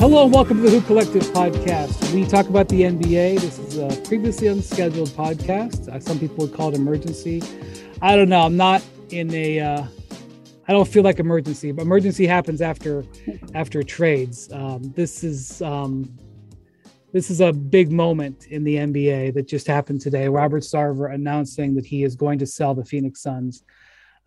Hello 0.00 0.24
and 0.24 0.32
welcome 0.32 0.56
to 0.56 0.62
the 0.62 0.70
Hoop 0.70 0.86
Collective 0.86 1.24
podcast. 1.24 2.14
We 2.14 2.26
talk 2.26 2.48
about 2.48 2.70
the 2.70 2.84
NBA. 2.84 3.38
This 3.38 3.58
is 3.58 3.76
a 3.76 4.00
previously 4.08 4.46
unscheduled 4.46 5.10
podcast. 5.10 5.90
Uh, 5.90 6.00
some 6.00 6.18
people 6.18 6.38
would 6.38 6.54
call 6.54 6.70
it 6.70 6.74
emergency. 6.74 7.42
I 8.00 8.16
don't 8.16 8.30
know. 8.30 8.40
I'm 8.40 8.56
not 8.56 8.82
in 9.10 9.30
a. 9.34 9.60
Uh, 9.60 9.84
I 10.66 10.72
don't 10.72 10.88
feel 10.88 11.02
like 11.02 11.18
emergency, 11.18 11.70
but 11.72 11.82
emergency 11.82 12.26
happens 12.26 12.62
after 12.62 13.04
after 13.54 13.82
trades. 13.82 14.50
Um, 14.50 14.90
this 14.96 15.22
is 15.22 15.60
um, 15.60 16.16
this 17.12 17.30
is 17.30 17.42
a 17.42 17.52
big 17.52 17.92
moment 17.92 18.46
in 18.46 18.64
the 18.64 18.76
NBA 18.76 19.34
that 19.34 19.46
just 19.46 19.66
happened 19.66 20.00
today. 20.00 20.28
Robert 20.28 20.62
Sarver 20.62 21.12
announcing 21.12 21.74
that 21.74 21.84
he 21.84 22.04
is 22.04 22.16
going 22.16 22.38
to 22.38 22.46
sell 22.46 22.74
the 22.74 22.86
Phoenix 22.86 23.20
Suns. 23.20 23.64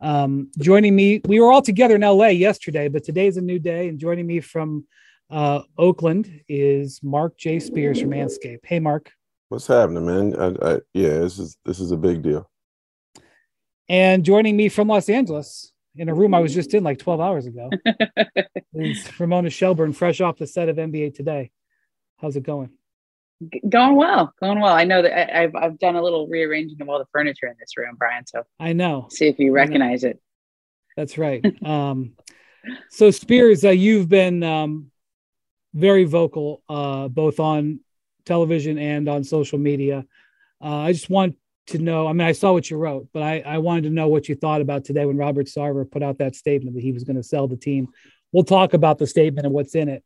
Um, 0.01 0.51
joining 0.59 0.95
me, 0.95 1.21
we 1.25 1.39
were 1.39 1.51
all 1.51 1.63
together 1.63 1.95
in 1.95 2.01
LA 2.01 2.27
yesterday, 2.27 2.89
but 2.89 3.03
today's 3.03 3.37
a 3.37 3.41
new 3.41 3.57
day. 3.57 3.89
And 3.89 3.97
joining 3.97 4.27
me 4.27 4.39
from 4.39 4.85
uh, 5.29 5.61
Oakland 5.77 6.41
is 6.47 7.01
Marc 7.03 7.37
J. 7.37 7.59
Spears 7.59 7.99
from 8.01 8.11
Andscape. 8.11 8.59
Hey, 8.63 8.79
Mark. 8.79 9.11
What's 9.49 9.67
happening, 9.67 10.05
man? 10.05 10.35
I, 10.39 10.73
I, 10.73 10.79
yeah, 10.93 11.19
this 11.19 11.37
is 11.37 11.57
this 11.65 11.79
is 11.79 11.91
a 11.91 11.97
big 11.97 12.21
deal. 12.21 12.49
And 13.89 14.23
joining 14.23 14.55
me 14.57 14.69
from 14.69 14.87
Los 14.87 15.09
Angeles 15.09 15.71
in 15.95 16.09
a 16.09 16.13
room 16.13 16.33
I 16.33 16.39
was 16.39 16.53
just 16.53 16.73
in 16.73 16.83
like 16.83 16.99
12 16.99 17.21
hours 17.21 17.45
ago 17.45 17.69
is 18.73 19.19
Ramona 19.19 19.49
Shelburne, 19.49 19.93
fresh 19.93 20.21
off 20.21 20.37
the 20.37 20.47
set 20.47 20.69
of 20.69 20.77
NBA 20.77 21.13
Today. 21.15 21.51
How's 22.17 22.35
it 22.35 22.43
going? 22.43 22.71
Going 23.67 23.95
well, 23.95 24.33
going 24.39 24.59
well. 24.59 24.73
I 24.73 24.85
know 24.85 25.01
that 25.01 25.35
I, 25.35 25.41
have 25.41 25.55
I've 25.55 25.79
done 25.79 25.95
a 25.95 26.01
little 26.01 26.27
rearranging 26.27 26.81
of 26.81 26.87
all 26.87 26.99
the 26.99 27.05
furniture 27.11 27.47
in 27.47 27.55
this 27.59 27.75
room, 27.77 27.95
Brian. 27.97 28.25
So 28.25 28.43
I 28.59 28.73
know. 28.73 29.07
See 29.09 29.27
if 29.27 29.37
you 29.37 29.51
recognize 29.51 30.03
it. 30.03 30.21
That's 30.95 31.17
right. 31.17 31.45
um, 31.65 32.13
so 32.89 33.11
Spears, 33.11 33.65
uh, 33.65 33.71
you've 33.71 34.07
been 34.07 34.43
um, 34.43 34.91
very 35.73 36.03
vocal, 36.03 36.61
uh, 36.69 37.07
both 37.07 37.39
on 37.39 37.79
television 38.25 38.77
and 38.77 39.09
on 39.09 39.23
social 39.23 39.57
media. 39.57 40.05
Uh, 40.61 40.77
I 40.77 40.93
just 40.93 41.09
want 41.09 41.35
to 41.67 41.77
know. 41.77 42.07
I 42.07 42.13
mean, 42.13 42.27
I 42.27 42.31
saw 42.31 42.53
what 42.53 42.69
you 42.69 42.77
wrote, 42.77 43.07
but 43.13 43.23
I, 43.23 43.39
I 43.45 43.57
wanted 43.57 43.83
to 43.83 43.89
know 43.89 44.07
what 44.07 44.29
you 44.29 44.35
thought 44.35 44.61
about 44.61 44.85
today 44.85 45.05
when 45.05 45.17
Robert 45.17 45.47
Sarver 45.47 45.89
put 45.89 46.03
out 46.03 46.19
that 46.19 46.35
statement 46.35 46.75
that 46.75 46.83
he 46.83 46.91
was 46.91 47.03
going 47.03 47.17
to 47.17 47.23
sell 47.23 47.47
the 47.47 47.57
team 47.57 47.89
we'll 48.33 48.43
talk 48.43 48.73
about 48.73 48.97
the 48.97 49.07
statement 49.07 49.45
and 49.45 49.53
what's 49.53 49.75
in 49.75 49.87
it. 49.87 50.03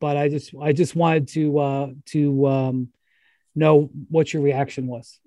but 0.00 0.16
I 0.16 0.28
just 0.28 0.52
I 0.60 0.72
just 0.72 0.96
wanted 0.96 1.28
to 1.28 1.58
uh, 1.58 1.88
to 2.06 2.46
um, 2.48 2.88
know 3.54 3.90
what 4.08 4.32
your 4.32 4.42
reaction 4.42 4.88
was. 4.88 5.20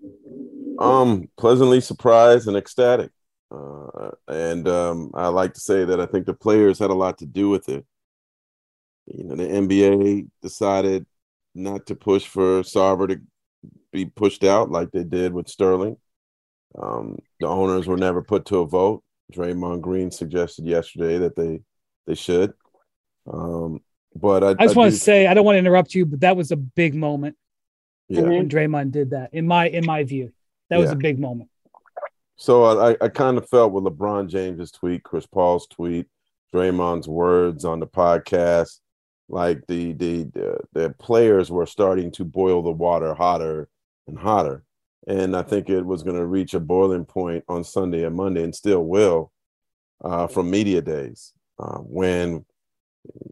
Um, 0.80 1.30
pleasantly 1.38 1.80
surprised 1.80 2.48
and 2.48 2.58
ecstatic, 2.58 3.12
uh, 3.52 4.12
and 4.28 4.68
um, 4.68 5.12
I 5.14 5.28
like 5.28 5.54
to 5.54 5.62
say 5.62 5.86
that 5.86 6.02
I 6.02 6.06
think 6.06 6.26
the 6.26 6.34
players 6.34 6.80
had 6.80 6.90
a 6.90 6.96
lot 6.96 7.20
to 7.20 7.26
do 7.26 7.50
with 7.50 7.70
it. 7.70 7.86
You 9.10 9.24
know, 9.26 9.36
the 9.36 9.48
NBA 9.48 10.28
decided 10.42 11.06
not 11.56 11.88
to 11.88 11.96
push 11.96 12.26
for 12.26 12.62
Sarver 12.62 13.10
to 13.10 13.22
be 13.92 14.06
pushed 14.06 14.44
out 14.44 14.70
like 14.70 14.92
they 14.92 15.04
did 15.04 15.34
with 15.34 15.50
Sterling. 15.50 15.98
Um, 16.78 17.18
the 17.40 17.48
owners 17.48 17.88
were 17.88 17.98
never 17.98 18.22
put 18.22 18.46
to 18.46 18.60
a 18.60 18.68
vote. 18.68 19.04
Draymond 19.34 19.82
Green 19.82 20.12
suggested 20.12 20.66
yesterday 20.66 21.20
that 21.20 21.36
they 21.36 21.62
they 22.08 22.16
should. 22.16 22.54
Um, 23.32 23.82
but 24.16 24.44
I, 24.44 24.50
I 24.50 24.54
just 24.66 24.76
I 24.76 24.80
want 24.80 24.92
do, 24.92 24.98
to 24.98 25.04
say 25.04 25.28
I 25.28 25.34
don't 25.34 25.46
want 25.46 25.56
to 25.56 25.60
interrupt 25.60 25.94
you, 25.94 26.06
but 26.06 26.22
that 26.22 26.36
was 26.36 26.52
a 26.52 26.56
big 26.56 26.96
moment. 26.96 27.36
Yeah. 28.08 28.22
When 28.22 28.50
Draymond 28.50 28.92
did 28.92 29.12
that, 29.12 29.34
in 29.34 29.46
my 29.46 29.68
in 29.68 29.86
my 29.86 30.04
view, 30.04 30.32
that 30.70 30.78
yeah. 30.78 30.82
was 30.82 30.92
a 30.92 30.96
big 30.96 31.20
moment. 31.20 31.50
So 32.38 32.64
I, 32.64 32.96
I 33.02 33.10
kind 33.10 33.38
of 33.38 33.50
felt 33.50 33.74
with 33.74 33.84
LeBron 33.84 34.30
James's 34.30 34.72
tweet, 34.72 35.04
Chris 35.04 35.26
Paul's 35.26 35.68
tweet, 35.68 36.08
Draymond's 36.54 37.08
words 37.08 37.66
on 37.66 37.80
the 37.80 37.88
podcast, 37.88 38.80
like 39.30 39.66
the 39.68 39.94
the 39.94 40.24
the, 40.34 40.58
the 40.74 40.90
players 41.00 41.52
were 41.52 41.66
starting 41.66 42.12
to 42.14 42.26
boil 42.26 42.62
the 42.62 42.72
water 42.72 43.14
hotter 43.14 43.70
and 44.08 44.18
hotter. 44.18 44.64
And 45.08 45.36
I 45.36 45.44
think 45.44 45.70
it 45.70 45.86
was 45.86 46.04
going 46.04 46.18
to 46.18 46.26
reach 46.26 46.54
a 46.54 46.60
boiling 46.60 47.06
point 47.06 47.44
on 47.48 47.64
Sunday 47.64 48.04
and 48.04 48.16
Monday, 48.16 48.44
and 48.44 48.54
still 48.54 48.84
will, 48.84 49.32
uh, 50.04 50.28
from 50.28 50.52
media 50.52 50.82
days 50.82 51.34
uh, 51.60 51.78
when 51.78 52.46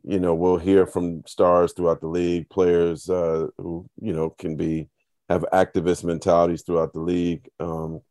you 0.04 0.20
know 0.20 0.34
we'll 0.34 0.58
hear 0.58 0.86
from 0.86 1.24
stars 1.26 1.74
throughout 1.74 2.02
the 2.02 2.08
league, 2.08 2.50
players 2.50 3.10
uh, 3.10 3.48
who 3.58 3.88
you 4.02 4.14
know 4.14 4.30
can 4.32 4.56
be 4.56 4.90
have 5.30 5.46
activist 5.54 6.04
mentalities 6.04 6.62
throughout 6.62 6.94
the 6.94 7.02
league, 7.02 7.50
um, 7.60 8.02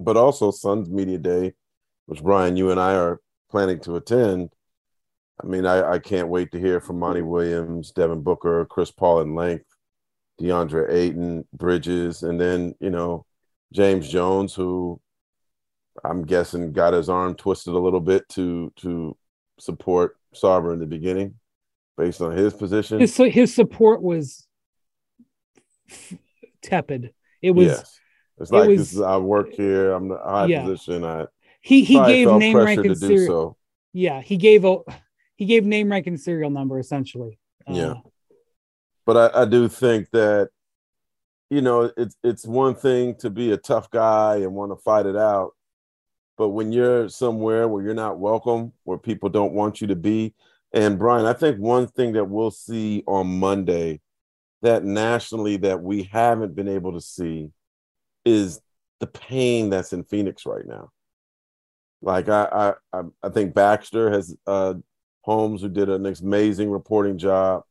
but 0.00 0.16
also 0.16 0.50
Suns 0.50 0.90
Media 0.90 1.18
Day, 1.18 1.52
which 2.06 2.22
Brian, 2.22 2.56
you 2.56 2.70
and 2.70 2.80
I 2.80 2.94
are 2.94 3.20
planning 3.50 3.80
to 3.80 3.96
attend. 3.96 4.53
I 5.42 5.46
mean, 5.46 5.66
I, 5.66 5.92
I 5.92 5.98
can't 5.98 6.28
wait 6.28 6.52
to 6.52 6.60
hear 6.60 6.80
from 6.80 6.98
Monty 6.98 7.22
Williams, 7.22 7.90
Devin 7.90 8.22
Booker, 8.22 8.66
Chris 8.66 8.90
Paul 8.90 9.20
in 9.20 9.34
length, 9.34 9.66
DeAndre 10.40 10.92
Ayton, 10.92 11.46
Bridges, 11.52 12.22
and 12.22 12.40
then 12.40 12.74
you 12.80 12.90
know 12.90 13.26
James 13.72 14.08
Jones, 14.08 14.54
who 14.54 15.00
I'm 16.04 16.24
guessing 16.24 16.72
got 16.72 16.94
his 16.94 17.08
arm 17.08 17.34
twisted 17.34 17.74
a 17.74 17.78
little 17.78 18.00
bit 18.00 18.28
to 18.30 18.72
to 18.76 19.16
support 19.58 20.16
Sarver 20.34 20.72
in 20.72 20.78
the 20.78 20.86
beginning, 20.86 21.34
based 21.96 22.20
on 22.20 22.36
his 22.36 22.54
position. 22.54 23.00
His 23.00 23.16
his 23.16 23.54
support 23.54 24.02
was 24.02 24.46
tepid. 26.62 27.12
It 27.42 27.52
was. 27.52 27.66
Yes. 27.66 28.00
It's 28.38 28.50
like 28.50 28.64
it 28.64 28.68
was, 28.68 28.78
this 28.78 28.92
is 28.94 29.00
I 29.00 29.16
work 29.16 29.52
here. 29.52 29.92
I'm 29.92 30.08
the 30.08 30.18
high 30.18 30.46
yeah. 30.46 30.62
position. 30.62 31.04
I 31.04 31.26
he 31.60 31.84
he 31.84 31.94
gave 31.94 32.28
name 32.32 32.56
rank 32.56 32.84
and 32.84 32.96
serial. 32.96 33.26
So. 33.26 33.56
Yeah, 33.92 34.20
he 34.20 34.36
gave 34.36 34.64
a 34.64 34.78
he 35.36 35.46
gave 35.46 35.64
name 35.64 35.90
rank 35.90 36.06
and 36.06 36.20
serial 36.20 36.50
number 36.50 36.78
essentially. 36.78 37.38
Yeah, 37.68 37.86
uh, 37.86 37.94
but 39.06 39.34
I, 39.34 39.42
I 39.42 39.44
do 39.44 39.68
think 39.68 40.10
that 40.10 40.50
you 41.50 41.60
know 41.60 41.90
it's 41.96 42.16
it's 42.22 42.46
one 42.46 42.74
thing 42.74 43.14
to 43.16 43.30
be 43.30 43.52
a 43.52 43.56
tough 43.56 43.90
guy 43.90 44.36
and 44.36 44.54
want 44.54 44.72
to 44.72 44.82
fight 44.82 45.06
it 45.06 45.16
out, 45.16 45.52
but 46.36 46.50
when 46.50 46.72
you're 46.72 47.08
somewhere 47.08 47.68
where 47.68 47.82
you're 47.82 47.94
not 47.94 48.18
welcome, 48.18 48.72
where 48.84 48.98
people 48.98 49.28
don't 49.28 49.52
want 49.52 49.80
you 49.80 49.86
to 49.88 49.96
be, 49.96 50.34
and 50.72 50.98
Brian, 50.98 51.26
I 51.26 51.32
think 51.32 51.58
one 51.58 51.86
thing 51.86 52.12
that 52.14 52.24
we'll 52.24 52.50
see 52.50 53.04
on 53.06 53.38
Monday 53.38 54.00
that 54.62 54.82
nationally 54.82 55.58
that 55.58 55.82
we 55.82 56.04
haven't 56.04 56.54
been 56.54 56.68
able 56.68 56.92
to 56.94 57.00
see 57.00 57.50
is 58.24 58.60
the 58.98 59.06
pain 59.06 59.68
that's 59.68 59.92
in 59.92 60.04
Phoenix 60.04 60.46
right 60.46 60.66
now. 60.66 60.90
Like 62.00 62.28
I 62.28 62.74
I 62.92 63.02
I 63.22 63.28
think 63.28 63.54
Baxter 63.54 64.10
has 64.10 64.34
uh 64.46 64.74
Holmes 65.24 65.62
who 65.62 65.70
did 65.70 65.88
an 65.88 66.04
amazing 66.04 66.70
reporting 66.70 67.16
job 67.16 67.62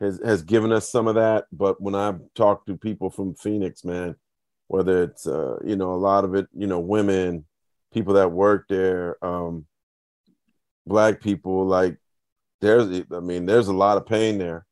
has 0.00 0.20
has 0.22 0.42
given 0.42 0.70
us 0.70 0.90
some 0.90 1.08
of 1.08 1.14
that. 1.14 1.46
But 1.50 1.80
when 1.80 1.94
I 1.94 2.14
talk 2.34 2.66
to 2.66 2.76
people 2.76 3.08
from 3.08 3.34
Phoenix, 3.34 3.84
man, 3.84 4.16
whether 4.68 5.02
it's 5.02 5.26
uh, 5.26 5.56
you 5.64 5.76
know, 5.76 5.94
a 5.94 5.96
lot 5.96 6.24
of 6.24 6.34
it, 6.34 6.46
you 6.52 6.66
know, 6.66 6.80
women, 6.80 7.46
people 7.90 8.12
that 8.14 8.32
work 8.32 8.66
there, 8.68 9.16
um, 9.24 9.64
black 10.86 11.22
people, 11.22 11.66
like 11.66 11.96
there's, 12.60 13.02
I 13.10 13.20
mean, 13.20 13.46
there's 13.46 13.68
a 13.68 13.72
lot 13.72 13.96
of 13.96 14.04
pain 14.04 14.36
there 14.36 14.66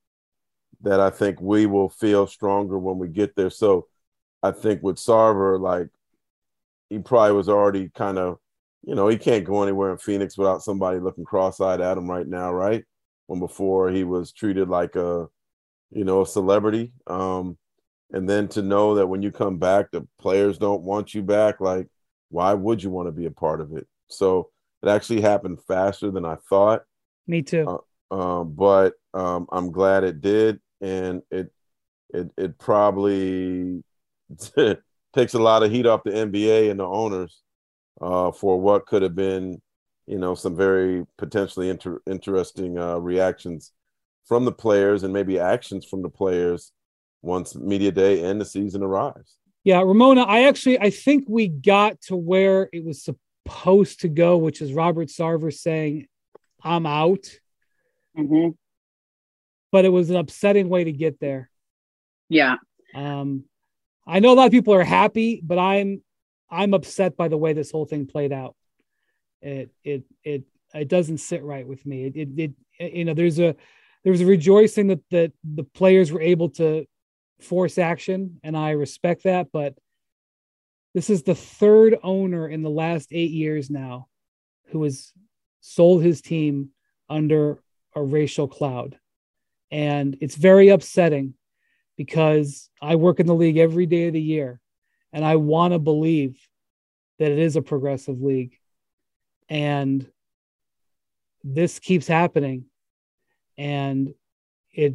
that 0.83 1.01
I 1.01 1.09
think 1.09 1.41
we 1.41 1.65
will 1.65 1.89
feel 1.89 2.27
stronger 2.27 2.79
when 2.79 2.99
we 2.99 3.09
get 3.09 3.37
there. 3.37 3.51
So 3.51 3.87
I 4.43 4.51
think 4.51 4.83
with 4.83 4.97
Sarver, 4.97 5.59
like 5.59 5.89
he 6.91 6.99
probably 6.99 7.37
was 7.37 7.49
already 7.49 7.89
kind 7.95 8.19
of, 8.19 8.39
you 8.83 8.95
know, 8.95 9.09
he 9.09 9.17
can't 9.17 9.45
go 9.45 9.63
anywhere 9.63 9.93
in 9.93 9.99
Phoenix 9.99 10.37
without 10.37 10.63
somebody 10.63 10.99
looking 10.99 11.25
cross-eyed 11.25 11.81
at 11.81 11.99
him 11.99 12.11
right 12.11 12.27
now, 12.27 12.53
right? 12.53 12.85
When 13.27 13.39
before 13.39 13.91
he 13.91 14.05
was 14.05 14.33
treated 14.33 14.69
like 14.69 14.97
a, 14.97 15.29
you 15.91 16.05
know, 16.05 16.23
a 16.23 16.27
celebrity. 16.27 16.93
Um, 17.07 17.57
and 18.13 18.29
then 18.29 18.49
to 18.49 18.63
know 18.63 18.97
that 18.97 19.07
when 19.07 19.23
you 19.23 19.31
come 19.31 19.59
back, 19.59 19.91
the 19.91 20.07
players 20.21 20.59
don't 20.59 20.83
want 20.83 21.15
you 21.15 21.23
back, 21.23 21.61
like 21.61 21.89
why 22.29 22.55
would 22.55 22.83
you 22.83 22.91
want 22.91 23.09
to 23.09 23.13
be 23.13 23.27
a 23.27 23.31
part 23.31 23.61
of 23.61 23.77
it? 23.77 23.87
So 24.09 24.51
it 24.83 24.89
actually 24.89 25.21
happened 25.21 25.61
faster 25.69 26.11
than 26.11 26.25
I 26.25 26.37
thought. 26.49 26.83
Me 27.27 27.43
too. 27.43 27.81
Uh, 28.11 28.15
um, 28.15 28.53
but 28.53 28.95
um, 29.15 29.47
I'm 29.53 29.71
glad 29.71 30.05
it 30.05 30.21
did, 30.21 30.61
and 30.81 31.23
it 31.31 31.53
it 32.13 32.31
it 32.37 32.59
probably 32.59 33.85
takes 35.15 35.35
a 35.35 35.39
lot 35.39 35.63
of 35.63 35.71
heat 35.71 35.87
off 35.87 36.03
the 36.05 36.11
NBA 36.11 36.71
and 36.71 36.81
the 36.81 36.85
owners 36.85 37.42
uh, 38.01 38.33
for 38.33 38.61
what 38.61 38.87
could 38.87 39.03
have 39.03 39.15
been, 39.15 39.61
you 40.07 40.19
know, 40.19 40.35
some 40.35 40.57
very 40.57 41.05
potentially 41.19 41.69
inter- 41.69 42.01
interesting 42.07 42.79
uh, 42.79 42.99
reactions 42.99 43.73
from 44.25 44.45
the 44.45 44.53
players 44.53 45.03
and 45.03 45.13
maybe 45.13 45.39
actions 45.39 45.85
from 45.85 46.03
the 46.03 46.09
players 46.09 46.73
once 47.23 47.55
media 47.55 47.93
day 47.93 48.25
and 48.25 48.41
the 48.41 48.45
season 48.45 48.83
arrives. 48.83 49.37
Yeah, 49.65 49.81
Ramona, 49.81 50.23
I 50.23 50.45
actually 50.45 50.81
I 50.81 50.91
think 50.91 51.25
we 51.29 51.49
got 51.49 52.01
to 52.03 52.17
where 52.17 52.69
it 52.73 52.85
was 52.85 53.05
supposed 53.05 54.01
to 54.01 54.09
go, 54.09 54.37
which 54.37 54.61
is 54.61 54.73
Robert 54.73 55.09
Sarver 55.09 55.53
saying, 55.53 56.09
"I'm 56.63 56.85
out." 56.85 57.27
Mm-hmm. 58.19 58.51
But 59.71 59.85
it 59.85 59.91
was 59.91 60.11
an 60.11 60.17
upsetting 60.17 60.69
way 60.69 60.85
to 60.85 60.93
get 60.93 61.21
there. 61.21 61.49
Yeah. 62.29 62.57
Um, 62.95 63.45
I 64.07 64.19
know 64.19 64.33
a 64.33 64.35
lot 64.35 64.47
of 64.47 64.53
people 64.53 64.75
are 64.75 64.85
happy, 64.85 65.41
but 65.43 65.59
I'm 65.59 66.03
I'm 66.53 66.75
upset 66.75 67.17
by 67.17 67.29
the 67.29 67.39
way 67.39 67.55
this 67.55 67.71
whole 67.71 67.87
thing 67.87 68.07
played 68.07 68.33
out. 68.33 68.55
It 69.41 69.71
it 69.83 70.05
it 70.23 70.45
it 70.75 70.89
doesn't 70.89 71.19
sit 71.19 71.43
right 71.43 71.67
with 71.67 71.85
me. 71.87 72.05
It 72.05 72.17
it, 72.17 72.53
it 72.79 72.93
you 72.93 73.05
know 73.05 73.15
there's 73.15 73.41
a 73.41 73.57
there 74.05 74.13
was 74.13 74.21
a 74.21 74.27
rejoicing 74.27 74.89
that 74.89 75.01
that 75.11 75.33
the 75.43 75.65
players 75.65 76.13
were 76.13 76.21
able 76.21 76.51
to 76.51 76.87
force 77.41 77.79
action, 77.79 78.39
and 78.45 78.57
I 78.57 78.71
respect 78.73 79.25
that. 79.25 79.49
But 79.51 79.75
this 80.95 81.09
is 81.09 81.23
the 81.23 81.35
third 81.35 81.97
owner 82.03 82.47
in 82.47 82.63
the 82.63 82.71
last 82.71 83.09
eight 83.13 83.31
years 83.31 83.71
now 83.71 84.09
who 84.71 84.83
has 84.85 85.13
sold 85.61 86.03
his 86.03 86.21
team 86.21 86.71
under 87.09 87.59
a 87.95 88.03
racial 88.03 88.47
cloud. 88.47 88.99
And 89.71 90.19
it's 90.21 90.35
very 90.35 90.69
upsetting 90.69 91.35
because 91.97 92.69
I 92.81 92.97
work 92.97 93.21
in 93.21 93.27
the 93.27 93.35
league 93.35 93.57
every 93.57 93.87
day 93.87 94.07
of 94.07 94.13
the 94.13 94.21
year 94.21 94.62
and 95.13 95.25
I 95.25 95.37
want 95.37 95.73
to 95.73 95.79
believe 95.79 96.39
that 97.19 97.31
it 97.31 97.39
is 97.39 97.57
a 97.57 97.63
progressive 97.63 98.21
league. 98.21 98.57
And 99.49 100.07
this 101.45 101.79
keeps 101.79 102.07
happening. 102.07 102.65
And 103.59 104.15
it 104.73 104.95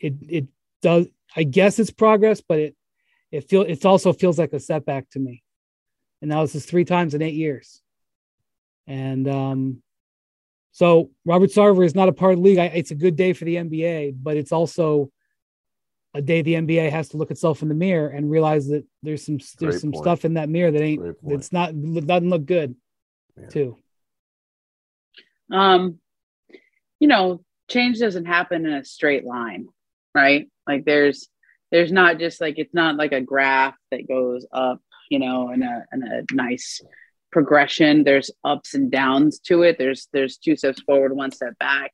it 0.00 0.14
it 0.28 0.46
does 0.82 1.06
I 1.36 1.42
guess 1.42 1.78
it's 1.78 1.90
progress, 1.90 2.40
but 2.40 2.58
it 2.58 2.76
it 3.30 3.48
feel 3.48 3.62
it 3.62 3.84
also 3.84 4.12
feels 4.12 4.38
like 4.38 4.52
a 4.52 4.60
setback 4.60 5.10
to 5.10 5.18
me. 5.18 5.42
And 6.22 6.30
now 6.30 6.42
this 6.42 6.54
is 6.54 6.64
three 6.64 6.84
times 6.84 7.14
in 7.14 7.22
eight 7.22 7.34
years. 7.34 7.82
And 8.86 9.28
um, 9.28 9.82
so 10.72 11.10
Robert 11.24 11.50
Sarver 11.50 11.84
is 11.84 11.94
not 11.94 12.08
a 12.08 12.12
part 12.12 12.32
of 12.32 12.38
the 12.38 12.44
league. 12.44 12.58
I, 12.58 12.66
it's 12.66 12.92
a 12.92 12.96
good 12.96 13.16
day 13.16 13.32
for 13.32 13.44
the 13.44 13.56
NBA, 13.56 14.16
but 14.22 14.36
it's 14.36 14.52
also 14.52 15.10
a 16.16 16.22
day 16.22 16.40
the 16.42 16.54
NBA 16.54 16.90
has 16.90 17.10
to 17.10 17.18
look 17.18 17.30
itself 17.30 17.62
in 17.62 17.68
the 17.68 17.74
mirror 17.74 18.08
and 18.08 18.30
realize 18.30 18.68
that 18.68 18.84
there's 19.02 19.24
some 19.24 19.36
there's 19.36 19.74
Great 19.74 19.80
some 19.80 19.92
point. 19.92 20.02
stuff 20.02 20.24
in 20.24 20.34
that 20.34 20.48
mirror 20.48 20.70
that 20.70 20.82
ain't 20.82 21.16
it's 21.26 21.52
not 21.52 21.72
doesn't 21.80 22.30
look 22.30 22.46
good 22.46 22.74
yeah. 23.38 23.48
too. 23.48 23.78
Um, 25.52 25.98
you 26.98 27.08
know, 27.08 27.44
change 27.68 27.98
doesn't 27.98 28.24
happen 28.24 28.66
in 28.66 28.72
a 28.72 28.84
straight 28.84 29.24
line, 29.24 29.68
right? 30.14 30.48
Like 30.66 30.84
there's 30.84 31.28
there's 31.70 31.92
not 31.92 32.18
just 32.18 32.40
like 32.40 32.58
it's 32.58 32.74
not 32.74 32.96
like 32.96 33.12
a 33.12 33.20
graph 33.20 33.76
that 33.90 34.08
goes 34.08 34.46
up, 34.52 34.80
you 35.10 35.18
know, 35.18 35.50
in 35.50 35.62
a 35.62 35.84
in 35.92 36.02
a 36.02 36.22
nice 36.32 36.80
progression. 37.30 38.04
There's 38.04 38.30
ups 38.42 38.74
and 38.74 38.90
downs 38.90 39.38
to 39.40 39.62
it. 39.62 39.76
There's 39.78 40.08
there's 40.12 40.38
two 40.38 40.56
steps 40.56 40.80
forward, 40.80 41.14
one 41.14 41.32
step 41.32 41.58
back. 41.58 41.92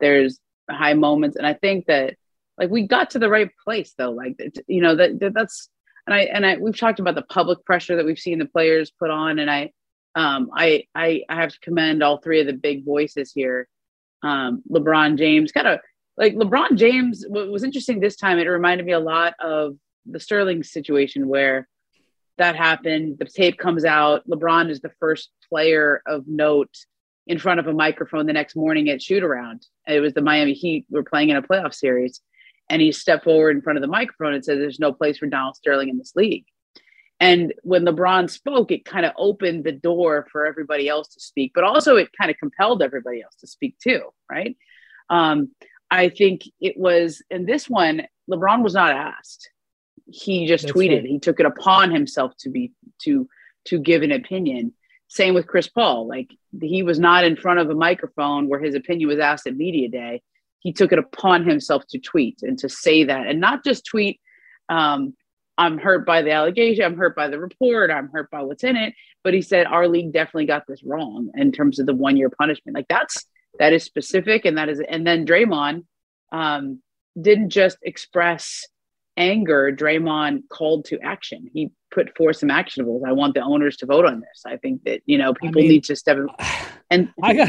There's 0.00 0.40
high 0.70 0.94
moments, 0.94 1.36
and 1.36 1.46
I 1.46 1.52
think 1.52 1.86
that 1.86 2.14
like 2.58 2.70
we 2.70 2.86
got 2.86 3.10
to 3.10 3.18
the 3.18 3.30
right 3.30 3.50
place 3.64 3.94
though. 3.96 4.10
Like 4.10 4.40
you 4.66 4.82
know 4.82 4.96
that, 4.96 5.20
that 5.20 5.34
that's 5.34 5.68
and 6.06 6.14
I 6.14 6.20
and 6.22 6.44
I 6.44 6.56
we've 6.56 6.78
talked 6.78 7.00
about 7.00 7.14
the 7.14 7.22
public 7.22 7.64
pressure 7.64 7.96
that 7.96 8.04
we've 8.04 8.18
seen 8.18 8.38
the 8.38 8.46
players 8.46 8.90
put 8.90 9.10
on, 9.10 9.38
and 9.38 9.50
I 9.50 9.72
um 10.14 10.50
I 10.54 10.84
I 10.94 11.22
I 11.28 11.36
have 11.36 11.50
to 11.50 11.60
commend 11.60 12.02
all 12.02 12.18
three 12.18 12.40
of 12.40 12.46
the 12.46 12.52
big 12.52 12.84
voices 12.84 13.32
here. 13.32 13.68
Um, 14.22 14.62
LeBron 14.70 15.16
James 15.16 15.52
kind 15.52 15.68
of 15.68 15.80
like 16.16 16.34
LeBron 16.34 16.76
James. 16.76 17.24
What 17.28 17.48
was 17.48 17.64
interesting 17.64 18.00
this 18.00 18.16
time, 18.16 18.38
it 18.38 18.44
reminded 18.48 18.86
me 18.86 18.92
a 18.92 19.00
lot 19.00 19.34
of 19.40 19.76
the 20.06 20.18
Sterling 20.18 20.62
situation 20.62 21.28
where 21.28 21.68
that 22.38 22.56
happened. 22.56 23.18
The 23.18 23.26
tape 23.26 23.58
comes 23.58 23.84
out. 23.84 24.28
LeBron 24.28 24.70
is 24.70 24.80
the 24.80 24.92
first 24.98 25.30
player 25.48 26.02
of 26.06 26.24
note 26.26 26.74
in 27.26 27.38
front 27.38 27.60
of 27.60 27.66
a 27.66 27.72
microphone 27.72 28.26
the 28.26 28.32
next 28.32 28.56
morning 28.56 28.88
at 28.88 29.02
shoot 29.02 29.22
around. 29.22 29.66
It 29.86 30.00
was 30.00 30.14
the 30.14 30.22
Miami 30.22 30.54
Heat 30.54 30.86
were 30.90 31.04
playing 31.04 31.28
in 31.28 31.36
a 31.36 31.42
playoff 31.42 31.74
series. 31.74 32.20
And 32.70 32.82
he 32.82 32.92
stepped 32.92 33.24
forward 33.24 33.56
in 33.56 33.62
front 33.62 33.78
of 33.78 33.82
the 33.82 33.88
microphone 33.88 34.34
and 34.34 34.44
said, 34.44 34.58
There's 34.58 34.80
no 34.80 34.92
place 34.92 35.18
for 35.18 35.26
Donald 35.26 35.56
Sterling 35.56 35.88
in 35.88 35.98
this 35.98 36.12
league. 36.14 36.44
And 37.20 37.52
when 37.62 37.84
LeBron 37.84 38.30
spoke, 38.30 38.70
it 38.70 38.84
kind 38.84 39.04
of 39.04 39.12
opened 39.16 39.64
the 39.64 39.72
door 39.72 40.28
for 40.30 40.46
everybody 40.46 40.88
else 40.88 41.08
to 41.14 41.20
speak, 41.20 41.52
but 41.54 41.64
also 41.64 41.96
it 41.96 42.10
kind 42.16 42.30
of 42.30 42.38
compelled 42.38 42.82
everybody 42.82 43.22
else 43.22 43.34
to 43.40 43.46
speak 43.46 43.76
too, 43.80 44.02
right? 44.30 44.56
Um, 45.10 45.50
I 45.90 46.10
think 46.10 46.42
it 46.60 46.76
was 46.76 47.22
in 47.30 47.44
this 47.44 47.68
one, 47.68 48.02
LeBron 48.30 48.62
was 48.62 48.74
not 48.74 48.92
asked. 48.92 49.50
He 50.06 50.46
just 50.46 50.66
That's 50.66 50.76
tweeted. 50.76 50.98
Right. 50.98 51.06
He 51.06 51.18
took 51.18 51.40
it 51.40 51.46
upon 51.46 51.90
himself 51.90 52.32
to 52.40 52.50
be 52.50 52.72
to 53.02 53.28
to 53.66 53.78
give 53.78 54.02
an 54.02 54.12
opinion. 54.12 54.74
Same 55.08 55.34
with 55.34 55.46
Chris 55.46 55.68
Paul. 55.68 56.06
Like 56.06 56.30
he 56.60 56.82
was 56.82 56.98
not 56.98 57.24
in 57.24 57.36
front 57.36 57.60
of 57.60 57.70
a 57.70 57.74
microphone 57.74 58.48
where 58.48 58.60
his 58.60 58.74
opinion 58.74 59.08
was 59.08 59.18
asked 59.18 59.46
at 59.46 59.56
media 59.56 59.88
day. 59.88 60.22
He 60.60 60.72
took 60.72 60.92
it 60.92 60.98
upon 60.98 61.48
himself 61.48 61.84
to 61.90 61.98
tweet 61.98 62.40
and 62.42 62.58
to 62.58 62.68
say 62.68 63.04
that, 63.04 63.26
and 63.26 63.40
not 63.40 63.64
just 63.64 63.84
tweet. 63.84 64.20
Um, 64.68 65.14
I'm 65.56 65.76
hurt 65.76 66.06
by 66.06 66.22
the 66.22 66.30
allegation. 66.30 66.84
I'm 66.84 66.96
hurt 66.96 67.16
by 67.16 67.28
the 67.28 67.40
report. 67.40 67.90
I'm 67.90 68.08
hurt 68.10 68.30
by 68.30 68.42
what's 68.42 68.62
in 68.62 68.76
it. 68.76 68.94
But 69.24 69.34
he 69.34 69.42
said 69.42 69.66
our 69.66 69.88
league 69.88 70.12
definitely 70.12 70.46
got 70.46 70.64
this 70.68 70.84
wrong 70.84 71.30
in 71.34 71.50
terms 71.50 71.80
of 71.80 71.86
the 71.86 71.94
one 71.94 72.16
year 72.16 72.30
punishment. 72.30 72.76
Like 72.76 72.86
that's 72.88 73.26
that 73.58 73.72
is 73.72 73.82
specific 73.82 74.44
and 74.44 74.56
that 74.56 74.68
is 74.68 74.80
and 74.88 75.04
then 75.06 75.26
Draymond 75.26 75.84
um, 76.30 76.80
didn't 77.20 77.50
just 77.50 77.78
express 77.82 78.66
anger, 79.16 79.72
Draymond 79.72 80.48
called 80.48 80.84
to 80.86 81.00
action. 81.00 81.50
He 81.52 81.70
put 81.90 82.16
forth 82.16 82.36
some 82.36 82.50
actionables. 82.50 83.02
I 83.06 83.12
want 83.12 83.34
the 83.34 83.42
owners 83.42 83.76
to 83.78 83.86
vote 83.86 84.06
on 84.06 84.20
this. 84.20 84.42
I 84.46 84.56
think 84.56 84.84
that 84.84 85.00
you 85.06 85.18
know 85.18 85.34
people 85.34 85.60
I 85.60 85.62
mean, 85.62 85.70
need 85.70 85.84
to 85.84 85.96
step 85.96 86.16
in. 86.16 86.28
And 86.90 87.12
I 87.22 87.34
got. 87.34 87.48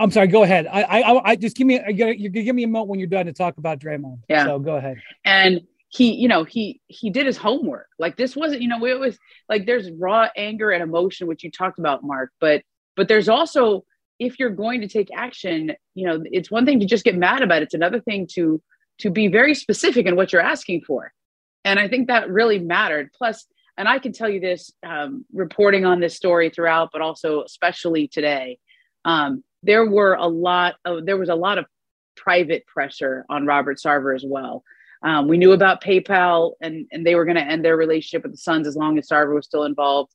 I'm 0.00 0.10
sorry. 0.10 0.28
Go 0.28 0.42
ahead. 0.42 0.66
I 0.66 0.82
I, 0.82 1.30
I 1.30 1.36
just 1.36 1.56
give 1.56 1.66
me. 1.66 1.80
You 1.88 2.28
give 2.30 2.56
me 2.56 2.64
a 2.64 2.68
moment 2.68 2.88
when 2.88 2.98
you're 2.98 3.08
done 3.08 3.26
to 3.26 3.32
talk 3.32 3.58
about 3.58 3.78
Draymond. 3.78 4.20
Yeah. 4.28 4.44
So 4.44 4.58
go 4.58 4.76
ahead. 4.76 4.96
And 5.24 5.60
he, 5.88 6.14
you 6.14 6.28
know, 6.28 6.44
he 6.44 6.80
he 6.86 7.10
did 7.10 7.26
his 7.26 7.36
homework. 7.36 7.88
Like 7.98 8.16
this 8.16 8.34
wasn't, 8.34 8.62
you 8.62 8.68
know, 8.68 8.84
it 8.86 8.98
was 8.98 9.18
like 9.48 9.66
there's 9.66 9.90
raw 9.90 10.28
anger 10.36 10.70
and 10.70 10.82
emotion, 10.82 11.26
which 11.26 11.44
you 11.44 11.50
talked 11.50 11.78
about, 11.78 12.02
Mark. 12.02 12.30
But 12.40 12.62
but 12.96 13.08
there's 13.08 13.28
also 13.28 13.84
if 14.18 14.38
you're 14.38 14.50
going 14.50 14.82
to 14.82 14.88
take 14.88 15.08
action, 15.14 15.72
you 15.94 16.06
know, 16.06 16.22
it's 16.24 16.50
one 16.50 16.64
thing 16.64 16.80
to 16.80 16.86
just 16.86 17.04
get 17.04 17.16
mad 17.16 17.42
about 17.42 17.62
it. 17.62 17.64
It's 17.64 17.74
another 17.74 18.00
thing 18.00 18.26
to 18.34 18.62
to 18.98 19.10
be 19.10 19.28
very 19.28 19.54
specific 19.54 20.06
in 20.06 20.14
what 20.14 20.32
you're 20.32 20.42
asking 20.42 20.82
for. 20.86 21.12
And 21.64 21.78
I 21.78 21.88
think 21.88 22.08
that 22.08 22.30
really 22.30 22.58
mattered. 22.58 23.10
Plus, 23.12 23.46
and 23.76 23.88
I 23.88 23.98
can 23.98 24.12
tell 24.12 24.28
you 24.28 24.40
this, 24.40 24.70
um, 24.86 25.24
reporting 25.32 25.84
on 25.84 26.00
this 26.00 26.14
story 26.14 26.50
throughout, 26.50 26.90
but 26.92 27.00
also 27.00 27.42
especially 27.42 28.08
today, 28.08 28.58
um, 29.04 29.42
there 29.62 29.86
were 29.86 30.14
a 30.14 30.26
lot 30.26 30.76
of 30.84 31.06
there 31.06 31.16
was 31.16 31.28
a 31.28 31.34
lot 31.34 31.58
of 31.58 31.66
private 32.16 32.66
pressure 32.66 33.24
on 33.28 33.46
Robert 33.46 33.78
Sarver 33.78 34.14
as 34.14 34.24
well. 34.26 34.62
Um, 35.02 35.28
we 35.28 35.38
knew 35.38 35.52
about 35.52 35.82
PayPal 35.82 36.52
and 36.60 36.86
and 36.92 37.06
they 37.06 37.14
were 37.14 37.24
going 37.24 37.36
to 37.36 37.44
end 37.44 37.64
their 37.64 37.76
relationship 37.76 38.22
with 38.22 38.32
the 38.32 38.38
Suns 38.38 38.66
as 38.66 38.76
long 38.76 38.98
as 38.98 39.08
Sarver 39.08 39.34
was 39.34 39.46
still 39.46 39.64
involved. 39.64 40.12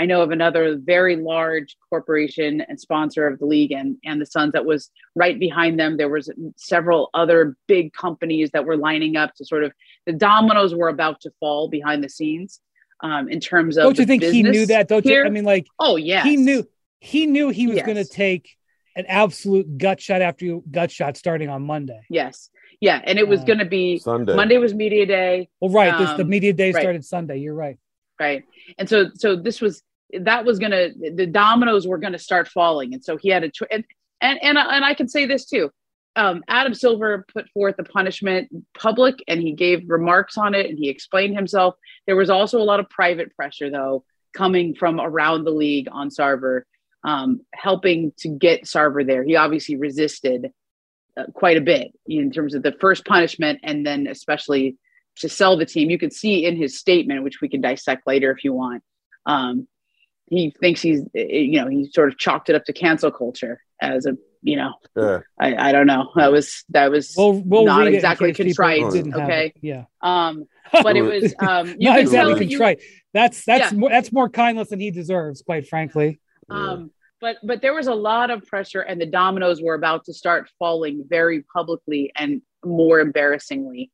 I 0.00 0.06
know 0.06 0.22
of 0.22 0.30
another 0.30 0.78
very 0.78 1.16
large 1.16 1.76
corporation 1.90 2.60
and 2.68 2.80
sponsor 2.80 3.26
of 3.26 3.40
the 3.40 3.46
league 3.46 3.72
and, 3.72 3.96
and 4.04 4.20
the 4.20 4.26
Suns 4.26 4.52
that 4.52 4.64
was 4.64 4.90
right 5.16 5.36
behind 5.36 5.80
them. 5.80 5.96
There 5.96 6.08
was 6.08 6.30
several 6.56 7.10
other 7.14 7.56
big 7.66 7.92
companies 7.92 8.50
that 8.52 8.64
were 8.64 8.76
lining 8.76 9.16
up 9.16 9.34
to 9.34 9.44
sort 9.44 9.64
of 9.64 9.72
the 10.06 10.12
dominoes 10.12 10.72
were 10.72 10.88
about 10.88 11.20
to 11.22 11.32
fall 11.40 11.68
behind 11.68 12.04
the 12.04 12.08
scenes 12.08 12.60
um, 13.02 13.28
in 13.28 13.40
terms 13.40 13.76
of. 13.76 13.84
Don't 13.84 13.98
you 13.98 14.06
think 14.06 14.22
he 14.22 14.44
knew 14.44 14.66
that? 14.66 14.86
Don't 14.86 15.04
here. 15.04 15.22
you? 15.22 15.26
I 15.26 15.30
mean, 15.30 15.44
like, 15.44 15.66
oh 15.80 15.96
yeah, 15.96 16.22
he 16.22 16.36
knew 16.36 16.64
he 17.00 17.26
knew 17.26 17.48
he 17.48 17.66
was 17.66 17.76
yes. 17.76 17.86
going 17.86 17.98
to 17.98 18.04
take 18.04 18.56
an 18.96 19.06
absolute 19.06 19.78
gut 19.78 20.00
shot 20.00 20.22
after 20.22 20.44
you 20.44 20.64
gut 20.70 20.90
shot 20.90 21.16
starting 21.16 21.48
on 21.48 21.62
Monday. 21.62 22.00
Yes. 22.08 22.50
Yeah, 22.80 23.00
and 23.04 23.18
it 23.18 23.26
was 23.26 23.40
uh, 23.40 23.44
going 23.44 23.58
to 23.58 23.64
be 23.64 23.98
Sunday. 23.98 24.36
Monday 24.36 24.58
was 24.58 24.72
media 24.72 25.04
day. 25.04 25.48
Well, 25.60 25.72
right. 25.72 25.92
Um, 25.92 26.00
this, 26.00 26.10
the 26.16 26.22
um, 26.22 26.28
media 26.28 26.52
day 26.52 26.70
started. 26.72 27.04
Sunday. 27.04 27.38
You're 27.38 27.54
right. 27.54 27.76
Right. 28.20 28.44
And 28.78 28.88
so, 28.88 29.10
so 29.14 29.36
this 29.36 29.60
was 29.60 29.82
that 30.20 30.44
was 30.44 30.58
going 30.58 30.70
to 30.70 31.12
the 31.14 31.26
dominoes 31.26 31.86
were 31.86 31.98
going 31.98 32.14
to 32.14 32.18
start 32.18 32.48
falling 32.48 32.94
and 32.94 33.04
so 33.04 33.18
he 33.18 33.28
had 33.28 33.44
a 33.44 33.50
tw- 33.50 33.68
and, 33.70 33.84
and 34.22 34.38
and 34.42 34.56
and 34.56 34.82
I 34.82 34.94
can 34.94 35.06
say 35.06 35.26
this 35.26 35.44
too 35.44 35.70
um, 36.18 36.42
Adam 36.48 36.74
Silver 36.74 37.24
put 37.32 37.48
forth 37.50 37.76
the 37.76 37.84
punishment 37.84 38.48
public 38.76 39.22
and 39.28 39.40
he 39.40 39.52
gave 39.52 39.88
remarks 39.88 40.36
on 40.36 40.52
it 40.52 40.68
and 40.68 40.76
he 40.76 40.88
explained 40.88 41.36
himself. 41.36 41.76
There 42.06 42.16
was 42.16 42.28
also 42.28 42.58
a 42.60 42.64
lot 42.64 42.80
of 42.80 42.90
private 42.90 43.34
pressure, 43.36 43.70
though, 43.70 44.04
coming 44.34 44.74
from 44.74 45.00
around 45.00 45.44
the 45.44 45.52
league 45.52 45.86
on 45.92 46.10
Sarver, 46.10 46.62
um, 47.04 47.40
helping 47.54 48.12
to 48.18 48.28
get 48.28 48.64
Sarver 48.64 49.06
there. 49.06 49.24
He 49.24 49.36
obviously 49.36 49.76
resisted 49.76 50.52
uh, 51.16 51.24
quite 51.34 51.56
a 51.56 51.62
bit 51.62 51.92
in 52.06 52.30
terms 52.30 52.54
of 52.54 52.62
the 52.62 52.72
first 52.80 53.04
punishment 53.04 53.60
and 53.62 53.86
then 53.86 54.06
especially 54.06 54.76
to 55.16 55.28
sell 55.28 55.56
the 55.56 55.66
team. 55.66 55.90
You 55.90 55.98
could 55.98 56.12
see 56.12 56.44
in 56.44 56.56
his 56.56 56.78
statement, 56.78 57.24
which 57.24 57.40
we 57.40 57.48
can 57.48 57.60
dissect 57.60 58.06
later 58.06 58.30
if 58.30 58.44
you 58.44 58.52
want. 58.52 58.82
Um, 59.26 59.68
he 60.30 60.54
thinks 60.60 60.80
he's 60.80 61.02
you 61.14 61.60
know 61.60 61.68
he 61.68 61.90
sort 61.92 62.08
of 62.08 62.18
chalked 62.18 62.50
it 62.50 62.54
up 62.54 62.64
to 62.64 62.72
cancel 62.72 63.10
culture 63.10 63.62
as 63.80 64.06
a 64.06 64.16
you 64.42 64.56
know 64.56 64.74
yeah. 64.96 65.20
I, 65.40 65.68
I 65.68 65.72
don't 65.72 65.86
know 65.86 66.10
that 66.16 66.30
was 66.30 66.64
that 66.70 66.90
was 66.90 67.14
we'll, 67.16 67.42
we'll 67.44 67.64
not 67.64 67.86
exactly 67.86 68.32
contrite 68.32 68.82
okay 68.82 69.52
yeah 69.60 69.84
um 70.02 70.44
but 70.72 70.96
it 70.96 71.02
was 71.02 71.34
um 71.38 71.68
you 71.78 71.88
not 71.88 71.98
exactly 71.98 72.46
contrite 72.46 72.82
that's 73.12 73.44
that's 73.44 73.72
yeah. 73.72 73.78
more 73.78 73.90
that's 73.90 74.12
more 74.12 74.28
kindness 74.28 74.68
than 74.68 74.80
he 74.80 74.90
deserves 74.90 75.42
quite 75.42 75.66
frankly 75.66 76.20
um 76.50 76.90
but 77.20 77.36
but 77.42 77.60
there 77.62 77.74
was 77.74 77.86
a 77.88 77.94
lot 77.94 78.30
of 78.30 78.44
pressure 78.46 78.80
and 78.80 79.00
the 79.00 79.06
dominoes 79.06 79.60
were 79.60 79.74
about 79.74 80.04
to 80.04 80.12
start 80.12 80.48
falling 80.58 81.04
very 81.08 81.42
publicly 81.54 82.12
and 82.16 82.42
more 82.64 83.00
embarrassingly 83.00 83.90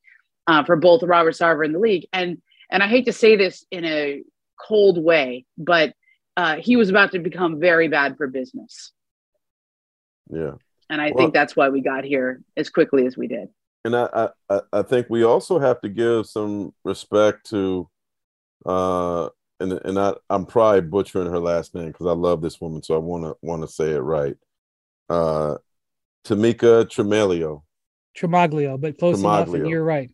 uh, 0.46 0.62
for 0.64 0.76
both 0.76 1.02
Robert 1.02 1.34
Sarver 1.34 1.64
and 1.64 1.74
the 1.74 1.78
league 1.78 2.06
and 2.12 2.40
and 2.70 2.82
I 2.82 2.88
hate 2.88 3.06
to 3.06 3.12
say 3.12 3.36
this 3.36 3.64
in 3.70 3.84
a 3.84 4.22
cold 4.60 5.02
way 5.02 5.46
but 5.58 5.94
uh, 6.36 6.56
he 6.56 6.76
was 6.76 6.90
about 6.90 7.12
to 7.12 7.18
become 7.20 7.60
very 7.60 7.86
bad 7.86 8.16
for 8.16 8.26
business. 8.26 8.90
Yeah. 10.30 10.54
And 10.90 11.00
I 11.00 11.10
Well- 11.10 11.16
think 11.18 11.32
that's 11.34 11.54
why 11.54 11.68
we 11.68 11.80
got 11.80 12.02
here 12.04 12.42
as 12.56 12.70
quickly 12.70 13.06
as 13.06 13.16
we 13.16 13.28
did. 13.28 13.48
and 13.84 13.94
I, 13.94 14.30
I 14.50 14.60
I 14.72 14.82
think 14.82 15.06
we 15.10 15.22
also 15.24 15.58
have 15.58 15.80
to 15.82 15.88
give 15.88 16.26
some 16.26 16.72
respect 16.84 17.48
to 17.50 17.88
uh 18.66 19.28
and 19.72 19.80
and 19.84 19.98
I 19.98 20.14
I'm 20.30 20.46
probably 20.46 20.82
butchering 20.82 21.30
her 21.30 21.38
last 21.40 21.74
name 21.74 21.88
because 21.88 22.06
I 22.06 22.12
love 22.12 22.40
this 22.42 22.60
woman, 22.60 22.82
so 22.82 22.94
I 22.94 22.98
wanna 22.98 23.34
wanna 23.42 23.68
say 23.68 23.90
it 23.90 24.00
right. 24.00 24.36
Uh 25.08 25.56
Tamika 26.24 26.84
Tremelio 26.86 27.62
Tremaglio, 28.16 28.80
but 28.80 28.98
close 28.98 29.18
enough. 29.20 29.52
And 29.52 29.68
you're 29.68 29.84
right. 29.84 30.10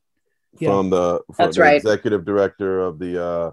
Yeah. 0.59 0.71
from 0.71 0.91
the 0.91 1.21
from 1.27 1.47
That's 1.47 1.57
the 1.57 1.63
right. 1.63 1.77
executive 1.77 2.25
director 2.25 2.81
of 2.81 2.99
the 2.99 3.23
uh 3.23 3.51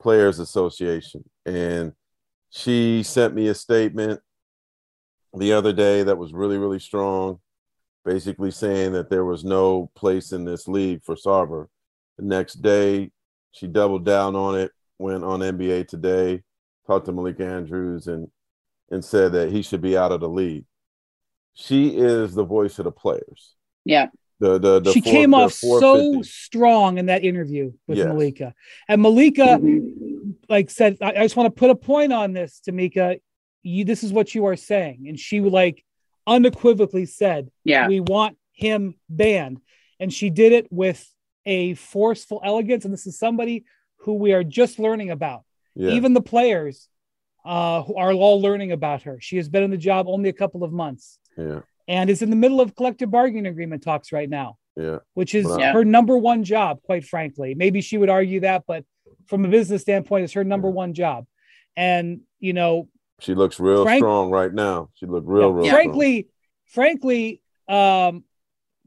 Players 0.00 0.38
Association. 0.38 1.22
And 1.46 1.92
she 2.50 3.02
sent 3.02 3.34
me 3.34 3.48
a 3.48 3.54
statement 3.54 4.20
the 5.36 5.52
other 5.52 5.72
day 5.72 6.02
that 6.02 6.18
was 6.18 6.32
really, 6.32 6.58
really 6.58 6.80
strong, 6.80 7.38
basically 8.04 8.50
saying 8.50 8.92
that 8.92 9.10
there 9.10 9.24
was 9.24 9.44
no 9.44 9.90
place 9.94 10.32
in 10.32 10.44
this 10.44 10.66
league 10.66 11.04
for 11.04 11.14
Sarver. 11.14 11.66
The 12.18 12.24
next 12.24 12.54
day, 12.54 13.12
she 13.52 13.66
doubled 13.66 14.04
down 14.04 14.34
on 14.34 14.58
it, 14.58 14.72
went 15.00 15.24
on 15.24 15.40
NBA 15.40 15.88
Today, 15.88 16.42
talked 16.86 17.06
to 17.06 17.12
Malika 17.12 17.44
Andrews, 17.44 18.06
and 18.06 18.28
and 18.90 19.04
said 19.04 19.32
that 19.32 19.50
he 19.50 19.62
should 19.62 19.80
be 19.80 19.96
out 19.96 20.12
of 20.12 20.20
the 20.20 20.28
league. 20.28 20.64
She 21.54 21.88
is 21.96 22.34
the 22.34 22.44
voice 22.44 22.78
of 22.78 22.84
the 22.84 22.90
players. 22.92 23.54
Yeah. 23.84 24.08
The 24.40 24.58
the, 24.58 24.80
the 24.80 24.92
she 24.92 25.00
four- 25.00 25.12
came 25.12 25.30
the 25.30 25.36
off 25.38 25.52
so 25.52 26.22
strong 26.22 26.98
in 26.98 27.06
that 27.06 27.24
interview 27.24 27.72
with 27.86 27.98
Yes. 27.98 28.06
Malika. 28.08 28.54
And 28.88 29.02
Malika, 29.02 29.58
Mhm. 29.60 30.34
like 30.48 30.70
said, 30.70 30.96
I, 31.00 31.10
I 31.10 31.22
just 31.22 31.36
want 31.36 31.46
to 31.54 31.58
put 31.58 31.70
a 31.70 31.74
point 31.74 32.12
on 32.12 32.32
this, 32.32 32.60
Tamika. 32.66 33.20
You 33.62 33.84
this 33.84 34.02
is 34.02 34.12
what 34.12 34.34
you 34.34 34.46
are 34.46 34.56
saying. 34.56 35.04
And 35.08 35.18
she 35.20 35.40
like 35.40 35.84
unequivocally 36.26 37.06
said, 37.06 37.50
Yeah. 37.64 37.88
we 37.88 38.00
want 38.00 38.36
him 38.52 38.94
banned. 39.08 39.60
And 39.98 40.12
she 40.12 40.30
did 40.30 40.52
it 40.52 40.66
with 40.72 41.06
a 41.44 41.74
forceful 41.74 42.40
elegance. 42.44 42.84
And 42.84 42.92
this 42.94 43.06
is 43.06 43.18
somebody 43.18 43.64
who 44.02 44.14
we 44.14 44.32
are 44.32 44.44
just 44.44 44.78
learning 44.78 45.10
about. 45.10 45.42
Yeah. 45.74 45.90
Even 45.90 46.14
the 46.14 46.20
players 46.22 46.88
uh, 47.44 47.82
who 47.82 47.96
are 47.96 48.12
all 48.12 48.40
learning 48.40 48.72
about 48.72 49.02
her. 49.02 49.18
She 49.20 49.36
has 49.36 49.48
been 49.48 49.62
in 49.62 49.70
the 49.70 49.76
job 49.78 50.06
only 50.08 50.28
a 50.28 50.32
couple 50.32 50.62
of 50.64 50.72
months 50.72 51.18
yeah. 51.38 51.60
and 51.88 52.10
is 52.10 52.22
in 52.22 52.30
the 52.30 52.36
middle 52.36 52.60
of 52.60 52.74
collective 52.76 53.10
bargaining 53.10 53.46
agreement 53.46 53.82
talks 53.82 54.12
right 54.12 54.28
now 54.28 54.58
Yeah. 54.76 54.98
which 55.14 55.34
is 55.34 55.46
Wow. 55.46 55.72
her 55.72 55.84
number 55.84 56.18
one 56.18 56.44
job, 56.44 56.82
quite 56.82 57.04
frankly. 57.04 57.54
Maybe 57.54 57.80
she 57.80 57.96
would 57.98 58.10
argue 58.10 58.40
that, 58.40 58.64
but 58.66 58.84
from 59.26 59.44
a 59.44 59.48
business 59.48 59.82
standpoint, 59.82 60.24
it's 60.24 60.32
her 60.34 60.44
number 60.44 60.68
one 60.68 60.92
job. 60.92 61.26
And 61.76 62.22
you 62.40 62.52
know, 62.52 62.88
She 63.20 63.34
looks 63.34 63.60
real 63.60 63.84
Frank- 63.84 64.00
strong 64.02 64.30
right 64.30 64.52
now. 64.52 64.88
She 64.94 65.06
looked 65.06 65.26
real, 65.28 65.52
real 65.52 65.70
frankly, 65.70 66.28
frankly, 66.66 67.42
um, 67.68 68.24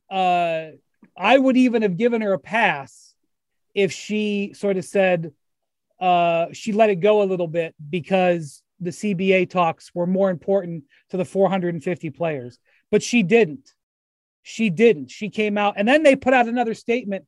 uh, 0.09 0.71
I 1.17 1.37
would 1.37 1.55
even 1.57 1.81
have 1.83 1.97
given 1.97 2.21
her 2.21 2.33
a 2.33 2.39
pass 2.39 3.12
if 3.73 3.91
she 3.91 4.53
sort 4.55 4.77
of 4.77 4.85
said 4.85 5.31
uh, 5.99 6.47
she 6.51 6.73
let 6.73 6.89
it 6.89 6.97
go 6.97 7.21
a 7.21 7.25
little 7.25 7.47
bit 7.47 7.75
because 7.89 8.61
the 8.79 8.89
CBA 8.89 9.49
talks 9.49 9.91
were 9.93 10.07
more 10.07 10.29
important 10.29 10.83
to 11.09 11.17
the 11.17 11.25
450 11.25 12.09
players, 12.09 12.59
but 12.91 13.01
she 13.01 13.23
didn't. 13.23 13.71
She 14.41 14.69
didn't. 14.69 15.09
She 15.09 15.29
came 15.29 15.57
out, 15.57 15.75
and 15.77 15.87
then 15.87 16.03
they 16.03 16.15
put 16.15 16.33
out 16.33 16.47
another 16.47 16.73
statement. 16.73 17.25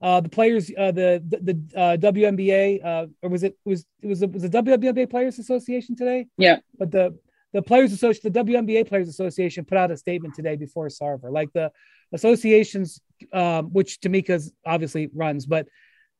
Uh, 0.00 0.20
the 0.20 0.28
players, 0.28 0.70
uh, 0.76 0.90
the 0.90 1.22
the, 1.28 1.52
the 1.52 1.78
uh, 1.78 1.96
WNBA, 1.98 2.84
uh, 2.84 3.06
or 3.22 3.28
was 3.28 3.42
it 3.42 3.56
was 3.64 3.84
it 4.00 4.06
was 4.06 4.22
it 4.22 4.32
was 4.32 4.42
the 4.42 4.48
WNBA 4.48 5.10
Players 5.10 5.38
Association 5.38 5.94
today? 5.94 6.26
Yeah. 6.38 6.58
But 6.78 6.90
the 6.90 7.18
the 7.52 7.62
Players 7.62 7.92
Association, 7.92 8.32
the 8.32 8.44
WNBA 8.44 8.88
Players 8.88 9.08
Association, 9.08 9.64
put 9.64 9.78
out 9.78 9.90
a 9.90 9.96
statement 9.96 10.34
today 10.34 10.56
before 10.56 10.88
Sarver. 10.88 11.30
Like 11.30 11.52
the 11.52 11.70
associations, 12.12 13.00
um, 13.32 13.66
which 13.66 14.00
Tamika's 14.00 14.52
obviously 14.66 15.10
runs, 15.14 15.46
but 15.46 15.68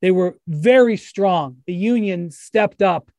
they 0.05 0.11
were 0.11 0.37
very 0.47 0.99
strong. 0.99 1.57
The 1.67 1.73
union 1.73 2.31
stepped 2.31 2.83
up 2.83 3.11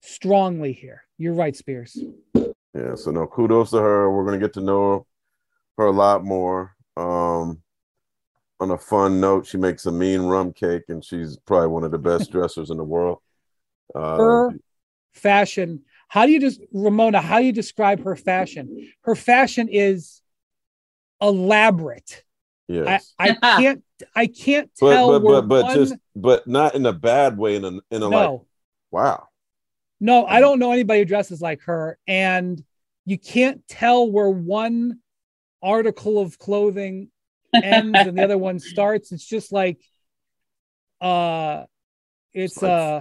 strongly 0.00 0.72
here. 0.72 1.04
You're 1.18 1.34
right, 1.34 1.54
Spears. 1.54 1.96
Yeah. 2.34 2.96
So 2.96 3.12
no, 3.12 3.28
kudos 3.28 3.70
to 3.70 3.76
her. 3.76 4.10
We're 4.10 4.24
gonna 4.24 4.40
get 4.40 4.52
to 4.54 4.60
know 4.60 5.06
her 5.78 5.86
a 5.86 5.92
lot 5.92 6.24
more. 6.24 6.74
Um, 6.96 7.62
on 8.58 8.72
a 8.72 8.76
fun 8.76 9.20
note, 9.20 9.46
she 9.46 9.56
makes 9.56 9.86
a 9.86 9.92
mean 9.92 10.22
rum 10.22 10.52
cake, 10.52 10.82
and 10.88 11.04
she's 11.04 11.36
probably 11.46 11.68
one 11.68 11.84
of 11.84 11.92
the 11.92 11.98
best 11.98 12.28
dressers 12.32 12.70
in 12.70 12.76
the 12.76 12.82
world. 12.82 13.18
Uh, 13.94 14.16
Her 14.16 14.50
fashion. 15.12 15.84
How 16.08 16.26
do 16.26 16.32
you 16.32 16.40
just 16.40 16.60
Ramona? 16.72 17.20
How 17.20 17.38
do 17.38 17.44
you 17.44 17.52
describe 17.52 18.02
her 18.02 18.16
fashion? 18.16 18.90
Her 19.02 19.14
fashion 19.14 19.68
is 19.70 20.22
elaborate. 21.22 22.24
I, 22.68 22.72
yes, 22.72 23.14
I 23.18 23.32
can't 23.60 23.84
I 24.14 24.26
can't 24.26 24.70
but 24.80 24.90
tell 24.92 25.08
but 25.12 25.22
where 25.22 25.42
but 25.42 25.48
but 25.48 25.64
one, 25.66 25.74
just 25.74 25.94
but 26.14 26.46
not 26.46 26.74
in 26.74 26.84
a 26.86 26.92
bad 26.92 27.38
way. 27.38 27.56
In 27.56 27.64
a 27.64 27.68
in 27.90 28.02
a 28.02 28.08
like 28.08 28.10
no 28.10 28.46
wow. 28.90 29.28
no 30.00 30.26
I 30.26 30.40
don't 30.40 30.58
know 30.58 30.72
anybody 30.72 31.00
who 31.00 31.04
dresses 31.04 31.40
like 31.40 31.62
her, 31.62 31.98
and 32.06 32.62
you 33.04 33.18
can't 33.18 33.66
tell 33.68 34.10
where 34.10 34.28
one 34.28 34.98
article 35.62 36.18
of 36.18 36.38
clothing 36.38 37.10
ends 37.54 37.96
and 37.98 38.18
the 38.18 38.22
other 38.24 38.38
one 38.38 38.58
starts. 38.74 39.12
It's 39.12 39.24
just 39.24 39.52
like 39.52 39.80
uh 41.00 41.64
it's 42.32 42.60
like- 42.62 42.70
uh 42.70 43.00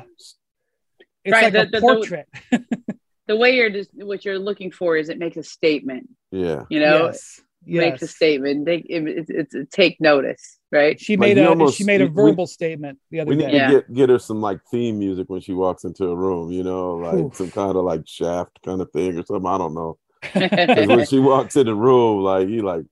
it's 1.24 1.32
Right, 1.34 1.44
like 1.46 1.54
the- 1.54 1.62
a 1.62 1.66
the- 1.66 1.72
the- 1.72 1.82
portrait. 1.82 2.28
the 3.28 3.36
way 3.36 3.56
you're 3.56 3.72
just 3.72 3.90
what 3.96 4.24
you're 4.24 4.38
looking 4.38 4.70
for 4.72 4.96
is 4.96 5.10
it 5.10 5.18
makes 5.18 5.38
a 5.38 5.44
statement. 5.44 6.08
Yeah. 6.32 6.66
You 6.70 6.80
know, 6.82 7.06
yes. 7.08 7.42
It 7.66 7.78
makes 7.80 8.02
a 8.02 8.08
statement. 8.08 8.66
They, 8.66 8.78
it, 8.78 9.04
it's 9.30 9.54
it's 9.54 9.76
take 9.76 10.00
notice, 10.00 10.60
right? 10.72 11.00
She 11.00 11.14
Like, 11.18 11.20
made 11.30 11.38
you 11.38 11.46
a 11.46 11.50
almost- 11.50 11.78
she 11.78 11.84
made 11.84 12.02
a 12.02 12.06
we- 12.08 12.14
verbal 12.14 12.48
statement 12.48 13.00
the 13.12 13.22
other 13.22 13.30
We 13.30 13.36
need 13.36 13.48
day. 13.48 13.54
Yeah. 13.56 13.68
to 13.68 13.74
get 13.74 13.94
get 13.94 14.10
her 14.10 14.20
some 14.20 14.42
like 14.42 14.60
theme 14.72 15.00
music 15.00 15.30
when 15.30 15.42
she 15.42 15.54
walks 15.54 15.84
into 15.84 16.06
a 16.06 16.16
room. 16.16 16.52
You 16.52 16.64
know, 16.64 16.96
like 16.96 17.16
Oof. 17.16 17.36
some 17.36 17.52
kind 17.52 17.76
of 17.76 17.84
like 17.86 18.02
shaft 18.08 18.60
kind 18.64 18.82
of 18.82 18.92
thing 18.92 19.18
or 19.18 19.26
something. 19.26 19.48
I 19.48 19.58
don't 19.58 19.74
know. 19.74 19.98
'Cause 20.22 20.88
when 20.88 21.06
she 21.06 21.20
walks 21.20 21.56
in 21.56 21.66
the 21.68 21.76
room, 21.76 22.22
like 22.24 22.48
you 22.50 22.62
like 22.64 22.86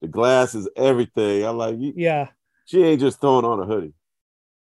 the 0.00 0.08
glasses, 0.08 0.68
everything. 0.76 1.44
I 1.44 1.50
like 1.50 1.76
Yeah. 1.78 2.28
she 2.66 2.82
ain't 2.82 3.00
just 3.00 3.20
throwing 3.20 3.44
on 3.44 3.60
a 3.60 3.64
hoodie. 3.66 3.94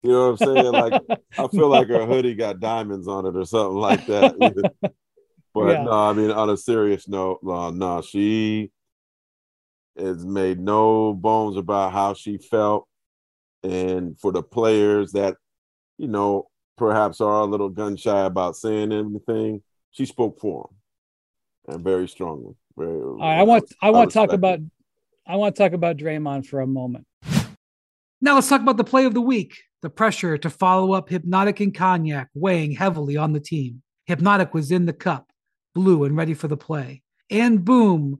You 0.03 0.11
know 0.11 0.31
what 0.31 0.41
I'm 0.41 0.55
saying? 0.55 0.71
Like 0.71 1.01
I 1.37 1.47
feel 1.47 1.67
like 1.67 1.87
her 1.87 2.05
hoodie 2.05 2.35
got 2.35 2.59
diamonds 2.59 3.07
on 3.07 3.25
it 3.25 3.35
or 3.35 3.43
something 3.45 3.77
like 3.77 4.05
that. 4.07 4.35
but 5.53 5.67
Yeah. 5.67 5.83
no, 5.83 5.91
I 5.91 6.13
mean 6.13 6.29
on 6.31 6.49
a 6.51 6.57
serious 6.57 7.07
note, 7.07 7.39
uh, 7.43 7.71
no, 7.71 7.95
no, 7.95 8.01
she 8.01 8.71
has 9.97 10.25
made 10.25 10.59
no 10.59 11.13
bones 11.13 11.57
about 11.57 11.93
how 11.93 12.13
she 12.13 12.37
felt, 12.37 12.87
and 13.63 14.19
for 14.19 14.31
the 14.31 14.43
players 14.43 15.11
that 15.13 15.35
you 15.97 16.07
know 16.07 16.49
perhaps 16.77 17.21
are 17.21 17.41
a 17.41 17.45
little 17.45 17.69
gun 17.69 17.95
shy 17.95 18.25
about 18.25 18.55
saying 18.55 18.91
anything, 18.91 19.61
she 19.91 20.05
spoke 20.05 20.39
for 20.39 20.69
them 20.69 20.75
and 21.67 21.83
very 21.83 22.07
strongly. 22.07 22.55
Very. 22.77 22.99
All 22.99 23.17
right, 23.17 23.39
I 23.39 23.43
want 23.43 23.73
I 23.81 23.89
want 23.91 24.11
to 24.11 24.13
talk 24.13 24.33
about 24.33 24.59
I 25.27 25.35
want 25.35 25.55
to 25.55 25.63
talk 25.63 25.73
about 25.73 25.97
Draymond 25.97 26.45
for 26.45 26.61
a 26.61 26.67
moment. 26.67 27.05
Now 28.21 28.35
let's 28.35 28.49
talk 28.49 28.61
about 28.61 28.77
the 28.77 28.83
play 28.83 29.05
of 29.05 29.13
the 29.13 29.21
week. 29.21 29.55
The 29.81 29.89
pressure 29.89 30.37
to 30.37 30.49
follow 30.49 30.93
up 30.93 31.09
Hypnotic 31.09 31.59
and 31.59 31.75
Cognac 31.75 32.29
weighing 32.33 32.71
heavily 32.71 33.17
on 33.17 33.33
the 33.33 33.39
team. 33.39 33.83
Hypnotic 34.07 34.53
was 34.53 34.71
in 34.71 34.85
the 34.85 34.93
cup, 34.93 35.31
blue 35.73 36.03
and 36.05 36.17
ready 36.17 36.33
for 36.33 36.47
the 36.47 36.57
play. 36.57 37.03
And 37.29 37.63
boom, 37.63 38.19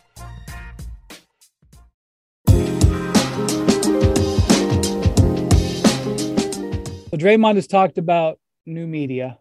Draymond 7.21 7.55
has 7.55 7.67
talked 7.67 7.97
about 7.99 8.39
new 8.65 8.87
media. 8.87 9.37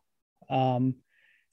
Um, 0.51 0.97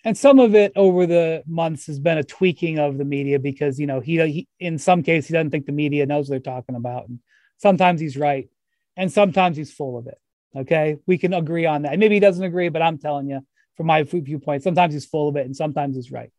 and 0.04 0.18
some 0.18 0.40
of 0.40 0.56
it 0.56 0.74
over 0.76 1.06
the 1.06 1.44
months 1.48 1.88
has 1.88 2.00
been 2.00 2.18
a 2.18 2.24
tweaking 2.24 2.80
of 2.80 2.98
the 2.98 3.06
media 3.06 3.40
because 3.40 3.80
you 3.80 3.88
know 3.88 4.00
he, 4.00 4.18
he 4.28 4.48
in 4.60 4.78
some 4.78 5.04
cases 5.04 5.28
he 5.28 5.34
doesn't 5.34 5.52
think 5.52 5.66
the 5.66 5.72
media 5.72 6.06
knows 6.06 6.30
what 6.30 6.44
they're 6.44 6.54
talking 6.54 6.76
about. 6.76 7.08
And 7.10 7.20
sometimes 7.58 8.00
he's 8.02 8.18
right 8.18 8.50
and 8.96 9.12
sometimes 9.12 9.58
he's 9.58 9.72
full 9.74 9.98
of 9.98 10.08
it. 10.08 10.18
Okay? 10.56 10.98
We 11.06 11.18
can 11.18 11.34
agree 11.34 11.66
on 11.66 11.82
that. 11.84 11.98
Maybe 12.00 12.16
he 12.16 12.20
doesn't 12.20 12.44
agree 12.44 12.70
but 12.70 12.82
i'm 12.82 12.98
telling 12.98 13.28
you 13.30 13.42
from 13.76 13.88
my 13.88 14.04
viewpoint 14.04 14.64
sometimes 14.64 14.94
he's 14.94 15.06
full 15.06 15.28
of 15.30 15.36
it 15.36 15.46
and 15.46 15.56
sometimes 15.56 15.96
he's 15.96 16.12
right. 16.12 16.32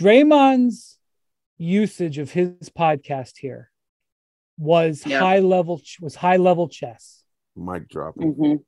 Draymond's 0.00 0.98
usage 1.58 2.18
of 2.18 2.30
his 2.30 2.70
podcast 2.70 3.38
here 3.38 3.70
was 4.58 5.04
Yeah. 5.06 5.18
high 5.20 5.40
level 5.40 5.80
was 6.00 6.14
high 6.14 6.36
level 6.36 6.68
chess 6.68 7.23
Mic 7.56 7.88
dropping. 7.88 8.34
Mhm. 8.34 8.64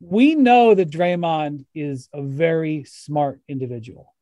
we 0.00 0.34
know 0.34 0.74
that 0.74 0.90
Draymond 0.90 1.64
is 1.74 2.08
a 2.12 2.20
very 2.22 2.84
smart 2.84 3.40
individual. 3.48 4.14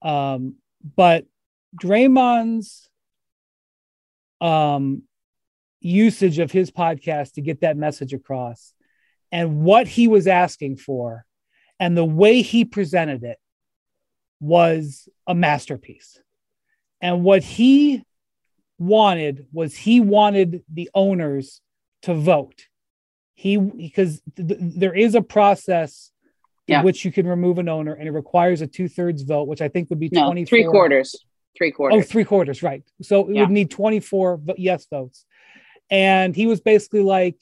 Um, 0.00 0.56
but 0.96 1.26
Draymond's 1.80 2.88
um, 4.40 5.02
usage 5.80 6.38
of 6.38 6.50
his 6.50 6.70
podcast 6.70 7.32
to 7.34 7.42
get 7.42 7.60
that 7.60 7.76
message 7.76 8.14
across 8.14 8.72
and 9.30 9.62
what 9.62 9.86
he 9.86 10.08
was 10.08 10.26
asking 10.26 10.76
for 10.76 11.26
and 11.78 11.96
the 11.96 12.04
way 12.04 12.40
he 12.42 12.64
presented 12.64 13.24
it 13.24 13.38
was 14.40 15.08
a 15.26 15.34
masterpiece. 15.34 16.20
And 17.00 17.24
what 17.24 17.42
he 17.42 18.04
wanted 18.78 19.46
was 19.52 19.76
he 19.76 20.00
wanted 20.00 20.64
the 20.72 20.88
owners 20.94 21.60
to 22.02 22.14
vote 22.14 22.66
he 23.38 23.56
because 23.56 24.20
th- 24.34 24.48
th- 24.48 24.60
there 24.60 24.94
is 24.96 25.14
a 25.14 25.22
process 25.22 26.10
in 26.66 26.82
which 26.82 27.04
you 27.04 27.12
can 27.12 27.24
remove 27.24 27.58
an 27.58 27.68
owner 27.68 27.94
and 27.94 28.08
it 28.08 28.10
requires 28.10 28.60
a 28.62 28.66
two-thirds 28.66 29.22
vote 29.22 29.46
which 29.46 29.62
i 29.62 29.68
think 29.68 29.88
would 29.90 30.00
be 30.00 30.08
No, 30.12 30.26
24 30.26 30.48
three 30.48 30.64
quarters. 30.64 31.14
Three 31.56 31.70
oh 31.72 31.76
quarters. 31.76 32.08
three 32.10 32.24
quarters 32.24 32.62
right. 32.64 32.82
So 33.00 33.28
it 33.28 33.36
Yeah. 33.36 33.42
would 33.42 33.50
need 33.50 33.70
24 33.70 34.36
vo- 34.38 34.54
yes 34.58 34.86
votes. 34.90 35.24
And 35.90 36.34
he 36.34 36.46
was 36.46 36.60
basically 36.60 37.02
like 37.02 37.36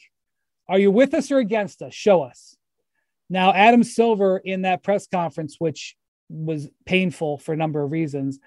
are 0.68 0.78
you 0.78 0.90
with 0.90 1.14
us 1.14 1.30
or 1.30 1.38
against 1.38 1.80
us? 1.80 1.94
Show 1.94 2.20
us. 2.22 2.56
Now 3.30 3.52
adam 3.54 3.82
silver 3.82 4.36
in 4.38 4.62
that 4.62 4.82
press 4.82 5.06
conference 5.06 5.56
which 5.58 5.96
was 6.28 6.68
painful 6.84 7.38
for 7.38 7.52
a 7.54 7.56
number 7.56 7.82
of 7.82 7.90
reasons 7.90 8.38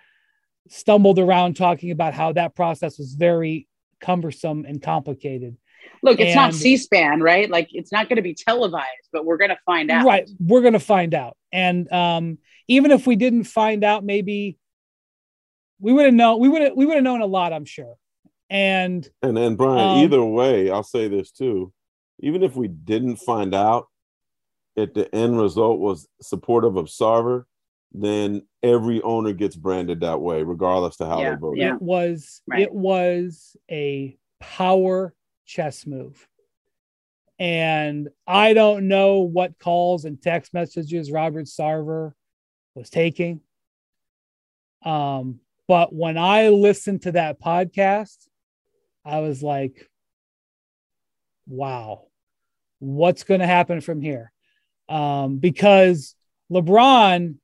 stumbled 0.68 1.18
around 1.18 1.56
talking 1.56 1.90
about 1.90 2.14
how 2.14 2.32
that 2.34 2.56
process 2.56 3.00
was 3.00 3.14
very 3.16 3.68
cumbersome 4.00 4.66
and 4.66 4.82
complicated 4.84 5.58
Look, 6.02 6.20
it's 6.20 6.36
not 6.36 6.54
C-SPAN, 6.54 7.22
right? 7.22 7.50
Like 7.50 7.70
it's 7.74 7.92
not 7.92 8.08
going 8.08 8.16
to 8.18 8.22
be 8.22 8.34
televised, 8.34 9.10
but 9.12 9.26
we're 9.26 9.38
going 9.38 9.50
to 9.50 9.60
find 9.66 9.92
out. 9.92 10.06
Right. 10.06 10.30
We're 10.40 10.62
going 10.62 10.74
to 10.74 10.80
find 10.80 11.14
out. 11.14 11.36
And 11.52 11.92
um, 11.92 12.38
even 12.68 12.92
if 12.92 13.06
we 13.06 13.16
didn't 13.16 13.44
find 13.46 13.84
out, 13.84 14.06
maybe 14.06 14.58
we 15.80 15.92
would 15.92 16.06
have 16.06 16.14
known. 16.14 16.40
We 16.40 16.48
would 16.50 16.62
have. 16.62 16.74
We 16.76 16.86
would 16.86 16.96
have 16.96 17.04
known 17.04 17.22
a 17.22 17.26
lot. 17.26 17.52
I'm 17.54 17.66
sure. 17.66 17.96
And 18.50 19.08
And 19.22 19.36
then 19.36 19.56
Brian, 19.56 19.98
Um, 19.98 20.04
either 20.04 20.24
way, 20.24 20.70
I'll 20.72 20.84
say 20.84 21.08
this 21.08 21.32
too. 21.32 21.74
Even 22.22 22.44
if 22.44 22.56
we 22.56 22.68
didn't 22.68 23.18
find 23.18 23.54
out 23.54 23.88
if 24.76 24.94
the 24.94 25.14
end 25.14 25.40
result 25.40 25.80
was 25.80 26.08
supportive 26.22 26.78
of 26.78 26.86
Sarver, 26.88 27.44
then 27.92 28.44
every 28.64 29.02
owner 29.02 29.34
gets 29.34 29.56
branded 29.56 30.02
that 30.02 30.22
way, 30.22 30.44
regardless 30.44 30.98
to 30.98 31.06
how 31.06 31.22
Yeah, 31.22 31.32
they 31.32 31.40
vote. 31.40 31.58
yeah. 31.58 31.76
it 31.76 31.82
was. 31.82 32.42
Right. 32.48 32.62
It 32.62 32.74
was 32.74 33.56
a 33.70 34.18
power 34.40 35.14
chess 35.50 35.86
move. 35.88 36.28
And 37.40 38.10
I 38.28 38.54
don't 38.54 38.88
know 38.88 39.20
what 39.20 39.60
calls 39.60 40.06
and 40.06 40.22
text 40.22 40.54
messages 40.54 41.12
Robert 41.12 41.46
Sarver 41.46 42.12
was 42.76 42.90
taking. 42.90 43.42
Um, 44.84 45.40
but 45.68 45.94
when 45.94 46.18
I 46.18 46.50
listened 46.50 47.04
to 47.04 47.14
that 47.14 47.42
podcast, 47.42 48.18
I 49.04 49.22
was 49.22 49.42
like, 49.42 49.90
wow, 51.48 52.06
what's 52.80 53.24
going 53.24 53.40
to 53.40 53.48
happen 53.48 53.82
from 53.82 54.02
here? 54.02 54.32
Um, 54.88 55.38
because 55.38 56.16
LeBron 56.52 57.36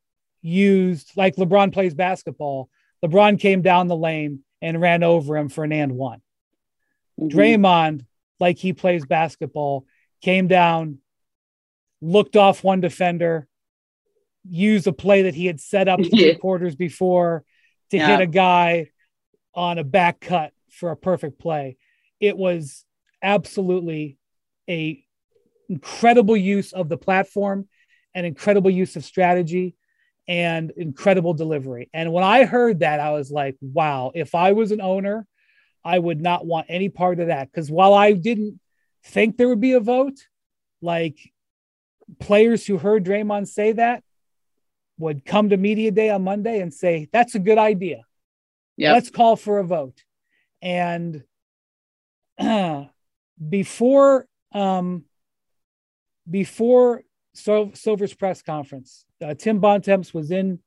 used, 0.42 1.12
like 1.16 1.38
LeBron 1.38 1.74
plays 1.74 1.94
basketball, 1.94 2.70
LeBron 3.04 3.40
came 3.40 3.62
down 3.62 3.88
the 3.88 3.96
lane 3.96 4.42
and 4.62 4.82
ran 4.82 5.04
over 5.04 5.38
him 5.38 5.50
for 5.50 5.64
an 5.64 5.72
and 5.72 5.94
one. 5.94 6.22
Mhm. 7.20 7.32
Draymond, 7.32 8.06
like 8.40 8.58
he 8.58 8.74
plays 8.74 9.06
basketball, 9.06 9.86
came 10.22 10.48
down, 10.48 11.00
looked 12.02 12.36
off 12.36 12.64
one 12.64 12.82
defender, 12.82 13.48
used 14.48 14.88
a 14.88 14.94
play 14.94 15.24
that 15.24 15.36
he 15.36 15.46
had 15.46 15.60
set 15.60 15.88
up 15.88 16.00
three 16.10 16.36
quarters 16.36 16.76
before 16.76 17.44
to 17.92 17.98
Yeah. 17.98 18.08
hit 18.08 18.20
a 18.22 18.28
guy 18.28 18.92
on 19.54 19.78
a 19.80 19.84
back 19.84 20.20
cut 20.20 20.52
for 20.72 20.92
a 20.92 20.98
perfect 20.98 21.40
play. 21.40 21.78
It 22.20 22.38
was 22.38 22.86
absolutely 23.22 24.18
a 24.70 25.04
incredible 25.70 26.38
use 26.38 26.74
of 26.74 26.90
the 26.90 26.98
platform 26.98 27.68
and 28.14 28.26
incredible 28.26 28.70
use 28.70 28.96
of 28.96 29.04
strategy 29.04 29.76
and 30.28 30.72
incredible 30.78 31.34
delivery. 31.34 31.90
And 31.94 32.12
when 32.12 32.24
I 32.24 32.46
heard 32.46 32.80
that, 32.80 33.00
I 33.00 33.12
was 33.12 33.32
like, 33.32 33.56
wow, 33.62 34.12
if 34.14 34.36
I 34.36 34.52
was 34.52 34.72
an 34.72 34.82
owner, 34.82 35.26
I 35.86 36.00
would 36.00 36.20
not 36.20 36.46
want 36.46 36.66
any 36.68 36.90
part 36.90 37.20
of 37.20 37.28
that. 37.28 37.52
Because 37.52 37.70
while 37.70 37.94
I 37.94 38.14
didn't 38.14 38.60
think 39.06 39.38
there 39.38 39.48
would 39.48 39.62
be 39.62 39.74
a 39.74 39.80
vote, 39.80 40.28
like 40.82 41.18
players 42.20 42.66
who 42.66 42.78
heard 42.78 43.06
Draymond 43.06 43.48
say 43.48 43.74
that 43.74 44.04
would 44.98 45.26
come 45.26 45.50
to 45.50 45.58
media 45.58 45.92
day 45.92 46.10
on 46.10 46.24
Monday 46.24 46.60
and 46.60 46.74
say, 46.74 47.08
that's 47.14 47.36
a 47.36 47.40
good 47.40 47.58
idea. 47.58 48.02
Yep. 48.78 48.94
Let's 48.94 49.10
call 49.10 49.36
for 49.36 49.60
a 49.60 49.64
vote. 49.64 50.04
And 50.62 51.24
before 53.50 54.28
um, 54.52 55.04
before 56.30 57.04
Sil- 57.36 57.76
Silver's 57.76 58.14
press 58.14 58.42
conference, 58.42 59.06
uh, 59.24 59.34
Tim 59.36 59.60
Bontemps 59.60 60.14
was 60.14 60.32
in 60.32 60.60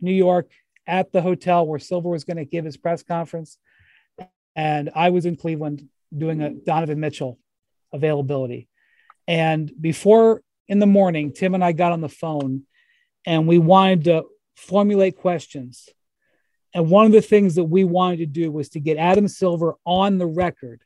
New 0.00 0.12
York 0.12 0.50
at 0.86 1.12
the 1.12 1.22
hotel 1.22 1.66
where 1.66 1.78
Silver 1.78 2.08
was 2.08 2.24
going 2.24 2.36
to 2.36 2.44
give 2.44 2.64
his 2.64 2.76
press 2.76 3.02
conference, 3.02 3.58
and 4.54 4.90
I 4.94 5.10
was 5.10 5.26
in 5.26 5.36
Cleveland 5.36 5.88
doing 6.16 6.42
a 6.42 6.50
Donovan 6.50 7.00
Mitchell 7.00 7.38
availability. 7.92 8.68
And 9.26 9.70
before 9.80 10.42
in 10.68 10.78
the 10.78 10.86
morning, 10.86 11.32
Tim 11.32 11.54
and 11.54 11.64
I 11.64 11.72
got 11.72 11.92
on 11.92 12.00
the 12.00 12.08
phone, 12.08 12.62
and 13.26 13.46
we 13.46 13.58
wanted 13.58 14.04
to 14.04 14.24
formulate 14.56 15.16
questions. 15.16 15.88
And 16.74 16.90
one 16.90 17.06
of 17.06 17.12
the 17.12 17.22
things 17.22 17.56
that 17.56 17.64
we 17.64 17.84
wanted 17.84 18.18
to 18.18 18.26
do 18.26 18.50
was 18.50 18.70
to 18.70 18.80
get 18.80 18.96
Adam 18.96 19.28
Silver 19.28 19.74
on 19.84 20.18
the 20.18 20.26
record 20.26 20.82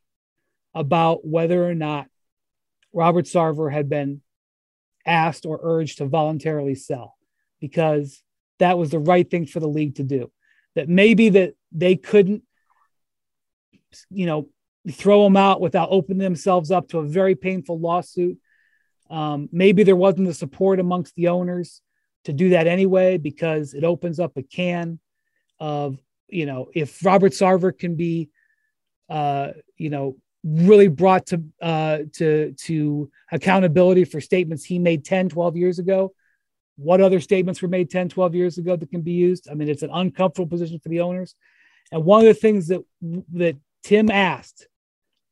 about 0.75 1.27
whether 1.27 1.69
or 1.69 1.75
not 1.75 2.09
Robert 2.93 3.27
Sarver 3.27 3.73
had 3.73 3.89
been 3.89 4.23
asked 5.07 5.47
or 5.47 5.61
urged 5.63 5.99
to 5.99 6.07
voluntarily 6.07 6.75
sell 6.75 7.17
because 7.61 8.23
that 8.59 8.79
was 8.79 8.91
the 8.91 8.99
right 8.99 9.31
thing 9.31 9.47
for 9.47 9.61
the 9.61 9.69
league 9.69 9.97
to 9.97 10.03
do. 10.03 10.31
That 10.75 10.89
maybe 10.89 11.31
that 11.31 11.55
they 11.73 11.97
couldn't, 11.97 12.43
you 14.11 14.27
know, 14.27 14.49
throw 14.93 15.25
them 15.25 15.37
out 15.37 15.61
without 15.61 15.89
opening 15.91 16.19
themselves 16.19 16.71
up 16.71 16.89
to 16.89 16.99
a 16.99 17.07
very 17.07 17.35
painful 17.35 17.79
lawsuit. 17.79 18.39
Um, 19.11 19.49
maybe 19.53 19.83
there 19.83 19.97
wasn't 19.97 20.29
the 20.29 20.35
support 20.35 20.81
amongst 20.81 21.15
the 21.15 21.29
owners 21.29 21.81
to 22.25 22.33
do 22.33 22.51
that 22.51 22.67
anyway 22.67 23.19
because 23.19 23.73
it 23.73 23.85
opens 23.85 24.19
up 24.19 24.37
a 24.37 24.43
can 24.43 24.99
of 25.61 25.97
you 26.29 26.45
know 26.45 26.69
if 26.75 27.05
Robert 27.05 27.33
Sarver 27.33 27.77
can 27.77 27.95
be 27.95 28.29
uh, 29.09 29.53
you 29.77 29.91
know 29.91 30.17
really 30.45 30.89
brought 30.89 31.27
to 31.27 31.43
uh, 31.63 31.99
to 32.15 32.53
to 32.65 33.11
accountability 33.33 34.05
for 34.05 34.21
statements 34.21 34.65
he 34.65 34.79
made 34.79 35.05
10 35.05 35.29
12 35.29 35.57
years 35.57 35.79
ago 35.79 36.13
what 36.77 37.01
other 37.01 37.21
statements 37.21 37.63
were 37.63 37.69
made 37.69 37.91
10 37.91 38.09
12 38.09 38.35
years 38.35 38.59
ago 38.59 38.77
that 38.77 38.91
can 38.91 39.01
be 39.01 39.13
used 39.13 39.49
i 39.51 39.55
mean 39.55 39.69
it's 39.69 39.83
an 39.83 39.91
uncomfortable 39.93 40.49
position 40.49 40.79
for 40.79 40.89
the 40.89 41.01
owners 41.01 41.35
and 41.91 42.05
one 42.05 42.21
of 42.21 42.27
the 42.27 42.35
things 42.35 42.69
that 42.69 42.85
that 43.33 43.57
tim 43.87 44.11
asked 44.11 44.67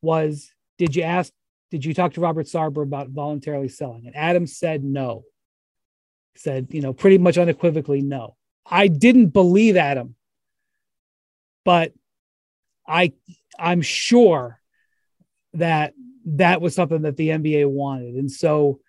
was 0.01 0.49
did 0.77 0.95
you 0.95 1.03
ask 1.03 1.31
did 1.71 1.83
you 1.83 1.93
talk 1.93 2.13
to 2.13 2.21
robert 2.21 2.45
sarver 2.45 2.83
about 2.83 3.09
voluntarily 3.09 3.67
selling? 3.67 4.07
And 4.07 4.15
adam 4.15 4.47
said 4.47 4.81
no. 4.81 5.23
Said 6.37 6.67
you 6.69 6.81
know 6.81 6.93
pretty 6.93 7.17
much 7.17 7.37
unequivocally 7.37 8.01
no. 8.01 8.37
I 8.65 8.87
didn't 8.87 9.27
believe 9.27 9.75
adam 9.75 10.15
but 11.65 11.91
i 12.87 13.11
i'm 13.59 13.81
sure 13.81 14.61
that 15.53 15.93
that 16.25 16.61
was 16.61 16.73
something 16.75 17.03
that 17.03 17.17
the 17.17 17.29
NBA 17.29 17.69
wanted. 17.69 18.15
And 18.15 18.31
so 18.31 18.79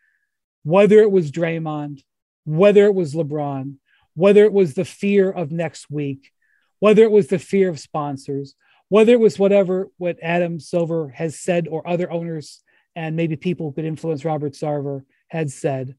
whether 0.65 1.01
it 1.01 1.11
was 1.11 1.31
Draymond, 1.31 2.03
whether 2.45 2.87
it 2.87 2.95
was 2.95 3.15
LeBron, 3.15 3.75
whether 4.15 4.45
it 4.45 4.53
was 4.53 4.75
the 4.75 4.85
fear 4.85 5.31
of 5.31 5.53
next 5.53 5.91
week, 5.91 6.33
whether 6.79 7.03
it 7.03 7.11
was 7.11 7.29
the 7.29 7.39
fear 7.39 7.69
of 7.69 7.79
sponsors, 7.79 8.55
whether 8.89 9.13
it 9.13 9.21
was 9.21 9.39
whatever 9.39 9.89
what 9.99 10.19
Adam 10.23 10.61
Silver 10.61 11.09
has 11.09 11.39
said 11.39 11.69
or 11.69 11.87
other 11.89 12.11
owners 12.11 12.63
and 12.95 13.17
maybe 13.17 13.37
people 13.37 13.73
could 13.73 13.85
influence 13.85 14.25
Robert 14.25 14.53
Sarver 14.53 15.03
had 15.29 15.51
said, 15.51 15.97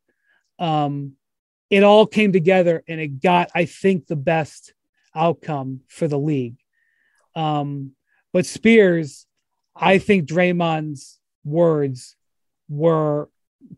um, 0.58 1.14
it 1.70 1.84
all 1.84 2.08
came 2.08 2.32
together 2.32 2.84
and 2.88 3.00
it 3.00 3.22
got, 3.22 3.52
I 3.54 3.66
think, 3.66 4.08
the 4.08 4.16
best 4.16 4.74
outcome 5.14 5.82
for 5.88 6.08
the 6.08 6.18
league. 6.18 6.58
Um, 7.36 7.92
but 8.34 8.46
Spears, 8.46 9.26
I 9.76 10.00
think 10.00 10.28
Draymond's 10.28 11.20
words 11.44 12.16
were, 12.70 13.30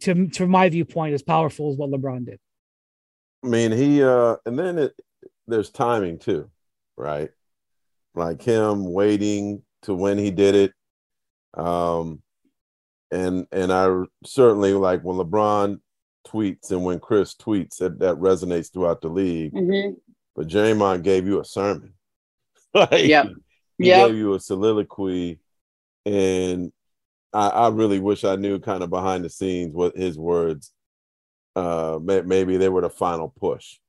to, 0.01 0.27
to 0.29 0.47
my 0.47 0.69
viewpoint, 0.69 1.13
as 1.13 1.23
powerful 1.23 1.71
as 1.71 1.77
what 1.77 1.89
LeBron 1.89 2.25
did. 2.25 2.39
I 3.43 3.47
mean, 3.47 3.71
he 3.71 4.03
uh 4.03 4.35
and 4.45 4.59
then 4.59 4.77
it 4.77 4.93
there's 5.47 5.69
timing 5.69 6.19
too, 6.19 6.49
right? 6.97 7.31
Like 8.15 8.41
him 8.41 8.91
waiting 8.91 9.61
to 9.83 9.93
when 9.93 10.17
he 10.17 10.31
did 10.31 10.55
it. 10.55 10.73
Um 11.53 12.21
and 13.11 13.47
and 13.51 13.71
I 13.71 14.03
certainly 14.25 14.73
like 14.73 15.01
when 15.01 15.17
LeBron 15.17 15.79
tweets 16.27 16.71
and 16.71 16.83
when 16.83 16.99
Chris 16.99 17.33
tweets 17.35 17.77
that 17.77 17.99
that 17.99 18.15
resonates 18.17 18.71
throughout 18.71 19.01
the 19.01 19.09
league. 19.09 19.53
Mm-hmm. 19.53 19.93
But 20.35 20.47
Draymond 20.47 21.03
gave 21.03 21.27
you 21.27 21.39
a 21.39 21.45
sermon. 21.45 21.93
like, 22.73 22.91
Yep. 23.05 23.27
He 23.77 23.87
Yep. 23.87 24.07
gave 24.09 24.17
you 24.17 24.33
a 24.33 24.39
soliloquy, 24.39 25.39
and 26.05 26.71
I, 27.31 27.47
I 27.47 27.69
really 27.69 27.99
wish 27.99 28.25
I 28.25 28.35
knew 28.35 28.59
kind 28.59 28.83
of 28.83 28.89
behind 28.89 29.23
the 29.23 29.29
scenes 29.29 29.73
what 29.73 29.95
his 29.95 30.17
words. 30.17 30.73
Uh, 31.55 31.97
may, 32.01 32.21
maybe 32.21 32.57
they 32.57 32.67
were 32.69 32.81
the 32.81 32.89
final 32.89 33.33
push 33.39 33.79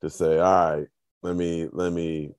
to 0.00 0.08
say, 0.10 0.38
"All 0.38 0.76
right, 0.76 0.86
let 1.22 1.34
me 1.34 1.68
let 1.72 1.92
me 1.92 2.30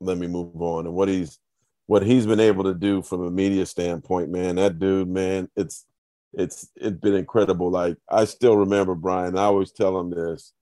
let 0.00 0.18
me 0.18 0.26
move 0.26 0.60
on." 0.60 0.86
And 0.86 0.94
what 0.94 1.08
he's 1.08 1.38
what 1.86 2.02
he's 2.02 2.26
been 2.26 2.40
able 2.40 2.64
to 2.64 2.74
do 2.74 3.02
from 3.02 3.24
a 3.24 3.30
media 3.30 3.64
standpoint, 3.66 4.30
man, 4.30 4.56
that 4.56 4.78
dude, 4.78 5.08
man, 5.08 5.48
it's 5.56 5.86
it's 6.34 6.68
it's 6.76 6.98
been 6.98 7.14
incredible. 7.14 7.70
Like 7.70 7.96
I 8.10 8.24
still 8.24 8.56
remember 8.56 8.94
Brian. 8.94 9.38
I 9.38 9.44
always 9.44 9.72
tell 9.72 9.98
him 9.98 10.10
this. 10.10 10.52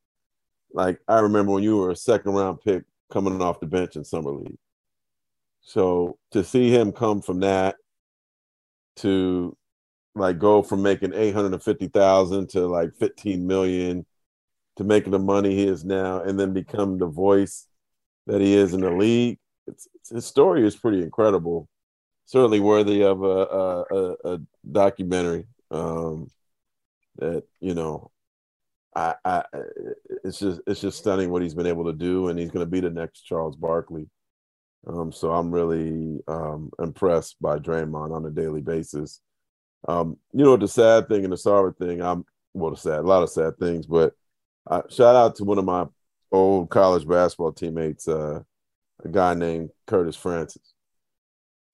Like 0.73 1.01
I 1.09 1.21
remember 1.21 1.53
when 1.53 1.65
you 1.65 1.77
were 1.79 1.91
a 1.91 1.97
second 1.97 2.33
round 2.33 2.61
pick 2.61 2.85
coming 3.11 3.41
off 3.41 3.61
the 3.61 3.67
bench 3.67 3.97
in 3.97 4.05
summer 4.05 4.33
league. 4.33 4.59
So 5.63 6.19
to 6.33 6.45
see 6.45 6.71
him 6.71 6.93
come 6.93 7.23
from 7.23 7.41
that 7.41 7.77
to 8.97 9.57
like 10.15 10.39
go 10.39 10.63
from 10.63 10.83
making 10.83 11.15
850,000 11.15 12.49
to 12.51 12.67
like 12.67 12.95
15 12.95 13.47
million 13.47 14.07
to 14.77 14.85
making 14.85 15.13
the 15.13 15.19
money 15.19 15.55
he 15.55 15.67
is 15.67 15.85
now 15.85 16.21
and 16.21 16.39
then 16.39 16.53
become 16.53 16.99
the 16.99 17.07
voice 17.07 17.67
that 18.27 18.41
he 18.41 18.55
is 18.55 18.75
in 18.75 18.81
the 18.81 18.91
league. 18.91 19.39
It's, 19.67 19.89
his 20.11 20.27
story 20.27 20.67
is 20.67 20.77
pretty 20.77 21.03
incredible. 21.03 21.69
Certainly 22.27 22.61
worthy 22.61 23.03
of 23.03 23.23
a, 23.23 23.27
a, 23.27 24.17
a, 24.25 24.41
documentary. 24.71 25.47
Um, 25.71 26.31
that 27.17 27.45
you 27.61 27.75
know, 27.75 28.11
I, 28.95 29.15
I, 29.25 29.45
it's 30.25 30.39
just 30.39 30.61
it's 30.67 30.81
just 30.81 30.99
stunning 30.99 31.31
what 31.31 31.43
he's 31.43 31.55
been 31.55 31.67
able 31.67 31.85
to 31.85 31.93
do, 31.93 32.29
and 32.29 32.39
he's 32.39 32.51
going 32.51 32.65
to 32.65 32.71
be 32.71 32.81
the 32.81 32.91
next 32.91 33.23
Charles 33.23 33.57
Barkley. 33.57 34.09
Um, 34.87 35.13
so 35.13 35.33
I'm 35.33 35.51
really 35.51 36.21
um, 36.29 36.71
impressed 36.79 37.37
by 37.41 37.59
Draymond 37.59 38.15
on 38.15 38.27
a 38.27 38.31
daily 38.31 38.61
basis. 38.61 39.21
Um, 39.89 40.19
you 40.33 40.45
know, 40.45 40.57
the 40.57 40.69
sad 40.69 41.09
thing 41.09 41.25
and 41.25 41.33
the 41.33 41.37
sorry 41.37 41.73
thing, 41.79 42.03
I'm 42.03 42.25
well, 42.53 42.71
the 42.71 42.77
sad, 42.77 43.01
a 43.01 43.03
lot 43.03 43.23
of 43.23 43.31
sad 43.31 43.59
things, 43.59 43.87
but 43.87 44.15
uh, 44.67 44.83
shout 44.89 45.17
out 45.17 45.37
to 45.37 45.45
one 45.45 45.59
of 45.59 45.65
my 45.65 45.87
old 46.35 46.71
college 46.71 47.07
basketball 47.07 47.53
teammates, 47.53 48.09
uh, 48.09 48.43
a 49.05 49.09
guy 49.09 49.35
named 49.35 49.71
Curtis 49.87 50.17
Francis. 50.17 50.75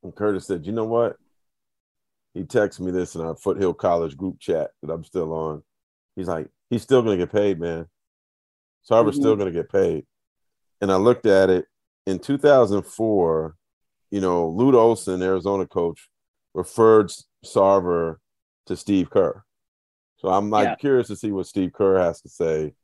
And 0.02 0.14
Curtis 0.14 0.46
said, 0.46 0.66
"You 0.66 0.72
know 0.72 0.84
what?" 0.84 1.16
He 2.34 2.44
texted 2.44 2.80
me 2.80 2.90
this 2.92 3.14
in 3.14 3.22
our 3.22 3.34
Foothill 3.36 3.74
College 3.74 4.16
group 4.16 4.38
chat 4.38 4.70
that 4.82 4.90
I'm 4.90 5.04
still 5.04 5.32
on. 5.32 5.64
He's 6.14 6.28
like, 6.28 6.48
"He's 6.68 6.82
still 6.82 7.02
going 7.02 7.18
to 7.18 7.26
get 7.26 7.32
paid, 7.32 7.58
man. 7.58 7.88
Sarver's 8.88 9.16
Mhm. 9.16 9.20
still 9.20 9.36
going 9.36 9.52
to 9.52 9.58
get 9.58 9.70
paid." 9.70 10.06
And 10.80 10.92
I 10.92 10.96
looked 10.96 11.26
at 11.26 11.50
it 11.50 11.66
in 12.06 12.18
2004. 12.18 13.56
You 14.10 14.20
know, 14.20 14.48
Lute 14.48 14.74
Olson, 14.74 15.22
Arizona 15.22 15.66
coach, 15.66 16.10
referred 16.54 17.12
Sarver 17.44 18.16
to 18.66 18.76
Steve 18.76 19.08
Kerr. 19.10 19.44
So 20.18 20.28
I'm 20.28 20.50
like 20.50 20.68
Yeah. 20.68 20.74
curious 20.76 21.06
to 21.08 21.16
see 21.16 21.32
what 21.32 21.46
Steve 21.46 21.72
Kerr 21.72 21.98
has 21.98 22.20
to 22.22 22.28
say 22.28 22.74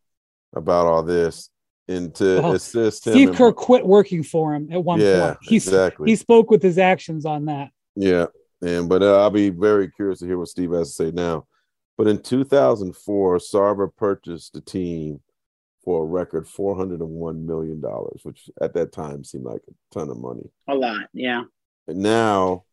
about 0.55 0.87
all 0.87 1.03
this 1.03 1.51
and 1.89 2.15
to 2.17 2.41
Well, 2.41 2.53
assist 2.53 3.07
him. 3.07 3.13
Steve 3.13 3.29
in- 3.31 3.35
Kerr 3.35 3.53
quit 3.53 3.87
working 3.87 4.23
for 4.23 4.55
him 4.55 4.69
at 4.73 4.83
one 4.83 5.01
yeah, 5.01 5.27
point. 5.27 5.39
He's, 5.43 5.67
exactly. 5.67 6.11
He 6.11 6.17
spoke 6.17 6.51
with 6.51 6.63
his 6.63 6.79
actions 6.79 7.25
on 7.25 7.47
that. 7.47 7.71
Yeah, 7.95 8.27
and 8.63 8.89
but 8.89 9.03
uh, 9.03 9.21
I'll 9.21 9.31
be 9.31 9.51
very 9.51 9.91
curious 9.91 10.19
to 10.21 10.27
hear 10.27 10.39
what 10.39 10.49
Steve 10.49 10.73
has 10.73 10.89
to 10.89 11.05
say 11.05 11.11
now. 11.13 11.47
But 11.97 12.09
in 12.09 12.21
2004, 12.23 13.39
Sarver 13.39 13.89
purchased 13.97 14.53
the 14.53 14.61
team 14.61 15.21
for 15.83 16.03
a 16.03 16.07
record 16.07 16.47
401 16.47 17.47
million 17.47 17.81
dollars, 17.81 18.21
which 18.25 18.51
at 18.61 18.75
that 18.75 18.93
time 18.93 19.25
seemed 19.25 19.45
like 19.45 19.63
a 19.69 19.95
ton 19.95 20.11
of 20.11 20.19
money. 20.19 20.51
A 20.69 20.75
lot. 20.75 21.09
Yeah. 21.15 21.45
And 21.87 21.99
now, 21.99 22.65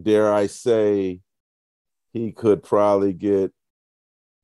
dare 0.00 0.32
I 0.32 0.46
say, 0.46 1.20
he 2.12 2.32
could 2.32 2.62
probably 2.62 3.12
get 3.12 3.52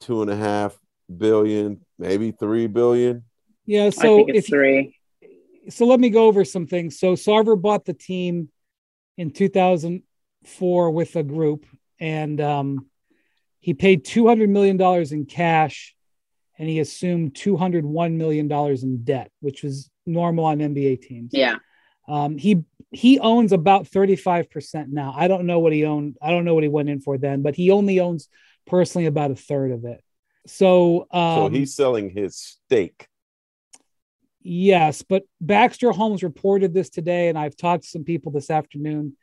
two 0.00 0.22
and 0.22 0.30
a 0.30 0.36
half 0.36 0.78
billion, 1.14 1.80
maybe 2.00 2.32
three 2.32 2.66
billion. 2.66 3.22
Yeah. 3.66 3.84
I 3.86 3.90
So 3.90 4.16
think 4.16 4.30
it's 4.30 4.38
if 4.38 4.46
three. 4.46 4.96
so, 5.68 5.86
let 5.86 6.00
me 6.00 6.10
go 6.10 6.26
over 6.26 6.44
some 6.44 6.66
things. 6.66 6.98
So 6.98 7.14
Sarver 7.14 7.60
bought 7.60 7.84
the 7.84 7.94
team 7.94 8.48
in 9.16 9.30
2004 9.30 10.90
with 10.90 11.14
a 11.16 11.22
group, 11.22 11.66
and 12.00 12.40
um, 12.40 12.86
he 13.60 13.74
paid 13.74 14.04
200 14.04 14.48
million 14.48 14.76
dollars 14.76 15.12
in 15.12 15.26
cash, 15.26 15.94
and 16.58 16.68
he 16.68 16.80
assumed 16.80 17.36
201 17.36 18.16
million 18.18 18.48
dollars 18.48 18.82
in 18.82 19.04
debt, 19.04 19.30
which 19.40 19.62
was 19.62 19.90
normal 20.06 20.46
on 20.46 20.58
NBA 20.58 21.02
teams. 21.02 21.30
Yeah. 21.32 21.56
Um, 22.08 22.38
he 22.38 22.64
he 22.92 23.20
owns 23.20 23.52
about 23.52 23.84
35% 23.84 24.88
now. 24.88 25.14
I 25.16 25.28
don't 25.28 25.46
know 25.46 25.60
what 25.60 25.72
he 25.72 25.84
owned. 25.84 26.16
I 26.20 26.30
don't 26.30 26.44
know 26.44 26.54
what 26.54 26.64
he 26.64 26.68
went 26.68 26.88
in 26.88 27.00
for 27.00 27.18
then, 27.18 27.42
but 27.42 27.54
he 27.54 27.70
only 27.70 28.00
owns 28.00 28.28
personally 28.66 29.06
about 29.06 29.30
a 29.30 29.36
third 29.36 29.70
of 29.70 29.84
it. 29.84 30.02
So, 30.46 31.06
um, 31.10 31.36
so 31.36 31.48
he's 31.50 31.74
selling 31.74 32.10
his 32.10 32.36
stake. 32.36 33.06
yes, 34.42 35.02
but 35.02 35.24
Baxter 35.40 35.92
Holmes 35.92 36.22
reported 36.22 36.72
this 36.72 36.88
today, 36.90 37.28
and 37.28 37.38
I've 37.38 37.56
talked 37.56 37.84
to 37.84 37.88
some 37.90 38.04
people 38.04 38.32
this 38.32 38.50
afternoon. 38.50 39.16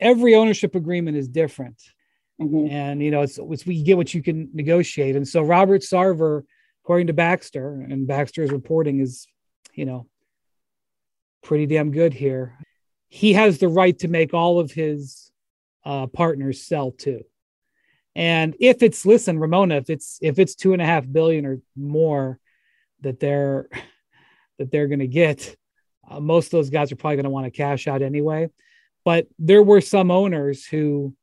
Every 0.00 0.34
ownership 0.34 0.74
agreement 0.74 1.16
is 1.16 1.28
different, 1.28 1.80
Mhm. 2.40 2.70
and 2.70 3.02
you 3.02 3.10
know 3.10 3.22
it's, 3.22 3.38
it's 3.38 3.66
we 3.66 3.82
get 3.82 3.96
what 3.96 4.12
you 4.14 4.22
can 4.22 4.50
negotiate. 4.52 5.14
And 5.14 5.28
so 5.28 5.42
Robert 5.42 5.82
Sarver, 5.82 6.42
according 6.82 7.06
to 7.08 7.12
Baxter, 7.12 7.80
and 7.88 8.06
Baxter's 8.06 8.50
reporting 8.50 9.00
is, 9.00 9.26
you 9.74 9.84
know, 9.84 10.06
pretty 11.42 11.66
damn 11.66 11.92
good 11.92 12.14
here. 12.14 12.58
He 13.08 13.34
has 13.34 13.58
the 13.58 13.68
right 13.68 13.98
to 14.00 14.08
make 14.08 14.34
all 14.34 14.58
of 14.58 14.72
his 14.72 15.30
uh, 15.84 16.06
partners 16.08 16.62
sell 16.62 16.90
too. 16.92 17.24
And 18.16 18.56
if 18.60 18.82
it's 18.82 19.06
listen, 19.06 19.38
Ramona, 19.38 19.76
if 19.76 19.88
it's 19.90 20.18
if 20.20 20.38
it's 20.38 20.54
two 20.54 20.72
and 20.72 20.82
a 20.82 20.84
half 20.84 21.04
billion 21.10 21.46
or 21.46 21.60
more 21.76 22.38
that 23.02 23.20
they're 23.20 23.68
that 24.58 24.70
they're 24.70 24.88
going 24.88 24.98
to 25.00 25.06
get, 25.06 25.56
uh, 26.08 26.20
most 26.20 26.46
of 26.46 26.50
those 26.52 26.70
guys 26.70 26.92
are 26.92 26.96
probably 26.96 27.16
going 27.16 27.24
to 27.24 27.30
want 27.30 27.46
to 27.46 27.50
cash 27.50 27.86
out 27.86 28.02
anyway. 28.02 28.48
But 29.04 29.28
there 29.38 29.62
were 29.62 29.80
some 29.80 30.10
owners 30.10 30.66
who 30.66 31.14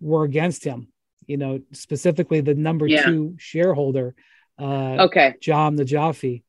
were 0.00 0.24
against 0.24 0.62
him. 0.64 0.88
You 1.26 1.36
know, 1.36 1.60
specifically 1.72 2.40
the 2.40 2.54
number 2.54 2.86
Yeah. 2.86 3.02
two 3.04 3.34
shareholder, 3.38 4.14
uh, 4.58 4.96
Okay. 5.06 5.34
John 5.40 5.76
Najafi. 5.76 6.42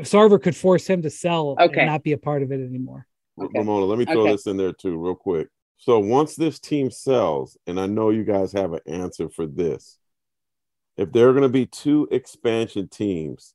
Sarver 0.00 0.40
could 0.42 0.56
force 0.56 0.86
him 0.86 1.02
to 1.02 1.10
sell 1.10 1.56
Okay. 1.60 1.80
and 1.80 1.90
not 1.90 2.02
be 2.02 2.12
a 2.12 2.18
part 2.18 2.42
of 2.42 2.52
it 2.52 2.60
anymore. 2.66 3.06
Okay. 3.40 3.58
Ramona, 3.58 3.84
let 3.86 3.98
me 3.98 4.04
throw 4.04 4.22
Okay. 4.22 4.32
this 4.32 4.46
in 4.46 4.56
there 4.56 4.72
too, 4.72 4.96
real 4.96 5.14
quick. 5.14 5.48
So 5.78 6.00
once 6.00 6.34
this 6.34 6.58
team 6.58 6.90
sells, 6.90 7.56
and 7.66 7.78
I 7.78 7.86
know 7.86 8.10
you 8.10 8.24
guys 8.24 8.52
have 8.52 8.72
an 8.72 8.80
answer 8.86 9.28
for 9.28 9.46
this, 9.46 9.98
if 10.96 11.12
there 11.12 11.28
are 11.28 11.32
going 11.32 11.44
to 11.44 11.48
be 11.48 11.66
two 11.66 12.08
expansion 12.10 12.88
teams 12.88 13.54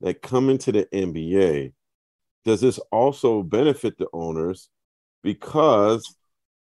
that 0.00 0.20
come 0.20 0.50
into 0.50 0.72
the 0.72 0.86
NBA, 0.92 1.72
does 2.44 2.60
this 2.60 2.78
also 2.90 3.42
benefit 3.44 3.96
the 3.98 4.08
owners? 4.12 4.68
Because 5.22 6.16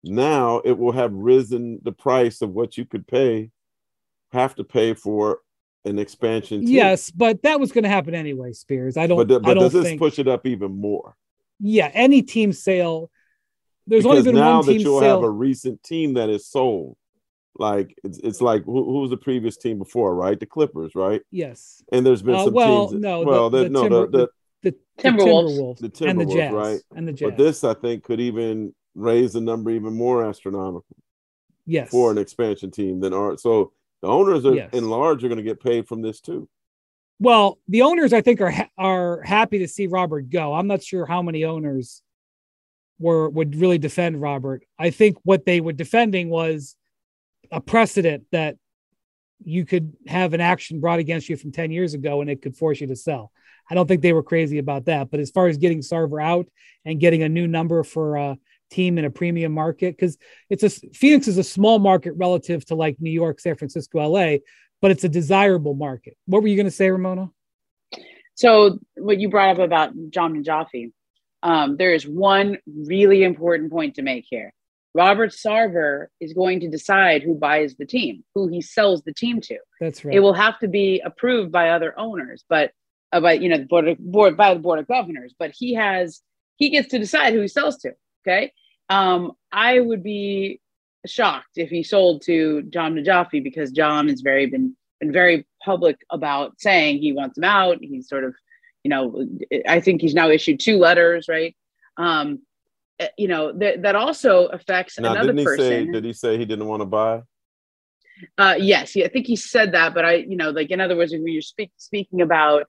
now 0.05 0.59
it 0.65 0.77
will 0.77 0.93
have 0.93 1.13
risen 1.13 1.81
the 1.83 1.93
price 1.93 2.43
of 2.43 2.51
what 2.51 2.77
you 2.77 2.85
could 2.85 3.07
pay, 3.07 3.51
have 4.33 4.55
to 4.57 4.65
pay 4.65 4.93
for 4.93 5.39
an 5.87 5.99
expansion 5.99 6.61
team. 6.61 6.75
Yes, 6.75 7.11
but 7.11 7.43
that 7.43 7.59
was 7.59 7.73
going 7.73 7.85
to 7.85 7.91
happen 7.91 8.15
anyway, 8.15 8.53
Spears. 8.53 8.99
I 8.99 9.07
don't. 9.07 9.17
but, 9.17 9.29
th- 9.29 9.41
I 9.45 9.55
don't 9.55 9.65
does 9.65 9.73
this 9.73 9.85
think. 9.85 9.99
push 9.99 10.19
it 10.19 10.29
up 10.29 10.47
even 10.47 10.79
more? 10.79 11.17
yeah, 11.59 11.91
any 11.95 12.23
team 12.23 12.53
sale. 12.53 13.11
There's 13.87 14.05
because 14.05 14.19
only 14.21 14.33
been 14.33 14.40
now 14.40 14.57
one 14.59 14.66
that 14.66 14.73
team 14.73 14.81
you'll 14.83 15.01
sale. 15.01 15.16
have 15.16 15.25
a 15.25 15.31
recent 15.31 15.83
team 15.83 16.14
that 16.14 16.29
is 16.29 16.47
sold. 16.47 16.97
Like 17.59 17.97
it's 18.05 18.19
it's 18.19 18.40
like 18.40 18.64
who, 18.64 18.85
who 18.85 19.01
was 19.01 19.11
the 19.11 19.16
previous 19.16 19.57
team 19.57 19.79
before, 19.79 20.14
right? 20.14 20.38
The 20.38 20.47
Clippers, 20.47 20.95
right? 20.95 21.21
yes. 21.31 21.83
And 21.93 22.07
there's 22.07 22.23
been 22.23 22.35
Uh, 22.37 22.45
some 22.45 22.55
well, 22.55 22.88
teams. 22.88 22.93
that- 22.93 23.09
no, 23.09 23.23
well, 23.23 23.51
the- 23.51 23.59
the, 23.59 23.64
the 23.64 23.71
no, 23.71 23.83
Timber- 23.83 24.07
the, 24.07 24.19
the, 24.19 24.29
The, 24.62 24.71
the 24.71 25.03
Timberwolves. 25.03 25.59
Timberwolves, 25.59 25.79
The 25.99 26.07
and 26.07 26.21
the 26.21 26.25
Timberwolves, 26.25 26.33
Jazz, 26.35 26.53
right. 26.53 26.81
and 26.97 27.09
the 27.09 27.12
Jazz. 27.12 27.29
but 27.31 27.37
this 27.38 27.64
I 27.64 27.75
think 27.75 28.05
could 28.05 28.21
even 28.21 28.75
raise 28.95 29.33
the 29.35 29.40
number 29.40 29.71
even 29.71 29.95
more 29.95 30.25
astronomical 30.25 30.97
yes, 31.66 31.90
for 31.90 32.11
an 32.11 32.19
expansion 32.19 32.71
team 32.71 33.01
than 33.01 33.12
our. 33.14 33.37
So 33.37 33.73
The 34.03 34.09
owners 34.09 34.47
are 34.47 34.55
Yes. 34.55 34.71
in 34.73 34.88
large 34.88 35.23
are 35.25 35.29
going 35.29 35.37
to 35.38 35.43
get 35.45 35.61
paid 35.61 35.87
from 35.87 36.01
this 36.01 36.21
too. 36.23 36.49
Well, 37.19 37.59
the 37.69 37.83
owners, 37.83 38.14
I 38.14 38.23
think, 38.23 38.40
are 38.40 38.51
ha- 38.51 38.71
are 38.79 39.21
happy 39.23 39.59
to 39.59 39.69
see 39.69 39.87
Robert 39.88 40.31
go. 40.31 40.55
I'm 40.55 40.66
not 40.66 40.83
sure 40.83 41.05
how 41.05 41.21
many 41.21 41.45
owners 41.45 42.01
were 43.01 43.29
would 43.29 43.57
really 43.57 43.79
defend 43.79 44.21
Robert. 44.21 44.65
I 44.79 44.91
think 44.91 45.17
what 45.25 45.45
they 45.45 45.61
were 45.61 45.73
defending 45.73 46.29
was 46.29 46.77
a 47.51 47.61
precedent 47.61 48.25
that 48.31 48.57
you 49.43 49.65
could 49.65 49.95
have 50.07 50.35
an 50.35 50.41
action 50.41 50.81
brought 50.81 50.99
against 50.99 51.29
you 51.29 51.37
from 51.37 51.51
10 51.51 51.71
years 51.71 51.95
ago 51.95 52.21
and 52.21 52.31
it 52.31 52.43
could 52.43 52.57
force 52.57 52.81
you 52.81 52.87
to 52.87 52.97
sell. 52.97 53.33
I 53.71 53.75
don't 53.75 53.87
think 53.87 54.03
they 54.03 54.13
were 54.13 54.23
crazy 54.23 54.59
about 54.59 54.85
that. 54.85 55.11
But 55.11 55.21
as 55.21 55.31
far 55.31 55.47
as 55.47 55.57
getting 55.57 55.81
Sarver 55.81 56.23
out 56.23 56.47
and 56.85 57.01
getting 57.01 57.23
a 57.23 57.29
new 57.29 57.47
number 57.47 57.83
for 57.83 58.17
a 58.17 58.39
team 58.71 58.99
in 58.99 59.05
a 59.05 59.11
premium 59.11 59.53
market, 59.53 59.97
because 59.97 60.19
it's 60.51 60.63
a 60.63 60.71
Phoenix 60.93 61.27
is 61.27 61.39
a 61.39 61.45
small 61.45 61.79
market 61.79 62.13
relative 62.17 62.65
to 62.67 62.75
like 62.75 62.97
New 63.01 63.11
York, 63.11 63.41
San 63.41 63.57
Francisco, 63.57 64.07
LA, 64.07 64.39
but 64.83 64.91
it's 64.91 65.05
a 65.05 65.09
desirable 65.09 65.75
market. 65.75 66.17
What 66.27 66.43
were 66.43 66.49
you 66.49 66.57
going 66.57 66.67
to 66.67 66.71
say, 66.71 66.91
Ramona? 66.91 67.31
So 68.35 68.79
what 68.95 69.21
you 69.21 69.29
brought 69.29 69.51
up 69.51 69.59
about 69.59 69.93
John 70.11 70.35
Najafi, 70.35 70.93
um, 71.42 71.76
there 71.76 71.94
is 71.94 72.07
one 72.07 72.59
really 72.66 73.22
important 73.22 73.70
point 73.70 73.94
to 73.96 74.03
make 74.03 74.26
here. 74.29 74.53
Robert 74.94 75.31
Sarver 75.31 76.07
is 76.20 76.33
going 76.33 76.61
to 76.61 76.68
decide 76.68 77.22
who 77.22 77.35
buys 77.35 77.76
the 77.76 77.87
team, 77.87 78.24
who 78.35 78.48
he 78.48 78.61
sells 78.61 79.03
the 79.03 79.14
team 79.14 79.40
to. 79.42 79.59
That's 79.81 80.05
right. 80.05 80.14
It 80.14 80.20
will 80.20 80.33
have 80.33 80.59
to 80.61 80.68
be 80.68 81.00
approved 81.05 81.53
by 81.53 81.70
other 81.70 81.96
owners, 81.98 82.44
but 82.48 82.72
uh, 83.12 83.20
by 83.20 83.35
you 83.35 83.48
know 83.48 83.59
the 83.59 83.66
board 83.66 83.88
of, 83.88 83.98
board 83.98 84.37
by 84.37 84.55
the 84.55 84.61
board 84.61 84.79
of 84.81 84.88
governors. 84.88 85.35
But 85.38 85.53
he 85.57 85.74
has 85.74 86.20
he 86.57 86.70
gets 86.70 86.88
to 86.88 86.98
decide 86.98 87.33
who 87.33 87.40
he 87.40 87.48
sells 87.48 87.79
to. 87.79 87.92
Okay, 88.26 88.53
um, 88.88 89.33
I 89.53 89.79
would 89.79 90.03
be 90.03 90.61
shocked 91.07 91.57
if 91.57 91.70
he 91.70 91.83
sold 91.83 92.22
to 92.22 92.62
John 92.62 92.94
Najafi 92.94 93.42
because 93.42 93.70
John 93.70 94.09
has 94.09 94.20
very 94.20 94.46
been 94.46 94.76
been 95.00 95.12
very 95.12 95.46
public 95.64 95.98
about 96.11 96.61
saying 96.61 96.98
he 96.98 97.12
wants 97.12 97.38
him 97.38 97.44
out. 97.44 97.79
He's 97.81 98.09
sort 98.09 98.24
of, 98.24 98.35
you 98.85 98.88
know, 98.88 99.27
I 99.69 99.81
think 99.81 100.01
he's 100.01 100.14
now 100.14 100.31
issued 100.31 100.61
two 100.61 100.79
letters, 100.79 101.27
right? 101.29 101.57
Um, 101.97 102.40
eh, 102.99 103.09
you 103.19 103.29
know 103.29 103.53
that 103.53 103.83
that 103.83 103.95
also 103.97 104.47
affects 104.47 104.99
Now, 104.99 105.12
another 105.12 105.29
didn't 105.29 105.38
he 105.38 105.45
person. 105.45 105.87
say? 105.87 105.93
Did 105.93 106.05
he 106.05 106.12
say 106.12 106.38
he 106.38 106.45
didn't 106.45 106.66
want 106.66 106.81
to 106.81 106.87
buy? 106.87 107.23
Uh, 108.37 108.57
yes, 108.59 108.95
yeah, 108.97 109.07
I 109.07 109.09
think 109.09 109.27
he 109.27 109.37
said 109.37 109.73
that, 109.73 109.95
but 109.95 110.05
I, 110.05 110.14
you 110.16 110.37
know, 110.37 110.51
like 110.51 110.71
in 110.71 110.81
other 110.81 110.97
words, 110.97 111.12
when 111.12 111.27
you're 111.27 111.40
speak, 111.43 111.71
speaking 111.77 112.21
about 112.21 112.66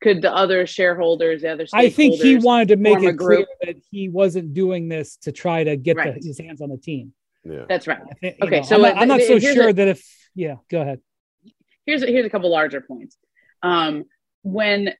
could 0.00 0.22
the 0.22 0.32
other 0.34 0.66
shareholders, 0.66 1.42
the 1.42 1.52
other 1.52 1.66
I 1.72 1.88
think 1.90 2.14
he 2.14 2.36
wanted 2.36 2.68
to 2.68 2.76
make 2.76 3.02
it 3.02 3.16
clear 3.18 3.38
group. 3.38 3.48
that 3.62 3.76
he 3.90 4.08
wasn't 4.08 4.54
doing 4.54 4.88
this 4.88 5.16
to 5.18 5.32
try 5.32 5.64
to 5.64 5.76
get 5.76 5.96
the, 5.96 6.12
his 6.12 6.38
hands 6.38 6.60
on 6.60 6.68
the 6.70 6.76
team. 6.78 7.12
Yeah. 7.44 7.64
That's 7.68 7.86
right. 7.86 8.00
Think, 8.20 8.36
Okay, 8.42 8.56
know, 8.60 8.62
so 8.62 8.74
I'm 8.76 8.82
not, 8.82 8.96
I'm 8.96 9.08
not 9.08 9.20
so 9.22 9.38
sure 9.38 9.68
a- 9.68 9.72
that 9.72 9.88
if 9.88 10.28
yeah, 10.34 10.56
go 10.70 10.80
ahead. 10.80 11.00
Here's 11.86 12.02
a, 12.02 12.06
here's 12.06 12.24
a 12.24 12.30
couple 12.30 12.50
larger 12.50 12.80
points. 12.80 13.16
Um, 13.62 14.04
when 14.42 14.94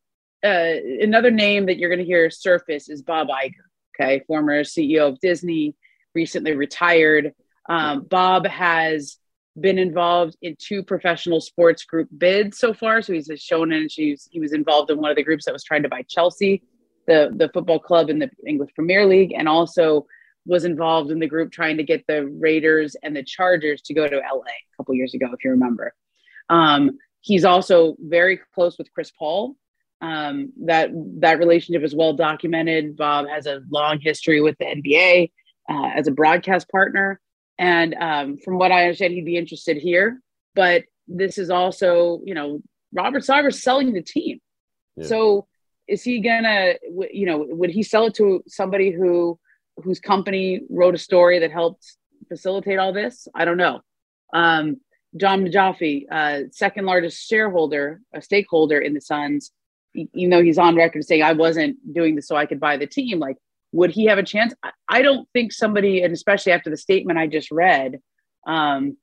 uh, 0.44 0.74
another 1.00 1.30
name 1.30 1.66
that 1.66 1.78
you're 1.78 1.88
going 1.88 1.98
to 1.98 2.04
hear 2.04 2.30
surface 2.30 2.88
is 2.88 3.02
Bob 3.02 3.28
Iger. 3.28 3.52
Okay, 3.98 4.24
former 4.26 4.64
CEO 4.64 5.08
of 5.08 5.20
Disney, 5.20 5.74
recently 6.14 6.54
retired. 6.54 7.32
Um, 7.68 8.02
Bob 8.02 8.46
has 8.46 9.18
been 9.60 9.78
involved 9.78 10.36
in 10.42 10.56
two 10.58 10.82
professional 10.82 11.40
sports 11.40 11.84
group 11.84 12.08
bids 12.18 12.58
so 12.58 12.74
far. 12.74 13.00
So 13.02 13.12
he's 13.12 13.30
shown 13.38 13.72
in 13.72 13.86
he 13.88 14.16
was 14.34 14.52
involved 14.52 14.90
in 14.90 14.98
one 14.98 15.10
of 15.10 15.16
the 15.16 15.22
groups 15.22 15.44
that 15.44 15.52
was 15.52 15.64
trying 15.64 15.84
to 15.84 15.88
buy 15.88 16.02
Chelsea, 16.08 16.62
the 17.06 17.32
the 17.34 17.48
football 17.54 17.78
club 17.78 18.10
in 18.10 18.18
the 18.18 18.30
English 18.46 18.70
Premier 18.74 19.06
League, 19.06 19.32
and 19.32 19.48
also 19.48 20.06
was 20.46 20.64
involved 20.64 21.10
in 21.10 21.18
the 21.20 21.26
group 21.26 21.52
trying 21.52 21.76
to 21.78 21.84
get 21.84 22.04
the 22.06 22.26
Raiders 22.26 22.96
and 23.02 23.16
the 23.16 23.22
Chargers 23.22 23.80
to 23.82 23.94
go 23.94 24.06
to 24.06 24.16
LA 24.16 24.42
a 24.42 24.76
couple 24.76 24.94
years 24.94 25.14
ago, 25.14 25.26
if 25.32 25.42
you 25.42 25.50
remember. 25.50 25.94
Um, 26.50 26.98
he's 27.20 27.44
also 27.44 27.96
very 27.98 28.40
close 28.54 28.76
with 28.76 28.92
Chris 28.92 29.10
Paul. 29.18 29.56
Um, 30.04 30.52
that 30.66 30.90
that 31.20 31.38
relationship 31.38 31.82
is 31.82 31.94
well 31.94 32.12
documented. 32.12 32.94
Bob 32.94 33.26
has 33.26 33.46
a 33.46 33.62
long 33.70 34.00
history 34.00 34.42
with 34.42 34.54
the 34.58 34.66
NBA 34.66 35.32
uh, 35.70 35.90
as 35.96 36.06
a 36.06 36.10
broadcast 36.10 36.68
partner, 36.68 37.18
and 37.58 37.94
um, 37.94 38.36
from 38.36 38.58
what 38.58 38.70
I 38.70 38.82
understand, 38.82 39.14
he'd 39.14 39.24
be 39.24 39.38
interested 39.38 39.78
here. 39.78 40.20
But 40.54 40.84
this 41.08 41.38
is 41.38 41.48
also, 41.48 42.20
you 42.26 42.34
know, 42.34 42.60
Robert 42.92 43.24
Sarver's 43.24 43.62
selling 43.62 43.94
the 43.94 44.02
team. 44.02 44.40
Yeah. 44.96 45.06
So 45.06 45.46
is 45.88 46.02
he 46.02 46.20
gonna, 46.20 46.74
you 47.10 47.24
know, 47.24 47.46
would 47.48 47.70
he 47.70 47.82
sell 47.82 48.04
it 48.04 48.14
to 48.16 48.42
somebody 48.46 48.90
who 48.90 49.38
whose 49.82 50.00
company 50.00 50.60
wrote 50.68 50.94
a 50.94 50.98
story 50.98 51.38
that 51.38 51.50
helped 51.50 51.96
facilitate 52.28 52.78
all 52.78 52.92
this? 52.92 53.26
I 53.34 53.46
don't 53.46 53.56
know. 53.56 53.80
Um, 54.34 54.82
John 55.16 55.46
Najafi, 55.46 56.04
uh, 56.10 56.48
second 56.50 56.84
largest 56.84 57.26
shareholder, 57.26 58.02
a 58.12 58.20
stakeholder 58.20 58.78
in 58.78 58.92
the 58.92 59.00
Suns, 59.00 59.50
e- 59.94 60.08
know 60.28 60.42
he's 60.42 60.58
on 60.58 60.76
record 60.76 61.04
saying 61.04 61.22
I 61.22 61.32
wasn't 61.32 61.76
doing 61.92 62.14
this 62.14 62.26
so 62.28 62.36
I 62.36 62.46
could 62.46 62.60
buy 62.60 62.76
the 62.76 62.86
team, 62.86 63.18
like 63.18 63.36
would 63.72 63.90
he 63.90 64.04
have 64.06 64.18
a 64.18 64.22
chance? 64.22 64.54
I, 64.62 64.70
I 64.88 65.02
don't 65.02 65.28
think 65.32 65.52
somebody, 65.52 66.02
and 66.02 66.12
especially 66.12 66.52
after 66.52 66.70
the 66.70 66.76
statement 66.76 67.18
I 67.18 67.26
just 67.26 67.50
read 67.50 67.98
um, 68.46 68.96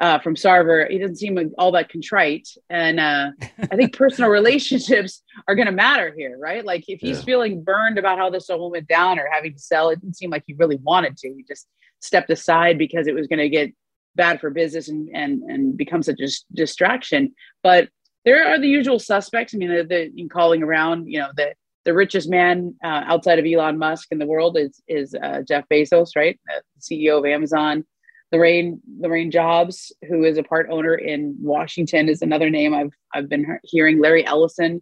uh, 0.00 0.18
from 0.18 0.34
Sarver, 0.34 0.90
he 0.90 0.98
doesn't 0.98 1.16
seem 1.16 1.52
all 1.56 1.70
that 1.72 1.88
contrite. 1.88 2.48
And 2.68 2.98
uh, 2.98 3.28
I 3.70 3.76
think 3.76 3.96
personal 3.96 4.28
relationships 4.40 5.22
are 5.46 5.54
going 5.54 5.66
to 5.66 5.72
matter 5.72 6.12
here, 6.16 6.36
right? 6.36 6.64
Like 6.64 6.84
if 6.88 7.00
he's 7.00 7.18
Yeah. 7.18 7.24
feeling 7.24 7.62
burned 7.62 7.96
about 7.98 8.18
how 8.18 8.28
this 8.28 8.50
all 8.50 8.70
went 8.72 8.88
down 8.88 9.20
or 9.20 9.28
having 9.30 9.52
to 9.52 9.60
sell, 9.60 9.90
it 9.90 10.00
didn't 10.00 10.16
seem 10.16 10.30
like 10.30 10.42
he 10.48 10.54
really 10.54 10.76
wanted 10.82 11.16
to. 11.18 11.28
He 11.28 11.44
just 11.46 11.68
stepped 12.00 12.30
aside 12.30 12.78
because 12.78 13.06
it 13.06 13.14
was 13.14 13.28
going 13.28 13.38
to 13.38 13.48
get 13.48 13.72
bad 14.16 14.40
for 14.40 14.50
business 14.50 14.88
and 14.88 15.08
and 15.14 15.42
and 15.44 15.76
become 15.76 16.02
such 16.02 16.20
a 16.20 16.28
distraction. 16.52 17.34
But 17.62 17.88
there 18.24 18.46
are 18.46 18.58
the 18.58 18.68
usual 18.68 18.98
suspects. 18.98 19.54
I 19.54 19.58
mean, 19.58 19.68
the, 19.70 19.84
the 19.84 20.12
in 20.16 20.28
calling 20.28 20.62
around, 20.62 21.06
you 21.06 21.18
know, 21.18 21.30
the 21.36 21.54
the 21.84 21.92
richest 21.94 22.30
man 22.30 22.76
uh, 22.84 23.02
outside 23.06 23.40
of 23.40 23.44
Elon 23.44 23.76
Musk 23.78 24.08
in 24.12 24.18
the 24.18 24.26
world 24.26 24.56
is 24.58 24.80
is 24.86 25.14
uh, 25.14 25.42
Jeff 25.46 25.64
Bezos, 25.68 26.10
right? 26.16 26.38
Uh, 26.50 26.60
CEO 26.80 27.18
of 27.18 27.24
Amazon. 27.26 27.84
Laurene 28.32 28.78
Laurene 28.98 29.30
Jobs, 29.30 29.92
who 30.08 30.24
is 30.24 30.38
a 30.38 30.42
part 30.42 30.68
owner 30.70 30.94
in 30.94 31.36
Washington, 31.40 32.08
is 32.08 32.22
another 32.22 32.48
name 32.48 32.72
I've 32.74 32.92
I've 33.12 33.28
been 33.28 33.58
hearing. 33.64 34.00
Larry 34.00 34.24
Ellison, 34.24 34.80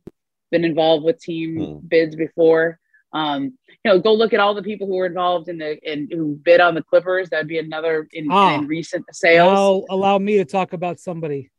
been 0.52 0.64
involved 0.64 1.04
with 1.04 1.18
team 1.20 1.56
Hmm. 1.56 1.86
bids 1.88 2.14
before. 2.14 2.78
Um, 3.12 3.58
you 3.82 3.90
know, 3.90 3.98
go 3.98 4.12
look 4.14 4.32
at 4.32 4.38
all 4.38 4.54
the 4.54 4.62
people 4.62 4.86
who 4.86 4.94
were 4.94 5.06
involved 5.06 5.48
in 5.48 5.58
the 5.58 5.80
and 5.84 6.08
who 6.12 6.36
bid 6.44 6.60
on 6.60 6.74
the 6.76 6.82
Clippers. 6.84 7.28
That'd 7.30 7.48
be 7.48 7.58
another 7.58 8.06
in, 8.12 8.28
Ah. 8.30 8.56
in 8.56 8.68
recent 8.68 9.04
sales. 9.10 9.52
Now 9.52 9.84
allow 9.92 10.16
me 10.18 10.36
to 10.36 10.44
talk 10.44 10.72
about 10.72 11.00
somebody. 11.00 11.50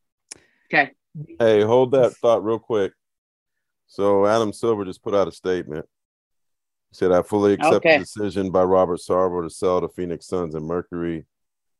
Okay. 0.73 0.91
Hey, 1.39 1.61
hold 1.61 1.91
that 1.91 2.13
thought 2.17 2.43
real 2.43 2.59
quick. 2.59 2.93
So 3.87 4.25
Adam 4.25 4.53
Silver 4.53 4.85
just 4.85 5.03
put 5.03 5.13
out 5.13 5.27
a 5.27 5.31
statement. 5.31 5.85
He 6.91 6.95
said, 6.95 7.11
I 7.11 7.21
fully 7.21 7.53
accept 7.53 7.85
Okay. 7.85 7.93
the 7.97 8.03
decision 8.03 8.51
by 8.51 8.63
Robert 8.63 8.99
Sarver 8.99 9.43
to 9.43 9.49
sell 9.49 9.81
the 9.81 9.89
Phoenix 9.89 10.27
Suns 10.27 10.55
and 10.55 10.65
Mercury. 10.65 11.25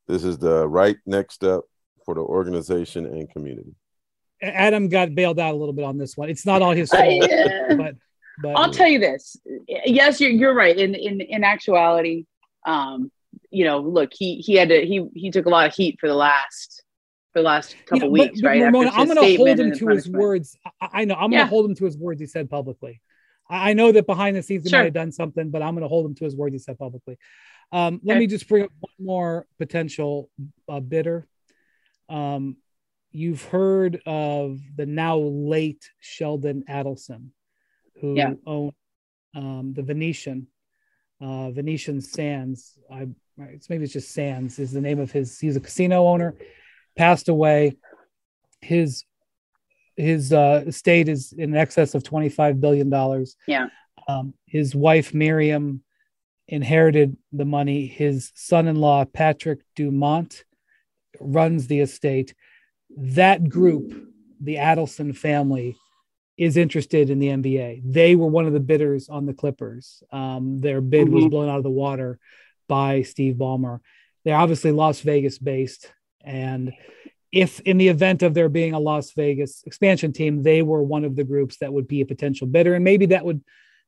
This 0.08 0.24
is 0.24 0.38
the 0.38 0.68
right 0.68 0.98
next 1.06 1.36
step 1.36 1.62
for 2.06 2.16
the 2.16 2.22
organization 2.22 3.06
and 3.06 3.30
community. 3.30 3.74
Adam 4.42 4.90
got 4.90 5.14
bailed 5.14 5.40
out 5.40 5.54
a 5.54 5.58
little 5.58 5.74
bit 5.74 5.86
on 5.86 5.98
this 5.98 6.18
one. 6.18 6.30
It's 6.30 6.46
not 6.46 6.62
all 6.62 6.72
his 6.72 6.90
fault, 6.92 7.32
uh, 7.32 7.76
but 7.76 7.96
but 8.42 8.58
I'll 8.58 8.72
tell 8.72 8.88
you 8.88 9.00
this. 9.00 9.38
Yes, 9.68 10.20
you're, 10.20 10.32
you're 10.32 10.56
right. 10.56 10.76
In 10.76 10.96
in 10.96 11.22
in 11.22 11.44
actuality, 11.44 12.26
um, 12.66 13.12
you 13.52 13.66
know, 13.66 13.80
look, 13.80 14.10
he 14.14 14.38
he 14.38 14.56
had 14.56 14.70
to 14.70 14.84
he 14.86 15.08
he 15.14 15.30
took 15.30 15.46
a 15.46 15.50
lot 15.50 15.68
of 15.68 15.76
heat 15.76 15.98
for 16.00 16.08
the 16.10 16.16
last 16.16 16.81
for 17.32 17.40
the 17.40 17.44
last 17.46 17.76
couple 17.86 17.98
Yeah, 17.98 18.04
but- 18.06 18.12
weeks, 18.12 18.42
but 18.42 18.48
right? 18.48 18.62
Ramona, 18.62 18.92
I'm 18.94 19.08
going 19.08 19.18
to 19.18 19.38
hold 19.38 19.60
him 19.60 19.72
to 19.78 19.88
his 19.90 20.10
words. 20.10 20.58
I, 20.82 20.90
I 20.94 21.06
know 21.06 21.16
I'm 21.16 21.32
going 21.32 21.44
to 21.44 21.48
hold 21.50 21.66
him 21.70 21.76
to 21.76 21.86
his 21.86 21.98
words 21.98 22.20
he 22.20 22.28
said 22.28 22.50
publicly. 22.50 23.02
I, 23.50 23.72
I 23.72 23.74
know 23.74 23.92
that 23.92 24.06
behind 24.06 24.36
the 24.36 24.44
scenes 24.44 24.64
he 24.64 24.70
Sure. 24.70 24.80
might 24.80 24.86
have 24.86 24.94
done 24.94 25.12
something, 25.12 25.50
but 25.50 25.62
I'm 25.62 25.74
going 25.74 25.84
to 25.84 25.88
hold 25.88 26.06
him 26.06 26.16
to 26.16 26.26
his 26.26 26.36
words 26.36 26.54
he 26.54 26.60
said 26.60 26.78
publicly. 26.78 27.18
Um, 27.72 28.02
let 28.04 28.14
Okay. 28.16 28.20
me 28.20 28.28
just 28.28 28.48
bring 28.50 28.64
up 28.66 28.72
one 28.80 28.92
more 29.00 29.48
potential 29.58 30.30
uh, 30.68 30.82
bidder. 30.82 31.26
Um, 32.10 32.58
you've 33.12 33.44
heard 33.46 34.02
of 34.06 34.60
the 34.76 34.86
now 34.86 35.18
late 35.18 35.90
Sheldon 36.00 36.66
Adelson, 36.70 37.28
who 38.02 38.16
Yeah. 38.16 38.34
owned 38.46 38.74
um, 39.34 39.72
the 39.74 39.84
Venetian, 39.84 40.48
uh, 41.22 41.52
Venetian 41.52 42.02
Sands. 42.02 42.78
I 42.92 43.08
it's 43.38 43.70
maybe 43.70 43.86
it's 43.86 43.94
just 43.94 44.12
Sands 44.12 44.60
is 44.60 44.72
the 44.74 44.82
name 44.82 45.00
of 45.00 45.10
his. 45.12 45.40
He's 45.40 45.56
a 45.56 45.62
casino 45.62 46.06
owner. 46.06 46.36
Passed 46.96 47.30
away. 47.30 47.78
His 48.62 49.06
his 49.98 50.32
uh, 50.34 50.64
estate 50.68 51.10
is 51.10 51.34
in 51.34 51.56
excess 51.56 51.96
of 51.96 52.04
twenty 52.04 52.30
five 52.30 52.60
billion 52.62 52.90
dollars. 52.90 53.36
Yeah. 53.48 53.68
Um, 54.08 54.34
his 54.46 54.74
wife 54.76 55.14
Miriam 55.14 55.84
inherited 56.48 57.16
the 57.32 57.46
money. 57.46 57.86
His 57.88 58.32
son-in-law 58.36 59.06
Patrick 59.06 59.60
Dumont 59.76 60.44
runs 61.20 61.68
the 61.68 61.80
estate. 61.80 62.34
That 62.98 63.48
group, 63.48 63.94
the 64.42 64.56
Adelson 64.56 65.16
family, 65.16 65.78
is 66.38 66.58
interested 66.58 67.10
in 67.10 67.20
the 67.20 67.28
NBA. 67.28 67.82
They 67.86 68.16
were 68.16 68.28
one 68.28 68.48
of 68.48 68.54
the 68.54 68.60
bidders 68.60 69.08
on 69.08 69.26
the 69.26 69.34
Clippers. 69.34 70.04
Um, 70.12 70.60
their 70.62 70.82
bid 70.82 71.08
was 71.10 71.26
Mhm. 71.26 71.30
blown 71.30 71.50
out 71.50 71.58
of 71.58 71.64
the 71.64 71.70
water 71.70 72.20
by 72.68 73.04
Steve 73.04 73.36
Ballmer. 73.36 73.80
They're 74.26 74.36
obviously 74.38 74.72
Las 74.72 75.02
Vegas 75.02 75.38
based, 75.38 75.92
and 76.24 76.74
if 77.32 77.60
in 77.62 77.78
the 77.78 77.88
event 77.88 78.24
of 78.24 78.34
there 78.34 78.50
being 78.50 78.74
a 78.74 78.80
Las 78.80 79.12
Vegas 79.12 79.64
expansion 79.66 80.12
team, 80.12 80.44
they 80.44 80.62
were 80.62 80.84
one 80.84 81.06
of 81.06 81.16
the 81.16 81.24
groups 81.24 81.58
that 81.58 81.72
would 81.72 81.88
be 81.88 82.02
a 82.02 82.06
potential 82.06 82.48
bidder, 82.48 82.74
and 82.74 82.84
maybe 82.84 83.08
that 83.08 83.26
would 83.26 83.42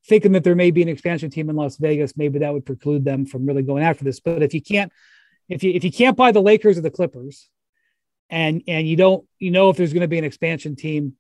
thinking 0.06 0.34
that 0.34 0.44
there 0.44 0.56
may 0.56 0.72
be 0.72 0.82
an 0.82 0.90
expansion 0.90 1.30
team 1.30 1.50
in 1.50 1.56
Las 1.56 1.78
Vegas, 1.78 2.18
maybe 2.18 2.40
that 2.40 2.52
would 2.52 2.66
preclude 2.66 3.06
them 3.06 3.26
from 3.26 3.46
really 3.46 3.64
going 3.64 3.84
after 3.84 4.04
this. 4.04 4.20
But 4.20 4.44
if 4.44 4.54
you 4.54 4.62
can't, 4.62 4.92
if 5.50 5.64
you 5.64 5.72
if 5.72 5.84
you 5.84 5.92
can't 5.92 6.18
buy 6.18 6.32
the 6.32 6.42
Lakers 6.42 6.78
or 6.78 6.82
the 6.82 6.92
Clippers, 6.92 7.50
and 8.30 8.64
and 8.68 8.88
you 8.88 8.96
don't 8.96 9.26
you 9.40 9.52
know 9.52 9.70
if 9.70 9.78
there's 9.78 9.94
going 9.94 10.02
to 10.02 10.08
be 10.08 10.18
an 10.18 10.26
expansion 10.26 10.76
team 10.76 11.14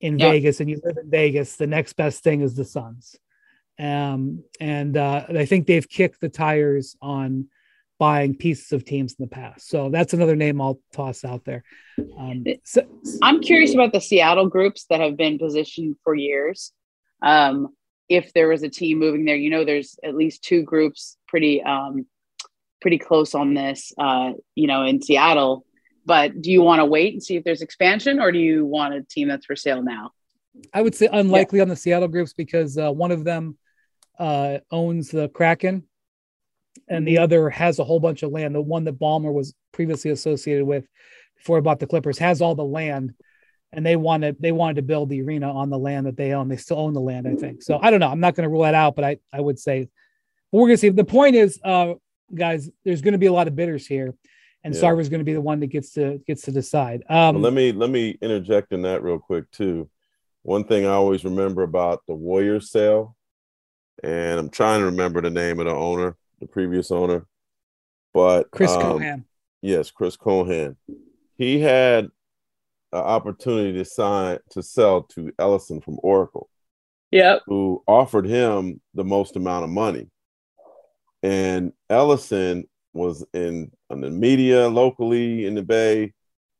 in 0.00 0.18
yep. 0.18 0.32
Vegas 0.32 0.60
and 0.60 0.70
you 0.70 0.80
live 0.82 0.96
in 0.96 1.10
Vegas, 1.10 1.56
the 1.56 1.66
next 1.66 1.94
best 1.94 2.22
thing 2.22 2.40
is 2.40 2.54
the 2.54 2.64
Suns. 2.64 3.16
Um, 3.78 4.44
and 4.60 4.96
uh, 4.96 5.26
I 5.28 5.46
think 5.46 5.66
they've 5.66 5.88
kicked 5.88 6.20
the 6.20 6.28
tires 6.28 6.96
on 7.00 7.48
buying 8.00 8.34
pieces 8.34 8.72
of 8.72 8.82
teams 8.82 9.14
in 9.18 9.26
the 9.26 9.28
past. 9.28 9.68
So 9.68 9.90
that's 9.90 10.14
another 10.14 10.34
name 10.34 10.58
I'll 10.58 10.80
toss 10.90 11.22
out 11.22 11.44
there. 11.44 11.62
Um, 12.18 12.44
so, 12.64 12.80
I'm 13.22 13.42
curious 13.42 13.74
about 13.74 13.92
the 13.92 14.00
Seattle 14.00 14.48
groups 14.48 14.86
that 14.88 15.00
have 15.00 15.18
been 15.18 15.38
positioned 15.38 15.96
for 16.02 16.14
years. 16.14 16.72
Um, 17.22 17.68
if 18.08 18.32
there 18.32 18.48
was 18.48 18.62
a 18.62 18.70
team 18.70 18.98
moving 18.98 19.26
there, 19.26 19.36
you 19.36 19.50
know, 19.50 19.66
there's 19.66 19.98
at 20.02 20.16
least 20.16 20.42
two 20.42 20.62
groups 20.62 21.18
pretty 21.28 21.62
um, 21.62 22.06
pretty 22.80 22.96
close 22.98 23.34
on 23.34 23.52
this, 23.52 23.92
uh, 23.98 24.32
you 24.54 24.66
know, 24.66 24.82
in 24.82 25.02
Seattle. 25.02 25.66
But 26.06 26.40
do 26.40 26.50
you 26.50 26.62
want 26.62 26.80
to 26.80 26.86
wait 26.86 27.12
and 27.12 27.22
see 27.22 27.36
if 27.36 27.44
there's 27.44 27.60
expansion, 27.60 28.18
or 28.18 28.32
do 28.32 28.38
you 28.38 28.64
want 28.64 28.94
a 28.94 29.02
team 29.02 29.28
that's 29.28 29.44
for 29.44 29.54
sale 29.54 29.82
now? 29.82 30.12
I 30.72 30.80
would 30.80 30.94
say 30.94 31.06
unlikely 31.12 31.58
yeah. 31.58 31.64
on 31.64 31.68
the 31.68 31.76
Seattle 31.76 32.08
groups 32.08 32.32
because 32.32 32.78
uh, 32.78 32.90
one 32.90 33.10
of 33.10 33.24
them 33.24 33.58
uh, 34.18 34.58
owns 34.70 35.10
the 35.10 35.28
Kraken, 35.28 35.84
and 36.88 37.06
the 37.06 37.16
mm-hmm. 37.16 37.24
other 37.24 37.50
has 37.50 37.78
a 37.78 37.84
whole 37.84 38.00
bunch 38.00 38.22
of 38.22 38.32
land. 38.32 38.54
The 38.54 38.60
one 38.60 38.84
that 38.84 38.98
Ballmer 38.98 39.32
was 39.32 39.54
previously 39.72 40.10
associated 40.10 40.64
with 40.64 40.86
before 41.36 41.56
he 41.56 41.62
bought 41.62 41.80
the 41.80 41.86
Clippers 41.86 42.18
has 42.18 42.42
all 42.42 42.54
the 42.54 42.64
land, 42.64 43.14
and 43.72 43.84
they 43.84 43.96
wanted 43.96 44.36
they 44.40 44.52
wanted 44.52 44.76
to 44.76 44.82
build 44.82 45.08
the 45.08 45.22
arena 45.22 45.52
on 45.52 45.70
the 45.70 45.78
land 45.78 46.06
that 46.06 46.16
they 46.16 46.32
own. 46.32 46.48
They 46.48 46.56
still 46.56 46.78
own 46.78 46.94
the 46.94 47.00
land, 47.00 47.26
I 47.26 47.34
think. 47.34 47.62
So 47.62 47.78
I 47.80 47.90
don't 47.90 48.00
know. 48.00 48.08
I'm 48.08 48.20
not 48.20 48.34
going 48.34 48.44
to 48.44 48.50
rule 48.50 48.62
that 48.62 48.74
out, 48.74 48.96
but 48.96 49.04
I 49.04 49.18
I 49.32 49.40
would 49.40 49.58
say 49.58 49.88
we're 50.52 50.66
going 50.66 50.74
to 50.74 50.78
see. 50.78 50.88
The 50.90 51.04
point 51.04 51.36
is, 51.36 51.60
uh, 51.64 51.94
guys, 52.34 52.68
there's 52.84 53.02
going 53.02 53.12
to 53.12 53.18
be 53.18 53.26
a 53.26 53.32
lot 53.32 53.48
of 53.48 53.56
bidders 53.56 53.86
here, 53.86 54.14
and 54.64 54.74
yeah. 54.74 54.80
Sarver's 54.80 55.08
going 55.08 55.20
to 55.20 55.24
be 55.24 55.32
the 55.32 55.40
one 55.40 55.60
that 55.60 55.68
gets 55.68 55.92
to 55.92 56.18
gets 56.26 56.42
to 56.42 56.52
decide. 56.52 57.02
Um, 57.08 57.36
well, 57.36 57.44
let 57.44 57.52
me 57.52 57.72
let 57.72 57.90
me 57.90 58.18
interject 58.20 58.72
in 58.72 58.82
that 58.82 59.02
real 59.02 59.18
quick 59.18 59.50
too. 59.50 59.88
One 60.42 60.64
thing 60.64 60.86
I 60.86 60.90
always 60.90 61.24
remember 61.24 61.62
about 61.62 62.02
the 62.06 62.14
Warriors 62.14 62.70
sale, 62.70 63.16
and 64.02 64.40
I'm 64.40 64.50
trying 64.50 64.80
to 64.80 64.86
remember 64.86 65.20
the 65.20 65.30
name 65.30 65.60
of 65.60 65.66
the 65.66 65.74
owner, 65.74 66.16
the 66.40 66.46
previous 66.46 66.90
owner, 66.90 67.26
but 68.14 68.50
Chris 68.50 68.72
um, 68.72 68.82
Cohan. 68.82 69.24
Yes, 69.62 69.90
Chris 69.90 70.16
Cohan. 70.16 70.76
He 71.36 71.60
had 71.60 72.06
an 72.92 73.00
opportunity 73.00 73.72
to 73.74 73.84
sign 73.84 74.38
to 74.50 74.62
sell 74.62 75.02
to 75.14 75.32
Ellison 75.38 75.80
from 75.80 75.98
Oracle. 76.02 76.48
Yep. 77.10 77.42
Who 77.46 77.82
offered 77.86 78.26
him 78.26 78.80
the 78.94 79.04
most 79.04 79.36
amount 79.36 79.64
of 79.64 79.70
money. 79.70 80.08
And 81.22 81.72
Ellison 81.88 82.64
was 82.92 83.24
in 83.34 83.70
on 83.90 84.00
the 84.00 84.10
media 84.10 84.68
locally 84.68 85.44
in 85.44 85.54
the 85.54 85.62
Bay, 85.62 86.12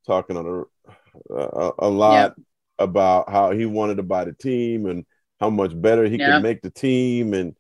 talking 0.06 0.36
on 0.36 0.46
a 0.46 1.34
a, 1.34 1.70
a 1.80 1.88
lot 1.88 2.12
yep. 2.12 2.46
about 2.78 3.30
how 3.30 3.52
he 3.52 3.66
wanted 3.66 3.96
to 3.96 4.02
buy 4.02 4.24
the 4.24 4.32
team 4.32 4.86
and 4.86 5.04
how 5.40 5.50
much 5.50 5.72
better 5.80 6.04
he 6.04 6.16
yep. 6.16 6.32
could 6.32 6.42
make 6.42 6.62
the 6.62 6.70
team, 6.70 7.32
and 7.32 7.56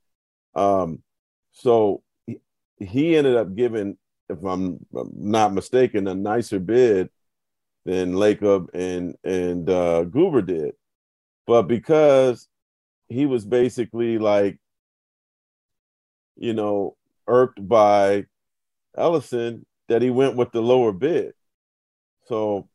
um, 0.54 1.02
so 1.52 2.02
he, 2.80 3.16
ended 3.16 3.36
up 3.36 3.54
giving, 3.54 3.96
if 4.28 4.42
I'm 4.44 4.84
not 4.92 5.54
mistaken, 5.54 6.08
a 6.08 6.14
nicer 6.14 6.58
bid 6.58 7.10
than 7.84 8.14
Lacob 8.14 8.68
and 8.74 9.14
and 9.24 9.68
uh, 9.68 10.04
Guber 10.04 10.44
did, 10.44 10.74
but 11.46 11.62
because 11.62 12.48
he 13.08 13.26
was 13.26 13.44
basically 13.44 14.18
like, 14.18 14.58
you 16.36 16.52
know, 16.52 16.96
irked 17.26 17.66
by 17.66 18.26
Ellison, 18.96 19.66
that 19.88 20.02
he 20.02 20.10
went 20.10 20.36
with 20.36 20.52
the 20.52 20.62
lower 20.62 20.92
bid. 20.92 21.34
So 22.26 22.68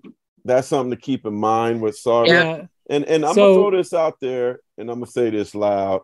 that's 0.43 0.67
something 0.67 0.91
to 0.91 0.97
keep 0.97 1.25
in 1.25 1.33
mind 1.33 1.81
with 1.81 1.97
Sarver. 1.97 2.27
Yeah. 2.27 2.65
And 2.89 3.05
and 3.05 3.25
I'm 3.25 3.33
so, 3.33 3.41
gonna 3.41 3.53
throw 3.55 3.77
this 3.77 3.93
out 3.93 4.19
there, 4.19 4.59
and 4.77 4.89
I'm 4.91 4.99
gonna 4.99 5.11
say 5.11 5.29
this 5.31 5.55
loud. 5.55 6.01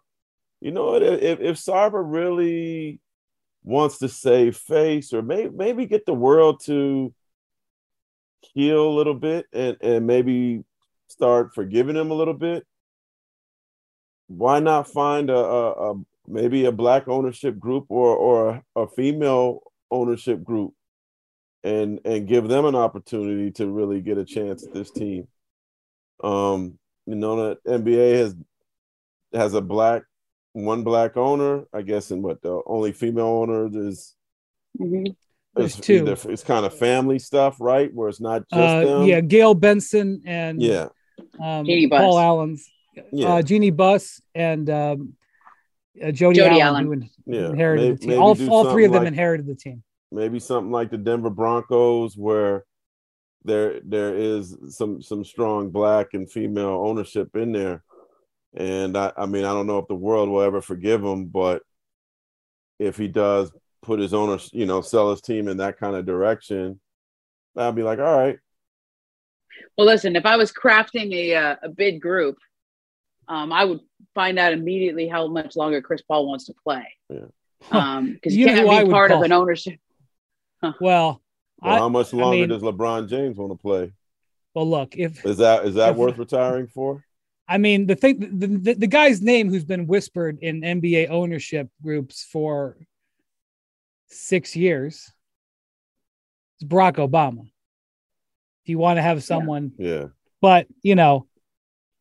You 0.62 0.72
know, 0.72 0.96
if 0.96 1.40
if 1.40 1.58
Sarver 1.58 2.02
really 2.04 3.00
wants 3.64 4.00
to 4.00 4.10
save 4.10 4.58
face, 4.58 5.14
or 5.14 5.22
maybe 5.22 5.50
maybe 5.50 5.86
get 5.86 6.06
the 6.06 6.14
world 6.14 6.62
to 6.66 7.14
heal 8.42 8.88
a 8.88 8.96
little 8.96 9.14
bit, 9.14 9.46
and 9.54 9.78
and 9.82 10.08
maybe 10.08 10.64
start 11.08 11.54
forgiving 11.54 11.96
him 11.96 12.12
a 12.12 12.16
little 12.16 12.34
bit. 12.34 12.66
Why 14.28 14.60
not 14.60 14.88
find 14.88 15.30
a, 15.30 15.36
a, 15.36 15.92
a 15.92 16.02
maybe 16.28 16.66
a 16.66 16.72
black 16.72 17.08
ownership 17.08 17.60
group 17.60 17.86
or 17.90 18.16
or 18.16 18.50
a, 18.76 18.82
a 18.84 18.88
female 18.88 19.62
ownership 19.92 20.44
group 20.44 20.74
and 21.64 22.00
and 22.06 22.28
give 22.28 22.48
them 22.48 22.66
an 22.66 22.76
opportunity 22.76 23.52
to 23.52 23.68
really 23.70 24.02
get 24.02 24.18
a 24.18 24.26
chance 24.26 24.66
at 24.66 24.74
this 24.74 24.92
team. 24.92 25.28
Um, 26.24 26.78
you 27.06 27.16
know 27.16 27.50
that 27.50 27.64
NBA 27.66 28.16
has 28.18 28.36
has 29.34 29.54
a 29.54 29.62
black 29.62 30.04
one 30.54 30.84
black 30.84 31.18
owner, 31.18 31.66
I 31.74 31.82
guess, 31.82 32.12
and 32.12 32.24
what 32.24 32.42
the 32.42 32.62
only 32.66 32.92
female 32.92 33.28
owner 33.28 33.70
is. 33.72 34.16
Mm-hmm. 34.80 35.12
There's 35.56 35.76
two. 35.76 36.08
Either, 36.08 36.32
it's 36.32 36.44
kind 36.44 36.66
of 36.66 36.74
family 36.74 37.20
stuff, 37.20 37.58
right? 37.60 37.94
Where 37.94 38.08
it's 38.08 38.22
not 38.22 38.44
just 38.50 38.62
uh, 38.62 38.86
them. 38.86 39.04
Yeah, 39.04 39.20
Gayle 39.20 39.54
Benson 39.54 40.22
and 40.26 40.62
yeah, 40.62 40.88
um, 41.42 41.66
Paul 41.90 42.18
Allen's, 42.18 42.70
yeah. 43.12 43.34
uh, 43.34 43.42
Jeanie 43.42 43.72
Buss 43.72 44.22
and 44.34 44.70
um, 44.70 45.14
uh, 46.02 46.12
Jody, 46.12 46.40
Jody, 46.40 46.62
Allen, 46.62 46.86
Allen. 46.86 47.10
who 47.26 47.34
yeah. 47.34 47.50
inherited 47.50 47.84
maybe, 47.84 47.96
the 47.96 48.08
team. 48.14 48.22
All, 48.22 48.50
all 48.50 48.72
three 48.72 48.86
of 48.86 48.94
them 48.94 49.04
like, 49.04 49.10
inherited 49.10 49.46
the 49.46 49.56
team. 49.56 49.84
Maybe 50.10 50.40
something 50.40 50.72
like 50.72 50.90
the 50.90 50.98
Denver 50.98 51.30
Broncos, 51.30 52.16
where 52.16 52.64
there 53.44 53.82
there 53.84 54.16
is 54.16 54.56
some 54.70 55.02
some 55.02 55.26
strong 55.26 55.70
black 55.70 56.14
and 56.14 56.32
female 56.32 56.82
ownership 56.86 57.36
in 57.36 57.52
there. 57.52 57.84
And 58.54 58.98
I, 58.98 59.12
I 59.18 59.26
mean, 59.26 59.46
I 59.46 59.54
don't 59.54 59.68
know 59.68 59.80
if 59.80 59.88
the 59.88 59.96
world 59.96 60.30
will 60.30 60.42
ever 60.42 60.62
forgive 60.62 61.04
him, 61.04 61.26
but 61.26 61.64
if 62.80 62.98
he 62.98 63.08
does 63.08 63.52
put 63.82 64.00
his 64.00 64.14
owners, 64.14 64.50
you 64.54 64.66
know, 64.66 64.82
sell 64.82 65.12
his 65.12 65.22
team 65.22 65.48
in 65.48 65.58
that 65.58 65.78
kind 65.78 65.96
of 65.96 66.06
direction, 66.06 66.80
I'd 67.56 67.76
be 67.76 67.84
like, 67.84 68.00
all 68.00 68.18
right. 68.18 68.38
Well, 69.78 69.88
listen, 69.88 70.16
if 70.16 70.26
I 70.26 70.38
was 70.38 70.52
crafting 70.52 71.14
a 71.14 71.36
uh, 71.36 71.56
a 71.64 71.70
bid 71.70 72.02
group, 72.02 72.38
um, 73.28 73.54
I 73.54 73.66
would 73.66 73.80
find 74.14 74.38
out 74.40 74.54
immediately 74.54 75.08
how 75.08 75.28
much 75.28 75.56
longer 75.56 75.82
Chris 75.82 76.02
Paul 76.02 76.28
wants 76.28 76.46
to 76.46 76.54
play. 76.64 76.88
Yeah. 77.10 77.26
Um, 77.70 78.14
because 78.14 78.36
you, 78.36 78.48
you 78.48 78.56
can't 78.56 78.88
be 78.88 78.92
part 78.92 79.12
call. 79.12 79.20
of 79.20 79.24
an 79.24 79.32
ownership. 79.32 79.80
Huh. 80.64 80.74
Well, 80.82 81.22
well 81.62 81.76
I, 81.76 81.78
how 81.78 81.90
much 81.90 82.12
longer 82.12 82.38
I 82.38 82.40
mean, 82.40 82.50
does 82.50 82.64
LeBron 82.64 83.08
James 83.08 83.38
want 83.38 83.52
to 83.52 83.56
play? 83.56 83.92
Well, 84.56 84.68
look, 84.68 84.98
if 84.98 85.24
is 85.24 85.38
that 85.38 85.66
is 85.66 85.76
that 85.76 85.92
if, 85.92 85.96
worth 85.96 86.18
retiring 86.18 86.66
for? 86.66 87.06
I 87.52 87.58
mean, 87.58 87.86
the 87.86 87.96
thing, 87.96 88.40
the, 88.40 88.48
the, 88.48 88.74
the 88.76 88.88
guy's 88.88 89.22
name 89.22 89.50
who's 89.50 89.66
been 89.66 89.86
whispered 89.86 90.40
in 90.42 90.62
NBA 90.62 91.10
ownership 91.10 91.68
groups 91.84 92.26
for 92.32 92.78
six 94.08 94.56
years 94.56 95.12
is 96.62 96.68
Barack 96.68 96.96
Obama. 96.96 97.42
If 97.42 98.70
you 98.70 98.78
want 98.78 99.00
to 99.00 99.02
have 99.02 99.22
someone, 99.22 99.74
yeah. 99.78 99.90
yeah. 99.90 100.06
But 100.40 100.68
you 100.82 100.96
know, 100.96 101.28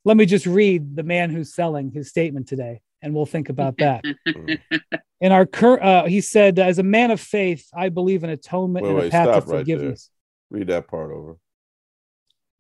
let 0.04 0.16
me 0.16 0.24
just 0.24 0.46
read 0.46 0.94
the 0.94 1.02
man 1.02 1.30
who's 1.30 1.52
selling 1.52 1.90
his 1.90 2.08
statement 2.08 2.46
today, 2.46 2.80
and 3.02 3.12
we'll 3.12 3.26
think 3.26 3.48
about 3.48 3.76
that. 3.78 4.04
in 5.20 5.32
our 5.32 5.46
current, 5.46 5.82
uh, 5.82 6.04
he 6.04 6.20
said, 6.20 6.60
"As 6.60 6.78
a 6.78 6.84
man 6.84 7.10
of 7.10 7.20
faith, 7.20 7.66
I 7.74 7.88
believe 7.88 8.22
in 8.22 8.30
atonement 8.30 8.84
wait, 8.84 8.90
and 8.90 8.98
wait, 9.00 9.08
a 9.08 9.10
path 9.10 9.28
of 9.28 9.46
forgiveness." 9.46 10.10
Right 10.48 10.58
read 10.60 10.68
that 10.68 10.86
part 10.86 11.10
over. 11.10 11.38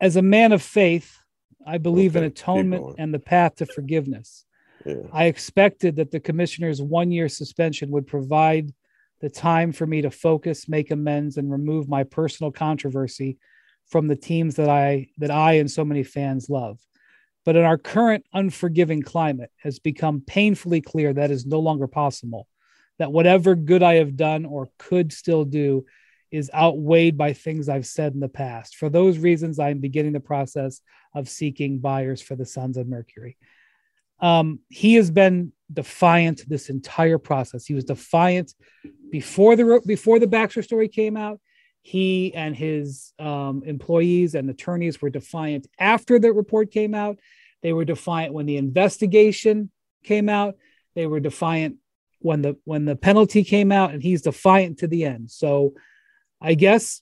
As 0.00 0.16
a 0.16 0.22
man 0.22 0.50
of 0.50 0.60
faith, 0.60 1.19
I 1.66 1.78
believe 1.78 2.16
okay, 2.16 2.24
in 2.24 2.30
atonement 2.30 2.96
and 2.98 3.12
the 3.12 3.18
path 3.18 3.56
to 3.56 3.66
forgiveness. 3.66 4.44
Yeah. 4.84 5.02
I 5.12 5.26
expected 5.26 5.96
that 5.96 6.10
the 6.10 6.20
commissioner's 6.20 6.80
one-year 6.80 7.28
suspension 7.28 7.90
would 7.90 8.06
provide 8.06 8.72
the 9.20 9.28
time 9.28 9.72
for 9.72 9.86
me 9.86 10.02
to 10.02 10.10
focus, 10.10 10.68
make 10.68 10.90
amends, 10.90 11.36
and 11.36 11.50
remove 11.50 11.88
my 11.88 12.04
personal 12.04 12.50
controversy 12.50 13.38
from 13.86 14.08
the 14.08 14.16
teams 14.16 14.56
that 14.56 14.68
I 14.68 15.08
that 15.18 15.30
I 15.30 15.54
and 15.54 15.70
so 15.70 15.84
many 15.84 16.02
fans 16.02 16.48
love. 16.48 16.78
But 17.44 17.56
in 17.56 17.64
our 17.64 17.78
current 17.78 18.24
unforgiving 18.32 19.02
climate, 19.02 19.50
has 19.58 19.78
become 19.78 20.22
painfully 20.26 20.80
clear 20.80 21.12
that 21.12 21.30
is 21.30 21.46
no 21.46 21.60
longer 21.60 21.86
possible. 21.86 22.46
That 22.98 23.12
whatever 23.12 23.54
good 23.54 23.82
I 23.82 23.94
have 23.94 24.16
done 24.16 24.44
or 24.44 24.70
could 24.78 25.12
still 25.12 25.44
do 25.44 25.84
is 26.30 26.50
outweighed 26.54 27.16
by 27.16 27.32
things 27.32 27.68
I've 27.68 27.86
said 27.86 28.14
in 28.14 28.20
the 28.20 28.28
past. 28.28 28.76
For 28.76 28.88
those 28.88 29.18
reasons, 29.18 29.58
I 29.58 29.70
am 29.70 29.80
beginning 29.80 30.12
the 30.12 30.20
process 30.20 30.80
of 31.14 31.28
seeking 31.28 31.78
buyers 31.78 32.22
for 32.22 32.36
the 32.36 32.46
Suns 32.46 32.76
of 32.76 32.86
Mercury. 32.86 33.36
Um, 34.20 34.60
he 34.68 34.94
has 34.94 35.10
been 35.10 35.52
defiant 35.72 36.48
this 36.48 36.68
entire 36.68 37.18
process. 37.18 37.64
He 37.64 37.74
was 37.74 37.84
defiant 37.84 38.54
before 39.10 39.56
the 39.56 39.80
before 39.86 40.18
the 40.18 40.26
Baxter 40.26 40.62
story 40.62 40.88
came 40.88 41.16
out. 41.16 41.40
he 41.82 42.34
and 42.34 42.54
his 42.54 43.12
um, 43.18 43.62
employees 43.64 44.34
and 44.34 44.50
attorneys 44.50 45.00
were 45.00 45.10
defiant 45.10 45.66
after 45.78 46.18
the 46.18 46.32
report 46.32 46.70
came 46.70 46.94
out. 46.94 47.18
They 47.62 47.72
were 47.72 47.84
defiant 47.84 48.34
when 48.34 48.46
the 48.46 48.56
investigation 48.56 49.70
came 50.04 50.28
out. 50.28 50.56
They 50.94 51.06
were 51.06 51.20
defiant 51.20 51.76
when 52.20 52.42
the 52.42 52.56
when 52.64 52.84
the 52.84 52.96
penalty 52.96 53.44
came 53.44 53.72
out, 53.72 53.92
and 53.92 54.02
he's 54.02 54.22
defiant 54.22 54.78
to 54.78 54.86
the 54.86 55.04
end. 55.04 55.30
So, 55.30 55.74
I 56.40 56.54
guess 56.54 57.00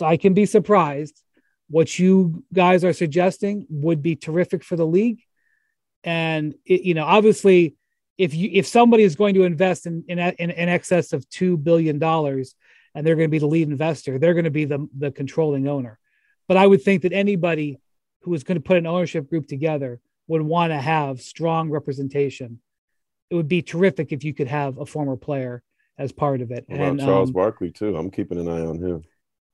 I 0.00 0.16
can 0.16 0.34
be 0.34 0.46
surprised. 0.46 1.22
What 1.72 1.98
you 1.98 2.44
guys 2.52 2.84
are 2.84 2.92
suggesting 2.92 3.66
would 3.70 4.02
be 4.02 4.14
terrific 4.14 4.62
for 4.62 4.76
the 4.76 4.86
league, 4.86 5.22
and 6.04 6.54
it, 6.66 6.82
you 6.82 6.92
know, 6.92 7.06
obviously, 7.06 7.76
if 8.18 8.34
you 8.34 8.50
if 8.52 8.66
somebody 8.66 9.04
is 9.04 9.16
going 9.16 9.36
to 9.36 9.44
invest 9.44 9.86
in 9.86 10.04
in, 10.06 10.18
in, 10.18 10.50
in 10.50 10.68
excess 10.68 11.14
of 11.14 11.26
two 11.30 11.56
billion 11.56 11.98
dollars 11.98 12.54
and 12.94 13.06
they're 13.06 13.16
going 13.16 13.28
to 13.28 13.30
be 13.30 13.38
the 13.38 13.46
lead 13.46 13.70
investor, 13.70 14.18
they're 14.18 14.34
going 14.34 14.44
to 14.44 14.50
be 14.50 14.66
the, 14.66 14.86
the 14.98 15.10
controlling 15.10 15.66
owner. 15.66 15.98
But 16.46 16.58
I 16.58 16.66
would 16.66 16.82
think 16.82 17.02
that 17.02 17.14
anybody 17.14 17.80
who 18.20 18.34
is 18.34 18.44
going 18.44 18.56
to 18.56 18.62
put 18.62 18.76
an 18.76 18.86
ownership 18.86 19.30
group 19.30 19.46
together 19.46 19.98
would 20.28 20.42
want 20.42 20.72
to 20.72 20.78
have 20.78 21.22
strong 21.22 21.70
representation. 21.70 22.60
It 23.30 23.34
would 23.34 23.48
be 23.48 23.62
terrific 23.62 24.12
if 24.12 24.24
you 24.24 24.34
could 24.34 24.48
have 24.48 24.76
a 24.76 24.84
former 24.84 25.16
player 25.16 25.62
as 25.96 26.12
part 26.12 26.42
of 26.42 26.50
it. 26.50 26.66
About 26.68 26.86
and 26.86 27.00
Charles 27.00 27.30
um, 27.30 27.32
Barkley 27.32 27.70
too. 27.70 27.96
I'm 27.96 28.10
keeping 28.10 28.38
an 28.38 28.48
eye 28.48 28.66
on 28.66 28.78
him. 28.78 29.04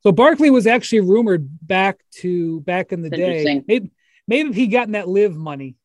So 0.02 0.12
Barkley 0.12 0.50
was 0.50 0.66
actually 0.66 1.00
rumored 1.00 1.48
back 1.66 1.98
to 2.20 2.60
back 2.60 2.92
in 2.92 3.02
the 3.02 3.10
day. 3.10 3.62
Maybe 3.66 3.90
maybe 4.26 4.48
if 4.50 4.54
he 4.56 4.66
gotten 4.68 4.92
that 4.92 5.08
LIV 5.08 5.34
money, 5.36 5.76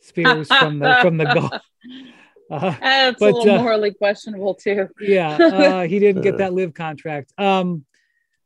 Spears 0.00 0.48
from 0.48 0.78
the 0.78 0.96
from 1.02 1.16
the 1.16 1.24
golf. 1.24 1.52
Uh, 2.50 2.74
That's 2.82 3.18
But, 3.18 3.32
a 3.32 3.36
little 3.38 3.54
uh, 3.54 3.62
morally 3.62 3.94
questionable 3.94 4.54
too. 4.54 4.86
yeah, 5.00 5.36
uh, 5.38 5.82
he 5.86 5.98
didn't 5.98 6.20
get 6.20 6.36
that 6.38 6.52
LIV 6.52 6.74
contract. 6.74 7.32
Um, 7.38 7.86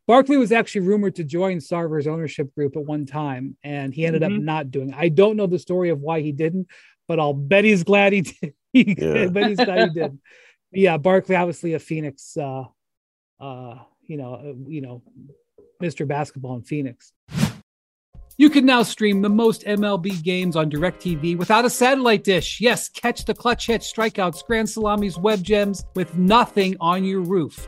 Barkley 0.07 0.37
was 0.37 0.53
actually 0.53 0.87
rumored 0.87 1.15
to 1.15 1.25
join 1.25 1.57
Sarver's 1.57 2.07
ownership 2.07 2.55
group 2.55 2.77
at 2.77 2.85
one 2.85 3.05
time, 3.05 3.57
and 3.63 3.93
he 3.93 4.05
ended 4.05 4.23
up 4.23 4.31
Mhm. 4.31 4.43
not 4.43 4.71
doing. 4.71 4.89
it. 4.91 4.95
I 4.97 5.09
don't 5.09 5.35
know 5.35 5.45
the 5.47 5.59
story 5.59 5.89
of 5.89 5.99
why 5.99 6.21
he 6.21 6.31
didn't, 6.31 6.67
but 7.09 7.19
I'll 7.19 7.33
bet 7.33 7.65
he's 7.65 7.83
glad 7.83 8.13
he 8.13 8.21
did. 8.21 8.53
Yeah. 8.71 9.23
I 9.23 9.27
bet 9.27 9.49
he's 9.49 9.57
glad 9.57 9.89
he 9.89 9.93
did. 9.99 10.17
Yeah, 10.71 10.95
Barkley, 10.95 11.35
obviously 11.35 11.73
a 11.73 11.79
Phoenix, 11.79 12.37
uh, 12.37 12.63
uh, 13.41 13.79
you 14.07 14.17
know, 14.17 14.33
uh, 14.33 14.53
you 14.67 14.81
know, 14.81 15.01
Mr. 15.81 16.07
Basketball 16.07 16.55
in 16.55 16.63
Phoenix. 16.63 17.13
You 18.39 18.51
can 18.51 18.67
now 18.67 18.83
stream 18.83 19.23
the 19.23 19.29
most 19.29 19.63
MLB 19.63 20.21
games 20.21 20.55
on 20.55 20.69
DirecTV 20.69 21.39
without 21.39 21.65
a 21.65 21.71
satellite 21.71 22.23
dish. 22.23 22.61
Yes, 22.61 22.87
catch 22.87 23.25
the 23.25 23.33
clutch 23.33 23.65
hits, 23.65 23.91
strikeouts, 23.91 24.45
grand 24.45 24.69
salamis, 24.69 25.17
web 25.17 25.41
gems 25.41 25.83
with 25.95 26.15
nothing 26.15 26.77
on 26.79 27.03
your 27.03 27.21
roof. 27.21 27.67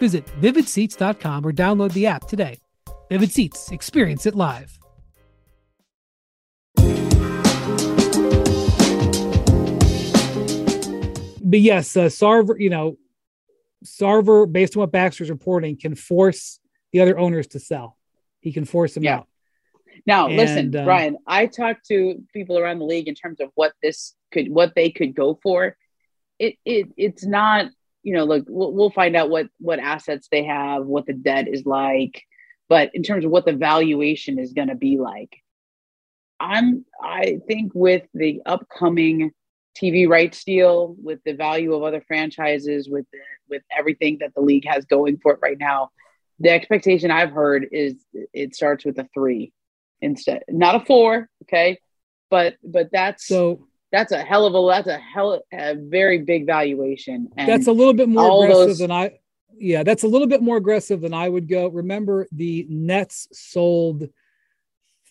Visit 0.00 0.26
vividseats.com 0.40 1.46
or 1.46 1.52
download 1.52 1.92
the 1.92 2.06
app 2.06 2.26
today. 2.26 2.58
Vivid 3.08 3.30
Seats, 3.30 3.70
experience 3.70 4.26
it 4.26 4.34
live. 4.34 4.76
But 11.42 11.58
yes, 11.58 11.96
uh, 11.96 12.04
Sarver, 12.04 12.60
you 12.60 12.70
know, 12.70 12.96
Sarver, 13.84 14.50
based 14.50 14.76
on 14.76 14.80
what 14.80 14.92
Baxter's 14.92 15.30
reporting, 15.30 15.76
can 15.76 15.96
force 15.96 16.60
the 16.92 17.00
other 17.00 17.18
owners 17.18 17.48
to 17.48 17.58
sell. 17.58 17.96
He 18.40 18.52
can 18.52 18.64
force 18.64 18.94
them 18.94 19.02
Yeah. 19.02 19.18
out. 19.18 19.28
Now, 20.06 20.28
And, 20.28 20.36
listen, 20.36 20.76
um, 20.76 20.84
Brian, 20.84 21.16
I 21.26 21.46
talked 21.46 21.86
to 21.88 22.22
people 22.32 22.56
around 22.58 22.78
the 22.78 22.84
league 22.84 23.08
in 23.08 23.14
terms 23.16 23.40
of 23.40 23.50
what 23.56 23.72
this 23.82 24.14
could, 24.30 24.48
what 24.48 24.74
they 24.76 24.90
could 24.90 25.14
go 25.14 25.40
for. 25.42 25.76
It, 26.38 26.56
it, 26.64 26.88
it's 26.96 27.24
not, 27.24 27.70
you 28.02 28.14
know, 28.14 28.24
look, 28.24 28.44
we'll, 28.48 28.72
we'll 28.72 28.90
find 28.90 29.16
out 29.16 29.30
what, 29.30 29.48
what 29.58 29.78
assets 29.78 30.28
they 30.30 30.44
have, 30.44 30.86
what 30.86 31.06
the 31.06 31.12
debt 31.12 31.48
is 31.48 31.66
like, 31.66 32.22
but 32.68 32.90
in 32.94 33.02
terms 33.02 33.24
of 33.24 33.30
what 33.30 33.44
the 33.44 33.52
valuation 33.52 34.38
is 34.38 34.52
going 34.52 34.68
to 34.68 34.74
be 34.74 34.98
like, 34.98 35.36
I'm, 36.38 36.86
I 37.02 37.40
think 37.46 37.72
with 37.74 38.04
the 38.14 38.42
upcoming 38.46 39.32
TV 39.76 40.08
rights 40.08 40.44
deal, 40.44 40.94
with 41.02 41.20
the 41.24 41.34
value 41.34 41.74
of 41.74 41.82
other 41.82 42.02
franchises, 42.06 42.88
with 42.88 43.06
the, 43.12 43.18
with 43.48 43.62
everything 43.76 44.18
that 44.20 44.34
the 44.34 44.40
league 44.40 44.66
has 44.66 44.84
going 44.86 45.18
for 45.22 45.32
it 45.32 45.40
right 45.42 45.58
now, 45.58 45.90
the 46.38 46.50
expectation 46.50 47.10
I've 47.10 47.32
heard 47.32 47.66
is 47.70 47.96
it 48.32 48.54
starts 48.54 48.84
with 48.84 48.98
a 48.98 49.06
three 49.12 49.52
instead, 50.00 50.44
not 50.48 50.74
a 50.74 50.80
four. 50.80 51.28
Okay, 51.44 51.78
but 52.30 52.56
but 52.64 52.88
that's 52.92 53.26
So 53.26 53.68
that's 53.92 54.12
a 54.12 54.22
hell 54.22 54.46
of 54.46 54.54
a 54.54 54.68
that's 54.68 54.88
a 54.88 54.98
hell 54.98 55.42
a 55.52 55.74
very 55.74 56.18
big 56.18 56.46
valuation. 56.46 57.28
And 57.36 57.48
that's 57.48 57.66
a 57.66 57.72
little 57.72 57.94
bit 57.94 58.08
more 58.08 58.44
aggressive 58.44 58.68
those- 58.68 58.78
than 58.78 58.90
I. 58.90 59.18
Yeah, 59.62 59.82
that's 59.82 60.04
a 60.04 60.08
little 60.08 60.26
bit 60.26 60.40
more 60.40 60.56
aggressive 60.56 61.02
than 61.02 61.12
I 61.12 61.28
would 61.28 61.46
go. 61.46 61.68
Remember, 61.68 62.26
the 62.32 62.66
Nets 62.70 63.28
sold 63.32 64.08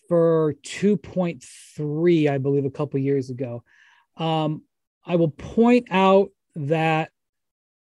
for 0.08 0.56
two 0.64 0.96
point 0.96 1.44
three, 1.76 2.26
I 2.28 2.38
believe, 2.38 2.64
a 2.64 2.70
couple 2.70 2.98
years 2.98 3.30
ago. 3.30 3.62
Um, 4.16 4.62
I 5.06 5.16
will 5.16 5.30
point 5.30 5.86
out 5.90 6.30
that 6.56 7.10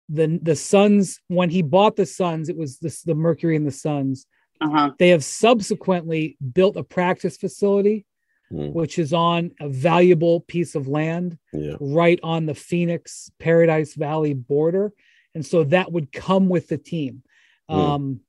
the 0.08 0.40
the 0.42 0.56
Suns, 0.56 1.20
when 1.28 1.50
he 1.50 1.62
bought 1.62 1.98
the 1.98 2.06
Suns, 2.06 2.48
it 2.48 2.56
was 2.56 2.80
this 2.80 3.02
the 3.02 3.16
Mercury 3.16 3.58
and 3.58 3.68
the 3.68 3.72
Suns. 3.72 4.26
uh-huh. 4.62 4.92
They 5.00 5.10
have 5.10 5.24
subsequently 5.24 6.38
built 6.54 6.78
a 6.78 6.84
practice 6.84 7.36
facility, 7.36 8.06
Hmm. 8.54 8.68
which 8.68 9.00
is 9.00 9.14
on 9.14 9.52
a 9.60 9.68
valuable 9.68 10.42
piece 10.42 10.76
of 10.76 10.88
land 10.88 11.40
Yeah. 11.54 11.74
right 11.80 12.20
on 12.22 12.46
the 12.46 12.54
Phoenix 12.54 13.32
Paradise 13.40 13.96
Valley 13.96 14.36
border. 14.36 14.94
And 15.34 15.44
so 15.44 15.64
that 15.66 15.92
would 15.92 16.12
come 16.12 16.50
with 16.50 16.68
the 16.68 16.78
team. 16.78 17.24
Hmm. 17.68 17.76
Um, 17.76 18.20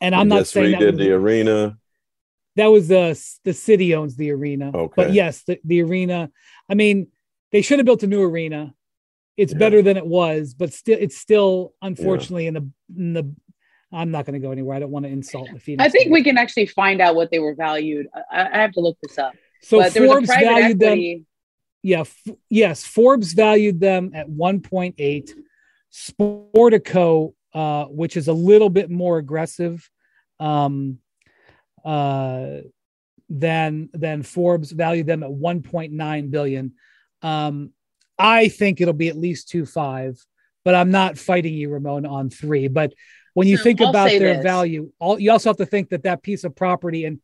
and 0.00 0.12
I'm 0.12 0.26
not 0.26 0.40
Just 0.40 0.54
saying 0.54 0.72
that, 0.72 0.80
redid 0.80 0.86
would- 0.86 0.98
the 0.98 1.12
arena. 1.12 1.78
that 2.56 2.66
was 2.66 2.88
the 2.88 3.16
the 3.44 3.52
city 3.52 3.94
owns 3.94 4.16
the 4.16 4.32
arena. 4.32 4.72
Okay. 4.74 4.92
But 4.96 5.12
yes, 5.12 5.44
the, 5.44 5.60
the 5.62 5.82
arena. 5.82 6.30
I 6.68 6.74
mean, 6.74 7.06
they 7.52 7.62
should 7.62 7.78
have 7.78 7.86
built 7.86 8.02
a 8.02 8.08
new 8.08 8.22
arena. 8.22 8.74
It's 9.36 9.52
Yeah. 9.52 9.58
better 9.60 9.82
than 9.82 9.96
it 9.96 10.06
was, 10.06 10.54
but 10.54 10.72
still, 10.72 10.98
it's 11.00 11.16
still 11.16 11.74
unfortunately 11.80 12.48
in 12.48 12.54
the 12.54 12.68
in 12.96 13.12
the. 13.12 13.32
I'm 13.92 14.10
not 14.10 14.26
going 14.26 14.34
to 14.34 14.44
go 14.44 14.50
anywhere. 14.50 14.74
I 14.74 14.80
don't 14.80 14.90
want 14.90 15.04
to 15.04 15.12
insult 15.12 15.48
the 15.52 15.60
Phoenix. 15.60 15.84
I 15.84 15.88
think 15.88 16.06
fans. 16.06 16.12
we 16.14 16.24
can 16.24 16.36
actually 16.38 16.66
find 16.66 17.00
out 17.00 17.14
what 17.14 17.30
they 17.30 17.38
were 17.38 17.54
valued. 17.54 18.08
I, 18.32 18.48
I 18.52 18.58
have 18.62 18.72
to 18.72 18.80
look 18.80 18.98
this 19.00 19.18
up. 19.18 19.34
So 19.64 19.78
but 19.80 19.92
there 19.94 20.02
was 20.02 20.10
a 20.10 20.26
Forbes 20.26 20.28
valued 20.28 20.78
them. 20.78 21.26
yeah 21.82 22.00
f- 22.00 22.28
yes 22.50 22.84
forbes 22.84 23.32
valued 23.32 23.80
them 23.80 24.10
at 24.14 24.28
1.8 24.28 25.30
sportico 25.92 27.34
uh 27.52 27.84
which 27.86 28.16
is 28.16 28.28
a 28.28 28.32
little 28.32 28.70
bit 28.70 28.90
more 28.90 29.18
aggressive 29.18 29.88
um 30.40 30.98
uh 31.84 32.58
than 33.28 33.88
than 33.92 34.22
forbes 34.22 34.70
valued 34.72 35.06
them 35.06 35.22
at 35.22 35.30
1.9 35.30 36.30
billion 36.30 36.72
um 37.22 37.70
i 38.18 38.48
think 38.48 38.80
it'll 38.80 38.92
be 38.94 39.08
at 39.08 39.16
least 39.16 39.48
2.5 39.52 40.18
but 40.64 40.74
i'm 40.74 40.90
not 40.90 41.16
fighting 41.18 41.54
you 41.54 41.68
ramon 41.70 42.04
on 42.06 42.28
three 42.30 42.68
but 42.68 42.92
when 43.34 43.46
you 43.48 43.56
think 43.56 43.80
I'll 43.80 43.90
about 43.90 44.10
their 44.10 44.34
this. 44.34 44.42
value 44.42 44.92
all 44.98 45.18
you 45.18 45.30
also 45.30 45.48
have 45.50 45.56
to 45.58 45.66
think 45.66 45.90
that 45.90 46.02
that 46.04 46.22
piece 46.22 46.44
of 46.44 46.54
property 46.54 47.04
and 47.04 47.20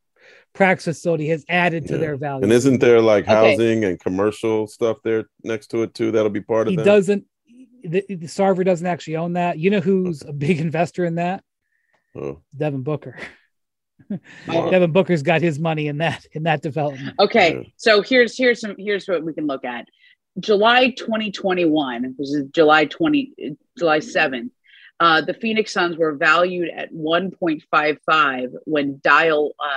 practice 0.52 0.84
facility 0.84 1.28
has 1.28 1.44
added 1.48 1.86
to 1.88 1.96
their 1.98 2.16
value 2.16 2.42
And 2.42 2.52
isn't 2.52 2.80
there 2.80 3.00
like 3.00 3.24
Okay. 3.24 3.32
housing 3.52 3.84
and 3.84 3.98
commercial 4.00 4.66
stuff 4.66 4.98
there 5.04 5.24
next 5.44 5.68
to 5.68 5.82
it 5.82 5.94
too? 5.94 6.10
That'll 6.10 6.30
be 6.30 6.40
part 6.40 6.66
of 6.66 6.72
he 6.72 6.76
that. 6.76 6.84
doesn't 6.84 7.24
the, 7.82 8.04
the 8.08 8.26
Sarver 8.26 8.62
doesn't 8.64 8.86
actually 8.86 9.16
own 9.16 9.32
that. 9.34 9.58
You 9.58 9.70
know 9.70 9.80
who's 9.80 10.22
a 10.22 10.32
big 10.34 10.60
investor 10.60 11.04
in 11.06 11.14
that? 11.14 11.42
Oh. 12.14 12.40
Devin 12.56 12.82
Booker. 12.82 13.16
Oh. 14.48 14.70
Devin 14.70 14.90
Booker's 14.92 15.22
got 15.22 15.40
his 15.40 15.58
money 15.60 15.86
in 15.86 15.98
that 15.98 16.26
in 16.32 16.42
that 16.44 16.62
development. 16.62 17.14
Okay, 17.20 17.54
Yeah. 17.54 17.62
so 17.76 18.02
here's 18.02 18.36
here's 18.36 18.60
some 18.60 18.74
here's 18.76 19.06
what 19.06 19.22
we 19.22 19.32
can 19.32 19.46
look 19.46 19.64
at. 19.64 19.86
July 20.40 20.90
2021, 20.90 22.14
which 22.16 22.28
is 22.28 22.44
July 22.52 22.86
20 22.86 23.34
July 23.78 23.98
7th. 23.98 24.50
Uh, 24.98 25.20
the 25.20 25.34
Phoenix 25.34 25.72
Suns 25.72 25.96
were 25.96 26.14
valued 26.14 26.70
at 26.74 26.92
1.55 26.92 28.48
when 28.64 28.98
Dyal, 29.04 29.50
uh, 29.62 29.68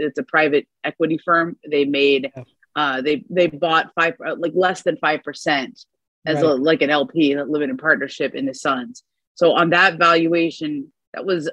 it's 0.00 0.18
a 0.18 0.22
private 0.22 0.66
equity 0.84 1.18
firm. 1.24 1.56
They 1.68 1.84
made, 1.84 2.32
uh, 2.76 3.00
they 3.02 3.24
they 3.30 3.46
bought 3.46 3.92
five 3.94 4.14
uh, 4.26 4.36
like 4.38 4.52
less 4.54 4.82
than 4.82 4.96
five 4.96 5.22
percent 5.22 5.84
as 6.26 6.42
a, 6.42 6.48
like 6.48 6.82
an 6.82 6.90
LP, 6.90 7.32
a 7.32 7.44
limited 7.44 7.78
partnership 7.78 8.34
in 8.34 8.46
the 8.46 8.54
Suns. 8.54 9.04
So 9.34 9.52
on 9.52 9.70
that 9.70 9.98
valuation, 9.98 10.92
that 11.14 11.24
was 11.24 11.50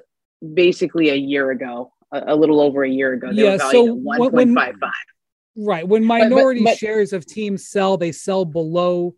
basically 0.54 1.08
a 1.08 1.14
year 1.14 1.50
ago, 1.50 1.92
a, 2.12 2.34
a 2.34 2.36
little 2.36 2.60
over 2.60 2.84
a 2.84 2.90
year 2.90 3.14
ago. 3.14 3.32
They 3.32 3.44
Yeah, 3.44 3.56
so 3.56 3.96
valued 3.96 4.04
when- 4.04 4.22
at 4.22 4.32
1.55. 4.74 4.90
Right. 5.56 5.88
When 5.88 6.02
but- 6.06 6.18
minority 6.18 6.62
but- 6.64 6.76
shares 6.78 7.12
of 7.12 7.24
teams 7.26 7.68
sell, 7.68 7.96
they 7.96 8.12
sell 8.12 8.44
below 8.44 9.14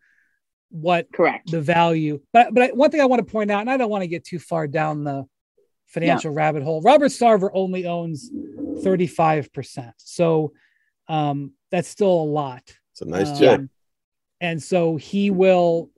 what 0.70 1.12
Correct. 1.12 1.50
the 1.50 1.60
value. 1.60 2.20
But 2.32 2.54
but 2.54 2.62
I, 2.62 2.66
one 2.68 2.90
thing 2.90 3.00
I 3.00 3.06
want 3.06 3.26
to 3.26 3.30
point 3.30 3.50
out, 3.50 3.60
and 3.60 3.70
I 3.70 3.76
don't 3.76 3.90
want 3.90 4.02
to 4.02 4.08
get 4.08 4.24
too 4.24 4.38
far 4.38 4.68
down 4.68 5.02
the 5.04 5.24
financial 5.90 6.30
rabbit 6.32 6.62
hole. 6.62 6.80
Robert 6.82 7.08
Sarver 7.10 7.50
only 7.52 7.86
owns 7.86 8.30
35%. 8.84 9.92
So 9.98 10.52
um, 11.08 11.52
that's 11.70 11.88
still 11.88 12.10
a 12.10 12.24
lot. 12.24 12.62
It's 12.92 13.02
a 13.02 13.04
nice 13.06 13.30
Um, 13.30 13.36
check. 13.38 13.60
And 14.40 14.62
so 14.62 14.96
he 14.96 15.30
will 15.30 15.90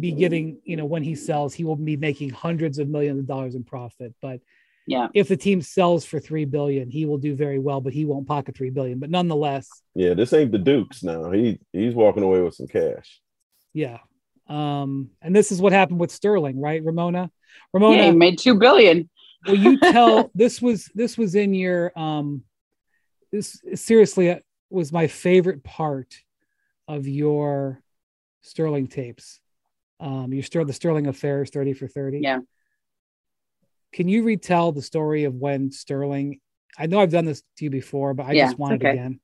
be 0.00 0.12
getting, 0.12 0.58
you 0.64 0.76
know, 0.76 0.84
when 0.84 1.02
he 1.02 1.14
sells, 1.14 1.54
he 1.54 1.64
will 1.64 1.76
be 1.76 1.96
making 1.96 2.30
hundreds 2.30 2.78
of 2.78 2.88
millions 2.88 3.20
of 3.20 3.26
dollars 3.26 3.54
in 3.54 3.64
profit. 3.64 4.14
But 4.20 4.40
Yeah. 4.86 5.08
if 5.14 5.28
the 5.28 5.36
team 5.36 5.62
sells 5.62 6.04
for 6.04 6.18
three 6.20 6.44
billion, 6.44 6.90
he 6.90 7.06
will 7.06 7.18
do 7.18 7.34
very 7.34 7.58
well, 7.58 7.80
but 7.80 7.92
he 7.92 8.04
won't 8.04 8.26
pocket 8.26 8.56
three 8.56 8.70
billion. 8.70 8.98
But 8.98 9.10
nonetheless, 9.10 9.68
Yeah, 9.94 10.14
this 10.14 10.32
ain't 10.32 10.52
the 10.52 10.58
Dukes 10.58 11.02
now. 11.02 11.30
He 11.30 11.60
he's 11.72 11.94
walking 11.94 12.22
away 12.22 12.40
with 12.42 12.54
some 12.54 12.66
cash. 12.66 13.20
yeah. 13.72 13.98
Um, 14.46 15.08
and 15.22 15.34
this 15.34 15.50
is 15.52 15.62
what 15.62 15.72
happened 15.72 15.98
with 16.00 16.10
Sterling, 16.10 16.60
right, 16.60 16.84
Ramona? 16.84 17.30
Ramona, 17.72 17.96
Yeah, 17.96 18.10
he 18.10 18.16
made 18.16 18.38
two 18.38 18.58
billion. 18.58 19.08
Will 19.46 19.56
you 19.58 19.78
tell 19.92 20.30
this 20.34 20.60
was 20.62 20.90
this 20.94 21.16
was 21.18 21.34
in 21.34 21.54
your 21.54 21.92
um 21.98 22.42
this 23.32 23.60
seriously 23.74 24.30
uh, 24.30 24.38
was 24.70 24.92
my 24.92 25.06
favorite 25.06 25.62
part 25.64 26.14
of 26.88 27.06
your 27.06 27.82
sterling 28.42 28.86
tapes 28.86 29.40
um 30.00 30.32
your 30.32 30.42
Ster- 30.42 30.64
the 30.64 30.72
sterling 30.72 31.06
affairs 31.06 31.50
30 31.50 31.72
for 31.74 31.88
30 31.88 32.20
Yeah. 32.20 32.40
can 33.92 34.08
you 34.08 34.22
retell 34.22 34.72
the 34.72 34.82
story 34.82 35.24
of 35.24 35.34
when 35.34 35.70
sterling 35.70 36.40
i 36.78 36.86
know 36.86 37.00
i've 37.00 37.10
done 37.10 37.24
this 37.24 37.42
to 37.58 37.64
you 37.64 37.70
before 37.70 38.14
but 38.14 38.26
i 38.26 38.32
Yeah, 38.32 38.46
just 38.46 38.58
want 38.58 38.74
it 38.82 38.86
again 38.86 39.20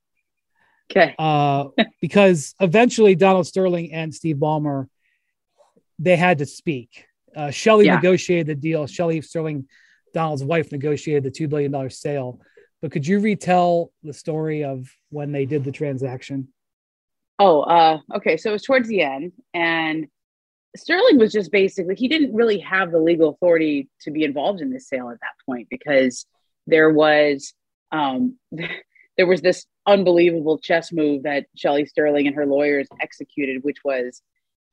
Okay. 0.90 1.14
uh, 1.20 1.66
because 2.00 2.56
eventually 2.58 3.14
Donald 3.14 3.46
Sterling 3.46 3.92
and 3.92 4.12
Steve 4.12 4.38
Ballmer 4.38 4.88
they 6.00 6.16
had 6.16 6.38
to 6.38 6.46
speak. 6.46 7.04
Uh, 7.36 7.52
Shelley 7.52 7.84
Yeah. 7.86 7.94
negotiated 7.94 8.48
the 8.48 8.56
deal. 8.56 8.88
Shelley 8.88 9.20
Sterling, 9.20 9.68
Donald's 10.12 10.44
wife, 10.44 10.72
negotiated 10.72 11.24
the 11.24 11.30
two 11.30 11.48
billion 11.48 11.72
dollar 11.72 11.90
sale. 11.90 12.40
But 12.82 12.92
could 12.92 13.06
you 13.06 13.20
retell 13.20 13.92
the 14.02 14.12
story 14.12 14.64
of 14.64 14.88
when 15.10 15.32
they 15.32 15.44
did 15.44 15.64
the 15.64 15.72
transaction? 15.72 16.48
Oh, 17.38 17.60
uh, 17.62 17.98
okay. 18.16 18.36
So 18.36 18.50
it 18.50 18.54
was 18.54 18.62
towards 18.62 18.88
the 18.88 19.02
end, 19.02 19.32
and 19.54 20.08
Sterling 20.76 21.18
was 21.18 21.32
just 21.32 21.50
basically 21.50 21.94
he 21.94 22.08
didn't 22.08 22.34
really 22.34 22.58
have 22.60 22.92
the 22.92 22.98
legal 22.98 23.30
authority 23.30 23.88
to 24.02 24.10
be 24.10 24.24
involved 24.24 24.60
in 24.60 24.70
this 24.70 24.88
sale 24.88 25.10
at 25.10 25.20
that 25.20 25.44
point 25.46 25.68
because 25.70 26.26
there 26.66 26.90
was 26.90 27.52
um, 27.92 28.36
there 29.16 29.26
was 29.26 29.40
this 29.40 29.66
unbelievable 29.86 30.58
chess 30.58 30.92
move 30.92 31.24
that 31.24 31.46
Shelley 31.56 31.86
Sterling 31.86 32.26
and 32.26 32.36
her 32.36 32.46
lawyers 32.46 32.88
executed, 33.00 33.64
which 33.64 33.78
was 33.84 34.22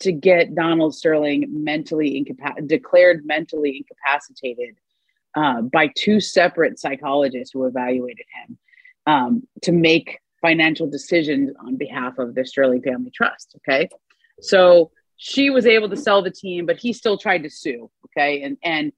to 0.01 0.11
get 0.11 0.53
Donald 0.53 0.95
Sterling 0.95 1.45
mentally 1.49 2.23
incapac- 2.23 2.67
declared 2.67 3.25
mentally 3.25 3.83
incapacitated 3.83 4.75
uh, 5.37 5.61
by 5.61 5.87
two 5.95 6.19
separate 6.19 6.79
psychologists 6.79 7.53
who 7.53 7.65
evaluated 7.65 8.25
him 8.33 8.57
um, 9.05 9.43
to 9.61 9.71
make 9.71 10.19
financial 10.41 10.89
decisions 10.89 11.51
on 11.59 11.77
behalf 11.77 12.17
of 12.17 12.33
the 12.33 12.43
Sterling 12.43 12.81
Family 12.81 13.11
Trust. 13.11 13.55
Okay, 13.57 13.87
so 14.41 14.89
she 15.15 15.51
was 15.51 15.67
able 15.67 15.89
to 15.89 15.95
sell 15.95 16.23
the 16.23 16.31
team, 16.31 16.65
but 16.65 16.77
he 16.77 16.91
still 16.91 17.19
tried 17.19 17.43
to 17.43 17.51
sue. 17.51 17.91
Okay, 18.05 18.41
and 18.41 18.57
and 18.63 18.91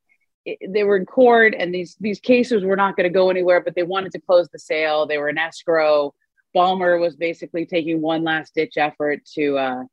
they 0.65 0.83
were 0.83 0.95
in 0.95 1.05
court, 1.05 1.53
and 1.57 1.75
these 1.75 1.97
these 1.99 2.21
cases 2.21 2.63
were 2.63 2.77
not 2.77 2.95
going 2.95 3.03
to 3.03 3.13
go 3.13 3.29
anywhere, 3.29 3.59
but 3.59 3.75
they 3.75 3.83
wanted 3.83 4.13
to 4.13 4.21
close 4.21 4.47
the 4.49 4.59
sale. 4.59 5.05
They 5.05 5.17
were 5.17 5.29
in 5.29 5.37
escrow. 5.37 6.13
Ballmer 6.55 6.99
was 6.99 7.17
basically 7.17 7.65
taking 7.65 8.01
one 8.01 8.23
last 8.23 8.55
ditch 8.55 8.77
effort 8.77 9.25
to. 9.35 9.57
Uh, 9.57 9.83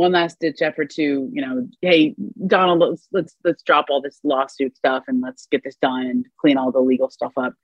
one 0.00 0.12
last 0.12 0.38
ditch 0.40 0.62
effort 0.62 0.88
to 0.90 1.02
you 1.32 1.42
know 1.44 1.68
hey 1.82 2.14
donald 2.46 2.78
let's 2.80 3.06
let's 3.12 3.36
let's 3.44 3.62
drop 3.62 3.86
all 3.90 4.00
this 4.00 4.18
lawsuit 4.24 4.74
stuff 4.76 5.04
and 5.08 5.20
let's 5.20 5.46
get 5.52 5.62
this 5.62 5.76
done 5.76 6.06
and 6.06 6.26
clean 6.40 6.56
all 6.56 6.72
the 6.72 6.80
legal 6.80 7.10
stuff 7.10 7.32
up 7.36 7.54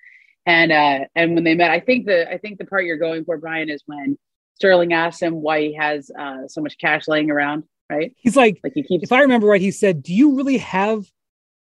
and 0.45 0.71
uh 0.71 1.01
and 1.15 1.35
when 1.35 1.45
they 1.45 1.55
met 1.55 1.71
i 1.71 1.81
think 1.81 2.07
the 2.07 2.31
i 2.31 2.37
think 2.39 2.59
the 2.59 2.65
part 2.67 2.85
you're 2.85 2.99
going 2.99 3.25
for 3.25 3.39
brian 3.39 3.69
is 3.71 3.83
when 3.87 4.19
sterling 4.55 4.93
asks 4.93 5.21
him 5.23 5.35
why 5.41 5.61
he 5.61 5.75
has 5.75 6.11
uh 6.19 6.47
so 6.47 6.61
much 6.61 6.77
cash 6.79 7.09
laying 7.09 7.31
around 7.31 7.65
right 7.91 8.15
He's 8.19 8.37
like, 8.37 8.61
like 8.65 8.73
he 8.75 8.83
keeps 8.83 9.05
if 9.05 9.13
I 9.13 9.21
remember 9.21 9.47
right, 9.47 9.61
he 9.61 9.71
said, 9.71 10.03
"Do 10.03 10.13
you 10.13 10.37
really 10.37 10.59
have 10.59 11.05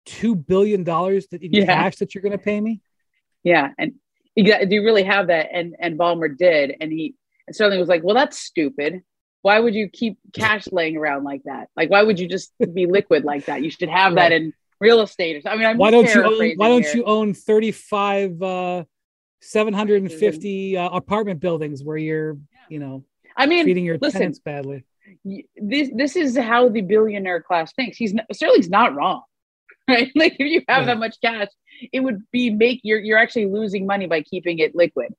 two 0.06 0.34
billion 0.36 0.84
dollars 0.84 1.28
in 1.32 1.40
Yeah. 1.52 1.66
cash 1.66 1.98
that 1.98 2.14
you're 2.16 2.22
going 2.22 2.38
to 2.40 2.46
pay 2.52 2.60
me?" 2.62 2.82
yeah 3.44 3.70
and 3.78 3.94
do 4.36 4.44
you 4.76 4.84
really 4.84 5.04
have 5.04 5.28
that 5.28 5.48
and 5.52 5.76
and 5.80 5.98
Ballmer 6.00 6.30
did 6.36 6.76
and 6.80 6.92
he 6.92 7.16
and 7.48 7.56
sterling 7.56 7.80
was 7.80 7.90
like 7.90 8.04
well 8.04 8.16
that's 8.16 8.38
stupid 8.38 9.02
why 9.46 9.60
would 9.60 9.76
you 9.76 9.88
keep 9.88 10.18
cash 10.34 10.68
laying 10.72 10.98
around 10.98 11.24
like 11.24 11.44
that 11.44 11.70
like 11.78 11.92
why 11.92 12.02
would 12.02 12.20
you 12.20 12.28
just 12.28 12.52
be 12.74 12.88
liquid 12.88 13.24
like 13.24 13.46
that 13.46 13.62
you 13.62 13.70
should 13.70 13.90
have 13.90 14.16
that 14.16 14.32
in 14.32 14.52
real 14.80 15.02
estate 15.02 15.36
or 15.36 15.42
something. 15.42 15.60
i 15.60 15.62
mean 15.62 15.70
i'm 15.70 15.78
Why 15.78 15.92
don't 15.92 16.12
you 16.16 16.24
own, 16.24 16.54
Why 16.58 16.68
don't 16.68 16.82
here. 16.82 16.96
you 16.96 17.04
own 17.04 17.36
thirty 17.36 17.72
five 17.72 18.42
uh, 18.42 18.86
seven 19.42 19.72
hundred 19.72 20.02
and 20.02 20.12
fifty 20.12 20.76
uh, 20.76 20.90
apartment 20.90 21.40
buildings 21.40 21.84
where 21.84 21.96
you're, 21.96 22.38
you 22.70 22.80
know, 22.80 23.06
i 23.38 23.46
mean 23.46 23.66
treating 23.66 23.86
your 23.86 24.00
listen, 24.00 24.22
tenants 24.22 24.40
badly? 24.40 24.84
this 25.56 25.90
this 25.96 26.16
is 26.16 26.36
how 26.36 26.68
the 26.70 26.82
billionaire 26.82 27.42
class 27.42 27.72
thinks. 27.74 27.98
He's 27.98 28.16
not, 28.16 28.26
Sterling's 28.34 28.70
not 28.70 28.96
wrong, 28.96 29.22
right? 29.88 30.12
Like 30.16 30.34
if 30.40 30.48
you 30.52 30.64
have 30.68 30.80
Right. 30.80 30.88
that 30.88 30.98
much 30.98 31.18
cash, 31.22 31.50
it 31.94 32.00
would 32.00 32.24
be 32.32 32.50
make 32.50 32.82
you're 32.84 33.00
you're 33.00 33.20
actually 33.20 33.46
losing 33.46 33.86
money 33.86 34.08
by 34.08 34.22
keeping 34.22 34.58
it 34.58 34.74
liquid. 34.76 35.14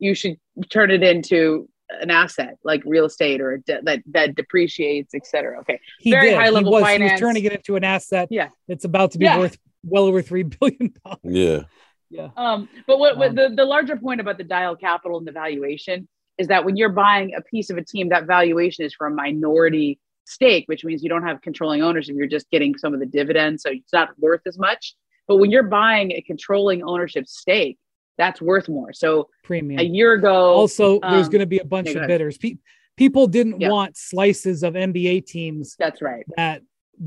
You 0.00 0.16
should 0.16 0.36
turn 0.70 0.90
it 0.90 1.04
into 1.04 1.68
an 2.00 2.10
asset 2.10 2.56
like 2.64 2.82
real 2.86 3.04
estate 3.04 3.40
or 3.40 3.52
a 3.52 3.60
de- 3.62 3.80
that 3.82 4.02
that 4.12 4.34
depreciates, 4.34 5.14
etc. 5.14 5.60
Okay, 5.60 5.80
He 5.98 6.10
Very 6.10 6.30
did. 6.30 6.38
high 6.38 6.50
level 6.50 6.76
he 6.76 6.82
was, 6.82 6.90
He 6.96 7.02
was 7.02 7.20
turning 7.20 7.44
it 7.44 7.52
into 7.52 7.76
an 7.76 7.84
asset 7.84 8.28
Yeah. 8.30 8.48
it's 8.68 8.84
about 8.84 9.12
to 9.12 9.18
be 9.18 9.24
Yeah. 9.24 9.38
worth 9.38 9.58
well 9.84 10.04
over 10.04 10.22
three 10.22 10.42
billion 10.44 10.92
dollars. 11.04 11.18
Yeah. 11.24 11.62
Yeah. 12.10 12.28
Um, 12.36 12.68
but 12.86 12.98
what, 12.98 13.16
what 13.18 13.28
Um, 13.30 13.34
the, 13.36 13.48
the 13.54 13.64
larger 13.64 13.96
point 13.96 14.20
about 14.20 14.36
the 14.36 14.44
Dyal 14.44 14.78
Capital 14.78 15.18
and 15.18 15.26
the 15.26 15.32
valuation 15.32 16.08
is 16.38 16.48
that 16.48 16.64
when 16.64 16.76
you're 16.76 16.88
buying 16.88 17.34
a 17.34 17.40
piece 17.40 17.70
of 17.70 17.76
a 17.78 17.84
team, 17.84 18.08
that 18.08 18.26
valuation 18.26 18.84
is 18.84 18.92
for 18.94 19.06
a 19.06 19.10
minority 19.10 20.00
stake, 20.24 20.64
which 20.66 20.84
means 20.84 21.02
you 21.02 21.08
don't 21.08 21.22
have 21.22 21.40
controlling 21.40 21.82
ownership. 21.82 22.16
You're 22.16 22.26
just 22.26 22.50
getting 22.50 22.76
some 22.78 22.94
of 22.94 23.00
the 23.00 23.06
dividends. 23.06 23.62
So 23.62 23.70
it's 23.70 23.92
not 23.92 24.08
worth 24.18 24.40
as 24.46 24.58
much. 24.58 24.94
But 25.28 25.36
when 25.36 25.50
you're 25.52 25.62
buying 25.64 26.10
a 26.12 26.20
controlling 26.22 26.82
ownership 26.82 27.26
stake, 27.28 27.78
that's 28.20 28.40
worth 28.40 28.68
more. 28.68 28.92
So 28.92 29.30
Premium. 29.42 29.80
a 29.80 29.82
year 29.82 30.12
ago, 30.12 30.52
also, 30.52 31.00
there's 31.00 31.26
um, 31.26 31.32
going 31.32 31.40
to 31.40 31.46
be 31.46 31.58
a 31.58 31.64
bunch 31.64 31.88
yeah, 31.88 32.02
of 32.02 32.06
bidders. 32.06 32.36
Pe- 32.36 32.58
people 32.98 33.26
didn't 33.26 33.60
Yeah. 33.62 33.70
want 33.70 33.96
slices 33.96 34.62
of 34.62 34.74
NBA 34.74 35.26
teams 35.26 35.74
that's 35.78 36.02
right. 36.02 36.26
that 36.36 36.60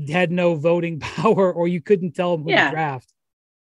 had 0.08 0.32
no 0.32 0.56
voting 0.56 0.98
power, 1.16 1.52
or 1.52 1.68
you 1.68 1.80
couldn't 1.80 2.16
tell 2.16 2.36
them 2.36 2.44
who 2.44 2.50
Yeah. 2.50 2.64
to 2.64 2.70
draft. 2.72 3.12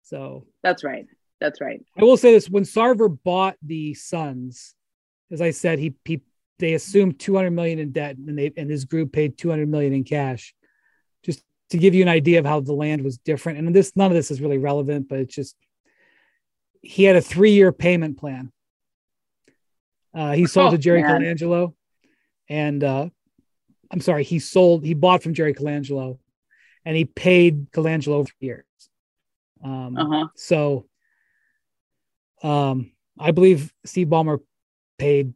So 0.02 0.48
That's 0.64 0.84
right. 0.84 1.06
That's 1.40 1.62
right. 1.62 1.86
I 2.00 2.04
will 2.04 2.18
say 2.18 2.32
this: 2.32 2.50
when 2.50 2.64
Sarver 2.64 3.16
bought 3.24 3.58
the 3.62 3.94
Suns, 3.94 4.74
as 5.32 5.40
I 5.42 5.52
said, 5.52 5.78
he, 5.78 5.94
he 6.04 6.22
they 6.58 6.74
assumed 6.74 7.20
200 7.20 7.52
million 7.52 7.78
in 7.78 7.92
debt, 7.92 8.18
and 8.18 8.38
they 8.40 8.52
and 8.58 8.72
his 8.72 8.86
group 8.86 9.12
paid 9.12 9.38
200 9.38 9.70
million 9.70 9.94
in 9.94 10.04
cash. 10.04 10.56
Just 11.24 11.44
to 11.70 11.78
give 11.78 11.94
you 11.94 12.02
an 12.02 12.08
idea 12.08 12.40
of 12.40 12.46
how 12.46 12.62
the 12.62 12.74
land 12.74 13.04
was 13.04 13.20
different, 13.20 13.60
and 13.60 13.76
this 13.76 13.96
none 13.96 14.10
of 14.10 14.16
this 14.16 14.32
is 14.32 14.42
really 14.42 14.58
relevant, 14.58 15.10
but 15.10 15.20
it's 15.20 15.36
just 15.36 15.56
he 16.86 17.04
had 17.04 17.16
a 17.16 17.22
three-year 17.22 17.72
payment 17.72 18.18
plan. 18.18 18.52
Uh, 20.14 20.32
he 20.34 20.46
sold 20.46 20.68
Oh, 20.70 20.72
to 20.72 20.78
Jerry 20.78 21.02
man. 21.02 21.22
Colangelo, 21.22 21.74
and 22.48 22.84
uh, 22.84 23.10
I'm 23.92 24.00
sorry, 24.02 24.24
he 24.24 24.40
sold 24.40 24.86
he 24.86 24.94
bought 24.94 25.22
from 25.24 25.34
Jerry 25.34 25.54
Colangelo, 25.54 26.20
and 26.86 26.96
he 26.96 27.04
paid 27.06 27.72
Colangelo 27.72 28.14
over 28.14 28.32
years. 28.40 28.66
Um, 29.64 29.98
Uh 29.98 30.08
huh. 30.10 30.28
so 30.36 30.86
um, 32.44 32.92
I 33.20 33.32
believe 33.32 33.74
Steve 33.86 34.08
Ballmer 34.08 34.40
paid 34.98 35.34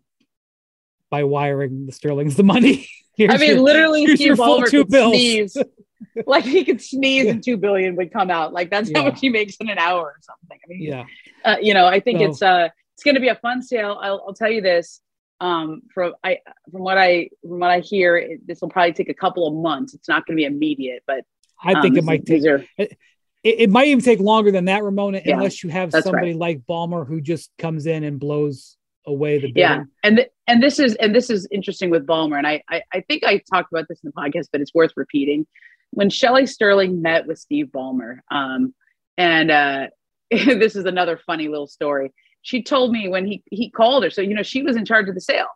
by 1.10 1.24
wiring 1.24 1.86
the 1.88 1.92
Sterlings 1.92 2.36
the 2.36 2.44
money. 2.44 2.88
I 3.20 3.38
mean, 3.38 3.50
your- 3.50 3.60
literally, 3.62 4.16
Steve 4.16 4.34
Ballmer 4.38 4.70
two 4.70 4.86
bills. 4.86 5.14
sneeze. 5.14 5.58
like 6.26 6.44
he 6.46 6.64
could 6.64 6.82
sneeze 6.82 7.28
and 7.28 7.44
two 7.44 7.58
billion 7.58 7.96
would 7.96 8.12
come 8.12 8.30
out. 8.32 8.54
Like 8.54 8.70
that's 8.70 8.90
Yeah. 8.90 9.00
how 9.00 9.06
much 9.06 9.20
he 9.20 9.30
makes 9.30 9.56
in 9.58 9.70
an 9.70 9.78
hour 9.78 10.02
or 10.02 10.16
something. 10.22 10.58
I 10.64 10.68
mean, 10.68 10.82
Yeah. 10.82 11.06
uh, 11.46 11.58
you 11.62 11.74
know, 11.74 11.86
I 11.88 12.00
think 12.00 12.20
So- 12.20 12.26
it's 12.26 12.42
uh 12.42 12.70
it's 12.96 13.04
going 13.06 13.16
to 13.16 13.22
be 13.22 13.30
a 13.30 13.36
fun 13.36 13.62
sale. 13.62 13.98
I'll, 14.02 14.22
I'll 14.28 14.34
tell 14.34 14.52
you 14.52 14.60
this. 14.62 15.00
Um, 15.40 15.84
from 15.94 16.16
I 16.22 16.40
from 16.70 16.82
what 16.82 16.98
I 16.98 17.30
from 17.42 17.60
what 17.60 17.70
I 17.72 17.80
hear, 17.80 18.18
it, 18.18 18.46
this 18.46 18.60
will 18.60 18.68
probably 18.70 18.92
take 18.92 19.08
a 19.08 19.14
couple 19.14 19.48
of 19.48 19.54
months. 19.54 19.94
It's 19.94 20.10
not 20.10 20.26
going 20.26 20.36
to 20.36 20.42
be 20.42 20.46
immediate, 20.46 21.04
but 21.08 21.24
I 21.64 21.74
um, 21.74 21.82
think 21.82 21.98
it 21.98 22.04
might 22.04 22.26
take 22.26 22.46
are 22.46 22.66
it, 22.78 22.98
it 23.42 23.70
might 23.70 23.88
even 23.88 24.04
take 24.04 24.20
longer 24.20 24.52
than 24.52 24.66
that, 24.66 24.84
Ramona, 24.84 25.22
Yeah, 25.24 25.36
unless 25.36 25.64
you 25.64 25.70
have 25.70 25.94
somebody 25.94 26.34
like 26.34 26.60
Ballmer 26.68 27.08
who 27.08 27.22
just 27.22 27.52
comes 27.58 27.86
in 27.86 28.04
and 28.04 28.20
blows 28.20 28.76
away 29.06 29.38
the 29.38 29.48
bidding. 29.48 29.56
yeah 29.62 29.84
and 30.04 30.18
th- 30.18 30.30
and 30.46 30.62
this 30.62 30.78
is 30.78 30.96
and 30.96 31.16
this 31.16 31.30
is 31.30 31.48
interesting 31.52 31.90
with 31.90 32.06
Ballmer 32.06 32.38
and 32.38 32.46
I, 32.46 32.62
I 32.70 32.82
I 32.94 33.00
think 33.08 33.24
I 33.24 33.42
talked 33.52 33.72
about 33.72 33.86
this 33.88 34.02
in 34.04 34.12
the 34.14 34.22
podcast 34.22 34.48
but 34.52 34.60
it's 34.60 34.74
worth 34.74 34.92
repeating 34.98 35.48
when 35.92 36.10
Shelley 36.10 36.46
Sterling 36.46 37.02
met 37.02 37.28
with 37.28 37.40
Steve 37.40 37.68
Ballmer 37.68 38.20
um 38.32 38.74
and 39.18 39.52
uh 39.52 39.88
this 40.32 40.76
is 40.76 40.86
another 40.86 41.20
funny 41.26 41.48
little 41.48 41.68
story. 41.68 42.14
She 42.42 42.64
told 42.64 42.92
me 42.92 43.10
when 43.10 43.26
he 43.26 43.44
he 43.52 43.70
called 43.70 44.04
her 44.04 44.10
so 44.10 44.22
you 44.22 44.34
know 44.34 44.44
she 44.44 44.64
was 44.64 44.76
in 44.76 44.86
charge 44.86 45.10
of 45.10 45.16
the 45.16 45.22
sale. 45.22 45.48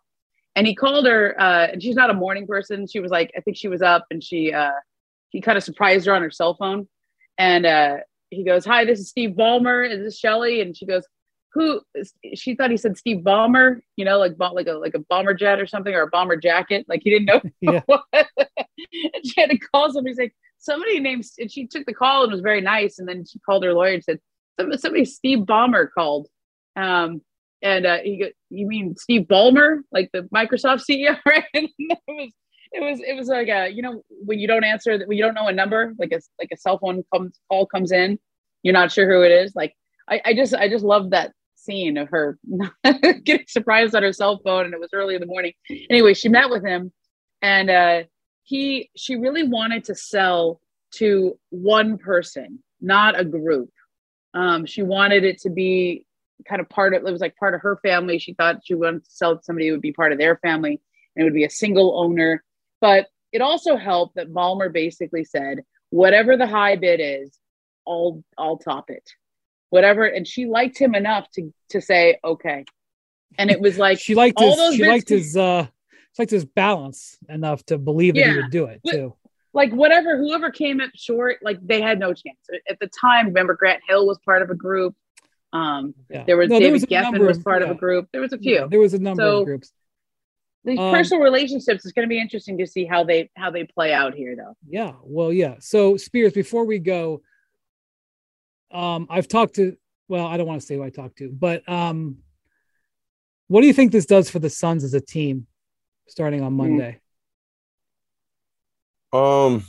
And 0.56 0.66
he 0.66 0.74
called 0.74 1.06
her 1.06 1.40
uh 1.40 1.68
and 1.72 1.82
she's 1.82 1.96
not 1.96 2.10
a 2.10 2.14
morning 2.14 2.46
person. 2.46 2.86
She 2.86 3.00
was 3.00 3.10
like 3.10 3.32
I 3.36 3.40
think 3.40 3.56
she 3.56 3.68
was 3.68 3.82
up 3.82 4.04
and 4.10 4.22
she 4.22 4.52
uh 4.52 4.70
he 5.30 5.40
kind 5.40 5.58
of 5.58 5.64
surprised 5.64 6.06
her 6.06 6.14
on 6.14 6.22
her 6.22 6.30
cell 6.30 6.54
phone. 6.54 6.88
And 7.38 7.66
uh 7.66 7.96
he 8.30 8.44
goes 8.44 8.64
hi 8.64 8.84
this 8.84 9.00
is 9.00 9.08
Steve 9.08 9.30
Ballmer 9.30 9.88
is 9.88 10.00
this 10.00 10.18
Shelley. 10.18 10.60
And 10.60 10.76
she 10.76 10.86
goes 10.86 11.04
who 11.54 11.80
she 12.34 12.56
thought 12.56 12.70
he 12.70 12.76
said 12.76 12.98
Steve 12.98 13.18
Ballmer, 13.18 13.80
you 13.96 14.04
know, 14.04 14.18
like 14.18 14.34
like 14.38 14.66
a 14.66 14.72
like 14.72 14.94
a 14.94 14.98
bomber 14.98 15.34
jet 15.34 15.60
or 15.60 15.66
something 15.66 15.94
or 15.94 16.02
a 16.02 16.08
bomber 16.08 16.36
jacket. 16.36 16.84
Like 16.88 17.02
he 17.04 17.10
didn't 17.10 17.26
know. 17.26 17.40
Yeah. 17.60 17.80
she 19.24 19.40
had 19.40 19.50
to 19.50 19.58
call 19.58 19.92
somebody. 19.92 20.16
Like 20.18 20.34
somebody 20.58 20.98
named, 20.98 21.24
and 21.38 21.50
she 21.50 21.66
took 21.66 21.86
the 21.86 21.94
call 21.94 22.24
and 22.24 22.32
was 22.32 22.40
very 22.40 22.60
nice. 22.60 22.98
And 22.98 23.08
then 23.08 23.24
she 23.24 23.38
called 23.38 23.64
her 23.64 23.72
lawyer 23.72 23.94
and 23.94 24.04
said 24.04 24.18
somebody, 24.58 24.78
somebody 24.78 25.04
Steve 25.04 25.40
Ballmer 25.40 25.88
called. 25.96 26.26
Um, 26.76 27.22
and 27.62 27.86
uh, 27.86 27.98
he 28.02 28.18
go, 28.18 28.26
you 28.50 28.66
mean 28.66 28.96
Steve 28.96 29.22
Ballmer, 29.22 29.78
like 29.92 30.10
the 30.12 30.22
Microsoft 30.34 30.82
CEO, 30.90 31.16
right? 31.26 31.44
And 31.54 31.68
it 31.78 31.98
was 32.08 32.32
it 32.72 32.82
was 32.82 33.00
it 33.00 33.16
was 33.16 33.28
like 33.28 33.48
a 33.48 33.68
you 33.68 33.82
know 33.82 34.02
when 34.08 34.40
you 34.40 34.48
don't 34.48 34.64
answer 34.64 34.98
when 35.06 35.16
you 35.16 35.22
don't 35.22 35.34
know 35.34 35.46
a 35.46 35.52
number 35.52 35.94
like 35.98 36.10
a 36.12 36.20
like 36.40 36.48
a 36.52 36.56
cell 36.56 36.78
phone 36.78 37.04
comes 37.14 37.38
call 37.48 37.66
comes 37.66 37.92
in, 37.92 38.18
you're 38.64 38.74
not 38.74 38.90
sure 38.90 39.08
who 39.08 39.22
it 39.22 39.30
is. 39.30 39.54
Like 39.54 39.74
I, 40.08 40.20
I 40.24 40.34
just 40.34 40.54
I 40.54 40.68
just 40.68 40.84
love 40.84 41.10
that 41.10 41.32
scene 41.64 41.96
of 41.96 42.08
her 42.08 42.38
getting 43.24 43.46
surprised 43.46 43.94
on 43.94 44.02
her 44.02 44.12
cell 44.12 44.40
phone 44.44 44.66
and 44.66 44.74
it 44.74 44.80
was 44.80 44.90
early 44.92 45.14
in 45.14 45.20
the 45.20 45.26
morning. 45.26 45.52
Anyway 45.90 46.14
she 46.14 46.28
met 46.28 46.50
with 46.50 46.64
him 46.64 46.92
and 47.42 47.70
uh 47.70 48.02
he 48.42 48.90
she 48.96 49.16
really 49.16 49.46
wanted 49.46 49.84
to 49.84 49.94
sell 49.94 50.60
to 50.92 51.38
one 51.50 51.98
person 51.98 52.60
not 52.80 53.18
a 53.18 53.24
group. 53.24 53.70
Um 54.34 54.66
she 54.66 54.82
wanted 54.82 55.24
it 55.24 55.38
to 55.42 55.50
be 55.50 56.06
kind 56.48 56.60
of 56.60 56.68
part 56.68 56.94
of 56.94 57.04
it 57.04 57.12
was 57.12 57.20
like 57.20 57.36
part 57.36 57.54
of 57.54 57.60
her 57.62 57.78
family. 57.82 58.18
She 58.18 58.34
thought 58.34 58.60
she 58.64 58.74
wanted 58.74 59.04
to 59.04 59.10
sell 59.10 59.36
to 59.36 59.42
somebody 59.42 59.68
who 59.68 59.72
would 59.72 59.80
be 59.80 59.92
part 59.92 60.12
of 60.12 60.18
their 60.18 60.36
family 60.36 60.80
and 61.16 61.22
it 61.22 61.24
would 61.24 61.34
be 61.34 61.44
a 61.44 61.50
single 61.50 61.98
owner. 61.98 62.44
But 62.80 63.06
it 63.32 63.40
also 63.40 63.76
helped 63.76 64.16
that 64.16 64.32
Ballmer 64.32 64.72
basically 64.72 65.24
said 65.24 65.64
whatever 65.90 66.36
the 66.36 66.46
high 66.46 66.76
bid 66.76 67.00
is 67.02 67.38
I'll 67.86 68.22
I'll 68.38 68.58
top 68.58 68.90
it 68.90 69.08
whatever 69.74 70.04
and 70.04 70.26
she 70.26 70.46
liked 70.46 70.78
him 70.78 70.94
enough 70.94 71.26
to 71.34 71.52
to 71.68 71.80
say 71.80 72.18
okay 72.22 72.64
and 73.38 73.50
it 73.50 73.60
was 73.60 73.76
like 73.78 73.98
she 74.06 74.14
liked 74.14 74.38
all 74.38 74.50
his 74.50 74.56
those 74.56 74.74
she 74.76 74.86
liked 74.86 75.08
his 75.08 75.36
uh 75.36 75.64
she 76.12 76.22
liked 76.22 76.30
his 76.30 76.44
balance 76.44 77.18
enough 77.28 77.60
to 77.66 77.76
believe 77.76 78.14
that 78.14 78.26
he 78.30 78.36
would 78.36 78.50
do 78.50 78.66
it 78.66 78.80
too. 78.88 79.14
like 79.52 79.72
whatever 79.72 80.16
whoever 80.16 80.50
came 80.50 80.80
up 80.80 80.90
short 80.94 81.38
like 81.42 81.58
they 81.66 81.80
had 81.80 81.98
no 81.98 82.10
chance 82.14 82.38
at 82.70 82.78
the 82.80 82.88
time 83.00 83.26
remember 83.26 83.54
grant 83.54 83.82
hill 83.88 84.06
was 84.06 84.18
part 84.24 84.42
of 84.42 84.48
a 84.50 84.54
group 84.54 84.94
um 85.52 85.94
Yeah. 86.10 86.24
there 86.28 86.36
was 86.36 86.48
No, 86.50 86.58
david 86.60 86.72
was 86.74 86.82
a 86.84 86.86
geffen 86.86 87.18
was 87.26 87.38
of- 87.38 87.44
part 87.44 87.62
yeah. 87.62 87.68
of 87.70 87.76
a 87.76 87.78
group 87.78 88.08
there 88.12 88.20
was 88.20 88.32
a 88.32 88.38
few 88.38 88.54
Yeah, 88.54 88.66
there 88.70 88.80
was 88.80 88.94
a 88.94 88.98
number 88.98 89.22
So- 89.22 89.38
of 89.40 89.44
groups. 89.46 89.72
these 90.64 90.78
um, 90.78 90.92
personal 90.94 91.22
relationships 91.22 91.84
is 91.84 91.92
going 91.92 92.06
to 92.08 92.12
be 92.16 92.20
interesting 92.20 92.58
to 92.58 92.66
see 92.66 92.84
how 92.84 93.02
they 93.04 93.28
how 93.36 93.50
they 93.50 93.64
play 93.64 93.92
out 93.92 94.14
here 94.14 94.34
though 94.36 94.54
Yeah. 94.68 94.92
Well, 95.02 95.32
yeah. 95.32 95.56
So 95.60 95.96
Spears, 95.96 96.32
before 96.32 96.64
we 96.64 96.78
go, 96.78 97.22
um, 98.70 99.06
I've 99.10 99.28
talked 99.28 99.54
to 99.56 99.76
well, 100.08 100.26
I 100.26 100.36
don't 100.36 100.46
want 100.46 100.60
to 100.60 100.66
say 100.66 100.74
who 100.76 100.82
I 100.82 100.90
talked 100.90 101.18
to, 101.18 101.30
but 101.30 101.66
um 101.68 102.18
what 103.48 103.60
do 103.60 103.66
you 103.66 103.72
think 103.74 103.92
this 103.92 104.06
does 104.06 104.30
for 104.30 104.38
the 104.38 104.48
Suns 104.50 104.84
as 104.84 104.94
a 104.94 105.00
team 105.00 105.46
starting 106.08 106.42
on 106.42 106.54
Monday? 106.54 107.00
Um, 109.12 109.64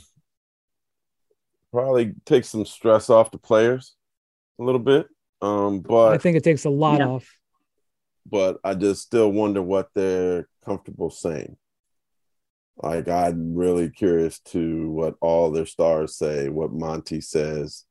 probably 1.72 2.14
take 2.24 2.44
some 2.44 2.64
stress 2.64 3.10
off 3.10 3.30
the 3.30 3.38
players 3.38 3.94
a 4.58 4.64
little 4.64 4.80
bit. 4.80 5.06
Um, 5.42 5.80
but 5.80 6.12
I 6.12 6.18
think 6.18 6.36
it 6.36 6.44
takes 6.44 6.64
a 6.64 6.70
lot 6.70 7.00
Yeah. 7.00 7.08
off. 7.08 7.30
but 8.28 8.58
I 8.64 8.74
just 8.74 9.02
still 9.02 9.30
wonder 9.30 9.62
what 9.62 9.90
they're 9.94 10.48
comfortable 10.64 11.10
saying. 11.10 11.56
Like 12.82 13.08
I'm 13.08 13.54
really 13.54 13.88
curious 13.90 14.38
to 14.52 14.90
what 14.90 15.14
all 15.20 15.50
their 15.50 15.66
stars 15.66 16.16
say, 16.16 16.48
what 16.48 16.72
Monty 16.72 17.20
says. 17.20 17.84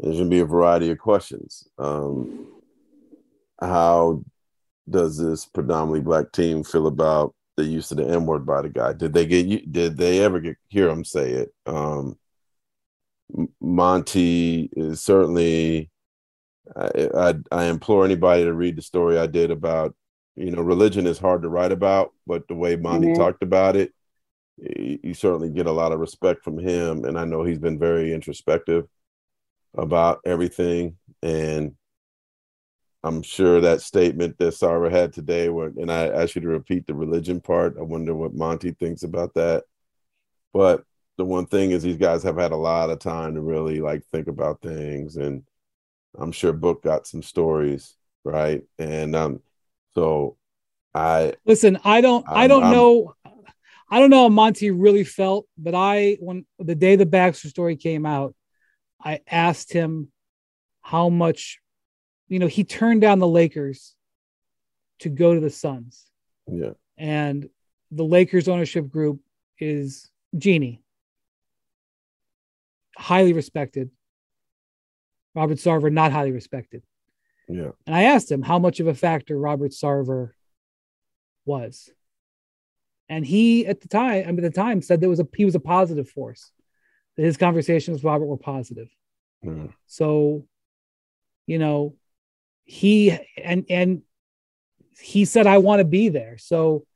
There's 0.00 0.16
gonna 0.16 0.30
be 0.30 0.40
a 0.40 0.46
variety 0.46 0.90
of 0.90 0.98
questions. 0.98 1.68
Um, 1.78 2.46
how 3.60 4.22
does 4.88 5.18
this 5.18 5.44
predominantly 5.46 6.00
black 6.00 6.32
team 6.32 6.64
feel 6.64 6.86
about 6.86 7.34
the 7.56 7.64
use 7.64 7.90
of 7.90 7.98
the 7.98 8.08
N 8.08 8.24
word 8.24 8.46
by 8.46 8.62
the 8.62 8.70
guy? 8.70 8.94
Did 8.94 9.12
they 9.12 9.26
get 9.26 9.46
you? 9.46 9.60
Did 9.66 9.96
they 9.98 10.20
ever 10.20 10.40
get 10.40 10.56
hear 10.68 10.88
him 10.88 11.04
say 11.04 11.32
it? 11.32 11.50
Um, 11.66 12.18
Monty 13.60 14.70
is 14.72 15.02
certainly 15.02 15.90
I, 16.74 17.08
I 17.14 17.34
I 17.52 17.64
implore 17.66 18.04
anybody 18.04 18.44
to 18.44 18.54
read 18.54 18.76
the 18.76 18.82
story 18.82 19.18
I 19.18 19.26
did 19.26 19.50
about 19.50 19.94
you 20.34 20.50
know 20.50 20.62
religion 20.62 21.06
is 21.06 21.18
hard 21.18 21.42
to 21.42 21.48
write 21.48 21.72
about, 21.72 22.12
but 22.26 22.48
the 22.48 22.54
way 22.54 22.76
Monty 22.76 23.08
Mhm. 23.08 23.16
talked 23.16 23.42
about 23.42 23.76
it, 23.76 23.92
you, 24.56 24.98
you 25.02 25.14
certainly 25.14 25.50
get 25.50 25.66
a 25.66 25.72
lot 25.72 25.92
of 25.92 26.00
respect 26.00 26.42
from 26.42 26.58
him, 26.58 27.04
and 27.04 27.18
I 27.18 27.24
know 27.26 27.44
he's 27.44 27.58
been 27.58 27.78
very 27.78 28.14
introspective 28.14 28.86
about 29.74 30.20
everything, 30.24 30.96
and 31.22 31.74
I'm 33.02 33.22
sure 33.22 33.60
that 33.62 33.80
statement 33.80 34.36
that 34.38 34.54
Sarver 34.54 34.90
had 34.90 35.12
today, 35.12 35.48
where 35.48 35.68
and 35.68 35.90
I 35.90 36.08
asked 36.08 36.34
you 36.34 36.42
to 36.42 36.48
repeat 36.48 36.86
the 36.86 36.94
religion 36.94 37.40
part. 37.40 37.76
I 37.78 37.82
wonder 37.82 38.14
what 38.14 38.34
Monty 38.34 38.72
thinks 38.72 39.02
about 39.02 39.34
that, 39.34 39.64
but 40.52 40.84
the 41.16 41.24
one 41.24 41.46
thing 41.46 41.70
is 41.70 41.82
these 41.82 41.96
guys 41.96 42.22
have 42.22 42.36
had 42.36 42.52
a 42.52 42.56
lot 42.56 42.90
of 42.90 42.98
time 42.98 43.34
to 43.34 43.40
really 43.40 43.80
like 43.80 44.04
think 44.06 44.26
about 44.26 44.62
things 44.62 45.16
and 45.16 45.42
I'm 46.18 46.32
sure 46.32 46.52
Book 46.54 46.82
got 46.82 47.06
some 47.06 47.22
stories, 47.22 47.94
right? 48.24 48.62
And 48.78 49.14
um, 49.14 49.40
so 49.94 50.36
I 50.94 51.34
Listen, 51.44 51.78
I 51.84 52.00
don't 52.00 52.26
I 52.28 52.40
I'm- 52.42 52.48
don't 52.48 52.62
I'm- 52.64 52.72
know 52.72 53.14
I 53.92 53.98
don't 53.98 54.10
know 54.10 54.22
how 54.22 54.28
Monty 54.28 54.70
really 54.70 55.04
felt, 55.04 55.46
but 55.58 55.74
I 55.74 56.16
when 56.20 56.46
the 56.58 56.74
day 56.74 56.96
the 56.96 57.06
Baxter 57.06 57.48
story 57.48 57.76
came 57.76 58.06
out, 58.06 58.34
I 59.02 59.20
asked 59.30 59.72
him 59.72 60.10
how 60.82 61.08
much 61.08 61.60
you 62.30 62.38
know, 62.38 62.46
he 62.46 62.64
turned 62.64 63.00
down 63.00 63.18
the 63.18 63.28
Lakers 63.28 63.94
to 65.00 65.10
go 65.10 65.34
to 65.34 65.40
the 65.40 65.50
Suns. 65.50 66.06
yeah 66.50 66.72
and 66.96 67.48
the 67.90 68.04
Lakers 68.04 68.46
ownership 68.46 68.88
group 68.88 69.20
is 69.58 70.08
Jeanie, 70.38 70.82
highly 72.96 73.32
respected. 73.32 73.90
Robert 75.34 75.58
Sarver, 75.58 75.92
not 75.92 76.12
highly 76.12 76.30
respected. 76.30 76.82
yeah 77.48 77.70
And 77.86 77.96
I 77.96 78.04
asked 78.04 78.30
him 78.30 78.42
how 78.42 78.58
much 78.58 78.78
of 78.78 78.86
a 78.86 78.94
factor 78.94 79.36
Robert 79.36 79.72
Sarver 79.72 80.30
was. 81.44 81.90
And 83.08 83.26
he, 83.26 83.66
at 83.66 83.80
the 83.80 83.88
time, 83.88 84.24
I 84.28 84.30
mean, 84.30 84.44
at 84.44 84.54
the 84.54 84.60
time, 84.60 84.82
said 84.82 85.00
there 85.00 85.08
was 85.08 85.18
a 85.18 85.26
he 85.36 85.44
was 85.44 85.56
a 85.56 85.60
positive 85.60 86.08
force. 86.08 86.52
That 87.20 87.26
his 87.26 87.36
conversations 87.36 87.96
with 87.96 88.04
Robert 88.04 88.24
were 88.24 88.38
positive. 88.38 88.88
yeah 89.42 89.66
So, 89.86 90.46
you 91.46 91.58
know, 91.58 91.94
he 92.64 93.10
and 93.36 93.66
and 93.68 94.02
he 94.98 95.26
said, 95.26 95.46
I 95.46 95.58
want 95.58 95.80
to 95.80 95.84
be 95.84 96.08
there. 96.08 96.38
So 96.38 96.86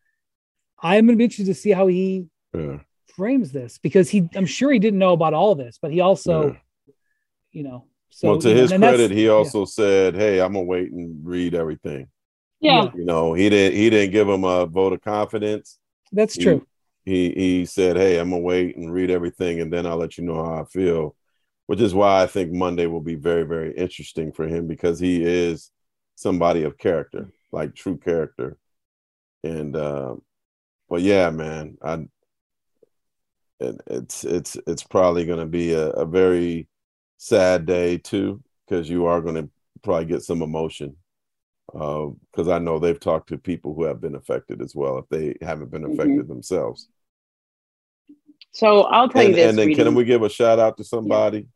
I'm 0.82 1.04
gonna 1.06 1.18
be 1.18 1.24
interested 1.24 1.52
to 1.52 1.60
see 1.60 1.72
how 1.72 1.88
he 1.88 2.26
yeah. 2.54 2.78
frames 3.16 3.52
this 3.52 3.76
because 3.76 4.08
he 4.08 4.26
I'm 4.34 4.46
sure 4.46 4.72
he 4.72 4.78
didn't 4.78 4.98
know 4.98 5.12
about 5.12 5.34
all 5.34 5.54
this, 5.54 5.78
but 5.82 5.90
he 5.90 6.00
also, 6.00 6.52
Yeah. 6.52 6.92
you 7.52 7.62
know, 7.64 7.84
so 8.08 8.28
well, 8.30 8.38
to 8.38 8.48
you 8.48 8.54
know, 8.54 8.60
his 8.62 8.72
credit, 8.72 9.10
he 9.10 9.24
yeah. 9.26 9.30
also 9.32 9.66
said, 9.66 10.14
"Hey, 10.14 10.40
I'm 10.40 10.54
gonna 10.54 10.64
wait 10.64 10.90
and 10.90 11.20
read 11.22 11.54
everything." 11.54 12.08
yeah, 12.60 12.90
You 12.94 13.04
know, 13.04 13.34
he 13.34 13.50
didn't 13.50 13.76
he 13.76 13.90
didn't 13.90 14.12
give 14.12 14.26
him 14.26 14.44
a 14.44 14.64
vote 14.64 14.94
of 14.94 15.02
confidence. 15.02 15.78
that's 16.12 16.34
He- 16.36 16.44
true. 16.44 16.66
He 17.04 17.30
he 17.30 17.66
said, 17.66 17.96
"Hey, 17.96 18.18
I'm 18.18 18.30
gonna 18.30 18.42
wait 18.42 18.76
and 18.76 18.92
read 18.92 19.10
everything, 19.10 19.60
and 19.60 19.72
then 19.72 19.86
I'll 19.86 19.96
let 19.96 20.18
you 20.18 20.24
know 20.24 20.44
how 20.44 20.62
I 20.62 20.64
feel." 20.64 21.16
Which 21.66 21.80
is 21.80 21.94
why 21.94 22.22
I 22.22 22.26
think 22.26 22.52
Monday 22.52 22.86
will 22.86 23.00
be 23.00 23.14
very 23.14 23.44
very 23.44 23.74
interesting 23.76 24.32
for 24.32 24.46
him 24.46 24.66
because 24.66 24.98
he 25.00 25.24
is 25.24 25.70
somebody 26.16 26.62
of 26.64 26.78
character, 26.78 27.32
like 27.52 27.74
true 27.74 27.98
character. 27.98 28.58
And 29.42 29.76
uh, 29.76 30.16
but 30.88 31.02
yeah, 31.02 31.30
man, 31.30 31.78
I 31.82 32.06
it, 33.60 33.80
it's 33.86 34.24
it's 34.24 34.56
it's 34.66 34.82
probably 34.82 35.26
going 35.26 35.38
to 35.38 35.46
be 35.46 35.72
a, 35.72 35.88
a 35.90 36.06
very 36.06 36.68
sad 37.18 37.66
day 37.66 37.98
too 37.98 38.42
because 38.66 38.88
you 38.88 39.06
are 39.06 39.20
going 39.20 39.36
to 39.36 39.50
probably 39.82 40.06
get 40.06 40.22
some 40.22 40.42
emotion 40.42 40.96
because 41.66 42.48
uh, 42.48 42.52
I 42.52 42.58
know 42.58 42.78
they've 42.78 43.00
talked 43.00 43.30
to 43.30 43.38
people 43.38 43.74
who 43.74 43.84
have 43.84 44.00
been 44.00 44.14
affected 44.14 44.60
as 44.60 44.74
well 44.74 44.98
if 44.98 45.08
they 45.08 45.36
haven't 45.44 45.70
been 45.70 45.82
mm-hmm. 45.82 45.92
affected 45.92 46.18
mm-hmm. 46.20 46.28
themselves. 46.28 46.88
So 48.54 48.82
I'll 48.82 49.08
tell 49.08 49.20
and, 49.20 49.30
you 49.30 49.36
this. 49.36 49.48
And 49.50 49.58
then 49.58 49.66
reading. 49.68 49.84
can 49.84 49.94
we 49.94 50.04
give 50.04 50.22
a 50.22 50.28
shout 50.28 50.58
out 50.58 50.76
to 50.78 50.84
somebody? 50.84 51.46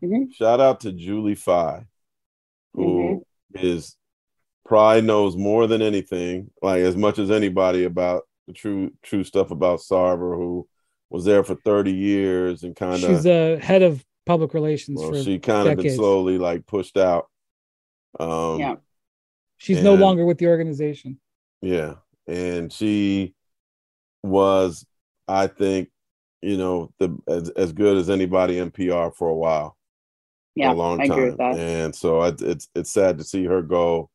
Yeah. 0.00 0.08
Mm-hmm. 0.08 0.30
Shout 0.32 0.60
out 0.60 0.80
to 0.80 0.92
Julie 0.92 1.34
Fie, 1.34 1.84
who 2.74 3.24
mm-hmm. 3.54 3.66
is 3.66 3.96
probably 4.64 5.02
knows 5.02 5.36
more 5.36 5.66
than 5.66 5.82
anything, 5.82 6.50
like 6.62 6.80
as 6.80 6.96
much 6.96 7.18
as 7.18 7.30
anybody 7.30 7.84
about 7.84 8.22
the 8.46 8.52
true 8.52 8.92
true 9.02 9.24
stuff 9.24 9.50
about 9.50 9.80
Sarver, 9.80 10.36
who 10.36 10.66
was 11.10 11.24
there 11.24 11.44
for 11.44 11.54
30 11.54 11.92
years 11.92 12.62
and 12.62 12.74
kind 12.74 13.02
of 13.02 13.10
she's 13.10 13.24
the 13.24 13.58
head 13.60 13.82
of 13.82 14.04
public 14.26 14.54
relations 14.54 15.00
well, 15.00 15.22
she 15.22 15.38
kind 15.38 15.68
of 15.68 15.76
been 15.76 15.94
slowly 15.94 16.38
like 16.38 16.66
pushed 16.66 16.96
out. 16.96 17.26
Um 18.18 18.58
yeah. 18.58 18.74
She's 19.58 19.78
and, 19.78 19.84
no 19.84 19.94
longer 19.94 20.24
with 20.24 20.38
the 20.38 20.46
organization. 20.46 21.20
Yeah. 21.60 21.96
And 22.26 22.72
she 22.72 23.34
was, 24.22 24.86
I 25.28 25.48
think, 25.48 25.90
you 26.42 26.56
know, 26.56 26.92
the 26.98 27.16
as, 27.28 27.50
as 27.50 27.72
good 27.72 27.96
as 27.96 28.10
anybody 28.10 28.58
in 28.58 28.70
PR 28.70 29.10
for 29.16 29.28
a 29.28 29.34
while. 29.34 29.76
Yeah, 30.54 30.72
a 30.72 30.74
long 30.74 30.98
time. 30.98 31.36
And 31.40 31.94
so 31.94 32.20
I, 32.20 32.32
it's 32.38 32.68
it's 32.74 32.92
sad 32.92 33.18
to 33.18 33.24
see 33.24 33.44
her 33.44 33.62
go, 33.62 34.10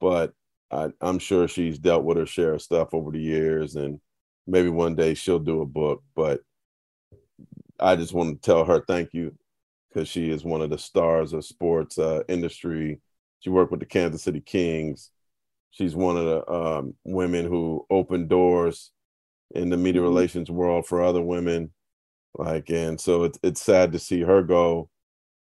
but 0.00 0.32
I, 0.70 0.90
I'm 1.00 1.18
sure 1.18 1.48
she's 1.48 1.78
dealt 1.78 2.04
with 2.04 2.16
her 2.16 2.26
share 2.26 2.54
of 2.54 2.62
stuff 2.62 2.94
over 2.94 3.10
the 3.10 3.20
years, 3.20 3.76
and 3.76 4.00
maybe 4.46 4.68
one 4.68 4.94
day 4.94 5.14
she'll 5.14 5.38
do 5.38 5.62
a 5.62 5.66
book. 5.66 6.02
But 6.14 6.40
I 7.80 7.96
just 7.96 8.12
want 8.12 8.40
to 8.40 8.46
tell 8.46 8.64
her 8.64 8.84
thank 8.86 9.14
you 9.14 9.34
because 9.88 10.08
she 10.08 10.30
is 10.30 10.44
one 10.44 10.62
of 10.62 10.70
the 10.70 10.78
stars 10.78 11.32
of 11.32 11.44
sports 11.44 11.98
uh, 11.98 12.22
industry 12.28 13.00
she 13.40 13.50
worked 13.50 13.70
with 13.70 13.80
the 13.80 13.86
Kansas 13.86 14.22
City 14.22 14.40
Kings. 14.40 15.10
She's 15.70 15.94
one 15.94 16.16
of 16.16 16.24
the 16.24 16.50
um, 16.50 16.94
women 17.04 17.46
who 17.46 17.86
opened 17.90 18.28
doors 18.28 18.90
in 19.54 19.70
the 19.70 19.76
media 19.76 20.00
mm-hmm. 20.00 20.10
relations 20.10 20.50
world 20.50 20.86
for 20.86 21.02
other 21.02 21.22
women. 21.22 21.72
Like, 22.36 22.70
and 22.70 23.00
so 23.00 23.24
it's 23.24 23.38
it's 23.42 23.62
sad 23.62 23.92
to 23.92 23.98
see 23.98 24.20
her 24.20 24.42
go, 24.42 24.90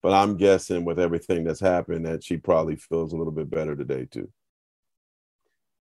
but 0.03 0.13
I'm 0.13 0.37
guessing 0.37 0.85
with 0.85 0.99
everything 0.99 1.45
that's 1.45 1.61
happened 1.61 2.07
that 2.07 2.25
she 2.25 2.37
probably 2.37 2.77
feels 2.77 3.13
a 3.13 3.17
little 3.17 3.33
bit 3.33 3.51
better 3.51 3.77
today 3.77 4.07
too. 4.11 4.31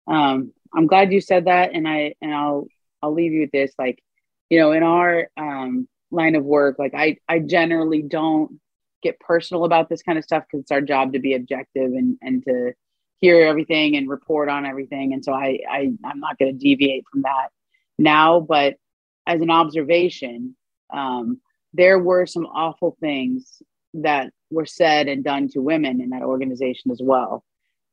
Um, 0.06 0.52
I'm 0.74 0.86
glad 0.86 1.12
you 1.12 1.20
said 1.20 1.46
that, 1.46 1.72
and 1.74 1.88
I 1.88 2.14
and 2.20 2.34
I'll 2.34 2.66
I'll 3.00 3.14
leave 3.14 3.32
you 3.32 3.42
with 3.42 3.52
this. 3.52 3.72
Like, 3.78 4.02
you 4.50 4.58
know, 4.58 4.72
in 4.72 4.82
our 4.82 5.28
um, 5.36 5.88
line 6.10 6.34
of 6.34 6.44
work, 6.44 6.78
like 6.78 6.94
I 6.94 7.16
I 7.28 7.38
generally 7.38 8.02
don't 8.02 8.60
get 9.02 9.20
personal 9.20 9.64
about 9.64 9.88
this 9.88 10.02
kind 10.02 10.18
of 10.18 10.24
stuff 10.24 10.44
because 10.44 10.62
it's 10.62 10.70
our 10.70 10.80
job 10.80 11.12
to 11.12 11.20
be 11.20 11.34
objective 11.34 11.92
and 11.92 12.18
and 12.22 12.44
to 12.44 12.72
hear 13.20 13.46
everything 13.46 13.96
and 13.96 14.08
report 14.10 14.48
on 14.48 14.66
everything. 14.66 15.12
And 15.12 15.24
so 15.24 15.32
I, 15.32 15.60
I 15.70 15.92
I'm 16.04 16.20
not 16.20 16.38
going 16.38 16.52
to 16.52 16.58
deviate 16.58 17.04
from 17.10 17.22
that 17.22 17.48
now. 17.98 18.40
But 18.40 18.76
as 19.26 19.40
an 19.40 19.50
observation, 19.50 20.56
um, 20.92 21.40
there 21.72 21.98
were 21.98 22.26
some 22.26 22.46
awful 22.46 22.96
things 23.00 23.62
that 23.94 24.32
were 24.50 24.66
said 24.66 25.08
and 25.08 25.24
done 25.24 25.48
to 25.48 25.60
women 25.60 26.00
in 26.00 26.10
that 26.10 26.22
organization 26.22 26.90
as 26.90 27.00
well. 27.02 27.44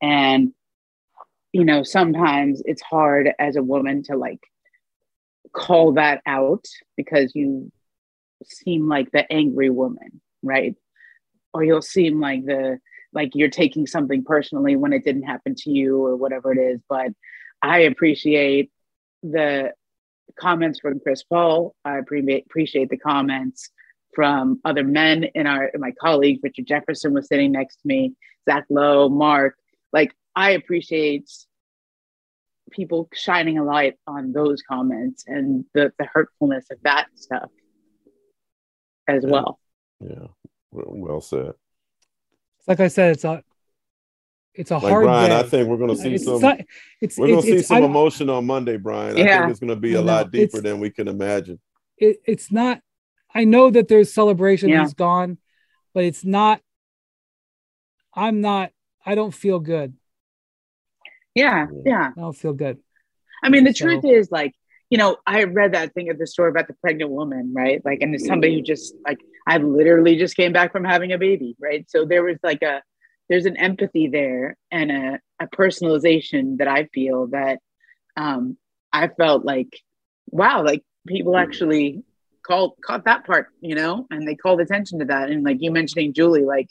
And 0.01 0.53
you 1.51 1.65
know, 1.65 1.81
sometimes 1.83 2.61
it's 2.65 2.81
hard 2.81 3.31
as 3.39 3.55
a 3.55 3.63
woman 3.63 4.03
to 4.03 4.15
like 4.15 4.41
call 5.51 5.93
that 5.93 6.21
out 6.27 6.63
because 6.95 7.31
you 7.33 7.71
seem 8.43 8.87
like 8.87 9.09
the 9.11 9.29
angry 9.31 9.71
woman, 9.71 10.21
right? 10.43 10.75
or 11.53 11.63
you'll 11.63 11.81
seem 11.81 12.19
like 12.19 12.45
the 12.45 12.79
like 13.11 13.31
you're 13.33 13.49
taking 13.49 13.87
something 13.87 14.23
personally 14.23 14.75
when 14.75 14.93
it 14.93 15.03
didn't 15.03 15.23
happen 15.23 15.55
to 15.55 15.71
you 15.71 16.03
or 16.03 16.15
whatever 16.15 16.51
it 16.51 16.57
is 16.57 16.79
but 16.87 17.11
i 17.61 17.79
appreciate 17.79 18.71
the 19.23 19.71
comments 20.37 20.79
from 20.79 20.99
chris 20.99 21.23
paul 21.23 21.75
i 21.85 21.97
appreciate 21.97 22.89
the 22.89 22.97
comments 22.97 23.69
from 24.13 24.59
other 24.65 24.83
men 24.83 25.25
in 25.35 25.47
our 25.47 25.71
my 25.77 25.91
colleague 25.99 26.39
richard 26.43 26.65
jefferson 26.65 27.13
was 27.13 27.27
sitting 27.27 27.51
next 27.51 27.75
to 27.77 27.87
me 27.87 28.13
zach 28.49 28.65
lowe 28.69 29.09
mark 29.09 29.55
like 29.93 30.13
i 30.35 30.51
appreciate 30.51 31.29
people 32.71 33.09
shining 33.13 33.57
a 33.57 33.63
light 33.63 33.95
on 34.05 34.31
those 34.31 34.61
comments 34.61 35.23
and 35.27 35.65
the, 35.73 35.91
the 35.97 36.05
hurtfulness 36.13 36.65
of 36.71 36.77
that 36.83 37.07
stuff 37.15 37.49
as 39.07 39.23
yeah. 39.23 39.31
well 39.31 39.59
yeah 39.99 40.27
well 40.71 41.21
said. 41.21 41.53
Like 42.67 42.79
I 42.79 42.87
said, 42.87 43.13
it's 43.13 43.23
a 43.23 43.43
it's 44.53 44.71
a 44.71 44.75
like 44.75 44.91
hard. 44.91 45.05
Brian, 45.05 45.29
day. 45.29 45.39
I 45.39 45.43
think 45.43 45.67
we're 45.67 45.77
going 45.77 45.89
to 45.89 45.95
see 45.95 46.15
it's 46.15 46.25
some. 46.25 46.41
Not, 46.41 46.59
it's, 47.01 47.17
we're 47.17 47.27
going 47.27 47.41
to 47.41 47.47
see 47.47 47.61
some 47.61 47.83
I, 47.83 47.85
emotion 47.85 48.29
on 48.29 48.45
Monday, 48.45 48.77
Brian. 48.77 49.17
Yeah. 49.17 49.23
I 49.23 49.39
think 49.39 49.51
it's 49.51 49.59
going 49.59 49.69
to 49.69 49.75
be 49.75 49.93
a 49.93 50.01
lot 50.01 50.31
deeper 50.31 50.61
than 50.61 50.79
we 50.79 50.89
can 50.89 51.07
imagine. 51.07 51.59
It, 51.97 52.17
it's 52.25 52.51
not. 52.51 52.81
I 53.33 53.43
know 53.43 53.69
that 53.69 53.87
there's 53.87 54.13
celebration. 54.13 54.69
Yeah. 54.69 54.81
He's 54.81 54.93
gone, 54.93 55.37
but 55.93 56.03
it's 56.03 56.25
not. 56.25 56.61
I'm 58.13 58.41
not. 58.41 58.71
I 59.05 59.15
don't 59.15 59.33
feel 59.33 59.59
good. 59.59 59.93
Yeah, 61.35 61.67
yeah. 61.85 62.09
I 62.17 62.19
don't 62.19 62.35
feel 62.35 62.53
good. 62.53 62.79
I 63.43 63.49
mean, 63.49 63.63
the 63.63 63.73
so, 63.73 63.85
truth 63.85 64.03
is, 64.03 64.29
like, 64.31 64.53
you 64.89 64.97
know, 64.97 65.17
I 65.25 65.43
read 65.43 65.73
that 65.73 65.93
thing 65.93 66.09
of 66.09 66.17
the 66.17 66.27
story 66.27 66.49
about 66.49 66.67
the 66.67 66.73
pregnant 66.81 67.11
woman, 67.11 67.53
right? 67.55 67.81
Like, 67.85 68.01
and 68.01 68.13
it's 68.13 68.25
somebody 68.25 68.55
who 68.55 68.61
just 68.61 68.95
like 69.05 69.19
I 69.47 69.57
literally 69.57 70.17
just 70.17 70.35
came 70.35 70.51
back 70.51 70.71
from 70.71 70.83
having 70.83 71.11
a 71.11 71.17
baby, 71.17 71.55
right? 71.61 71.89
So 71.89 72.05
there 72.05 72.23
was 72.23 72.37
like 72.43 72.61
a 72.63 72.81
there's 73.29 73.45
an 73.45 73.57
empathy 73.57 74.07
there 74.07 74.57
and 74.71 74.91
a, 74.91 75.19
a 75.39 75.47
personalization 75.47 76.57
that 76.57 76.67
I 76.67 76.85
feel 76.85 77.27
that 77.27 77.59
um, 78.17 78.57
I 78.91 79.07
felt 79.07 79.45
like, 79.45 79.79
wow, 80.31 80.63
like 80.63 80.83
people 81.07 81.37
actually 81.37 82.03
called 82.45 82.73
caught 82.83 83.05
that 83.05 83.25
part, 83.25 83.47
you 83.61 83.75
know, 83.75 84.07
and 84.09 84.27
they 84.27 84.35
called 84.35 84.61
attention 84.61 84.99
to 84.99 85.05
that. 85.05 85.29
And 85.29 85.43
like 85.43 85.57
you 85.59 85.71
mentioning 85.71 86.13
Julie, 86.13 86.43
like 86.43 86.69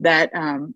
that, 0.00 0.30
um, 0.34 0.74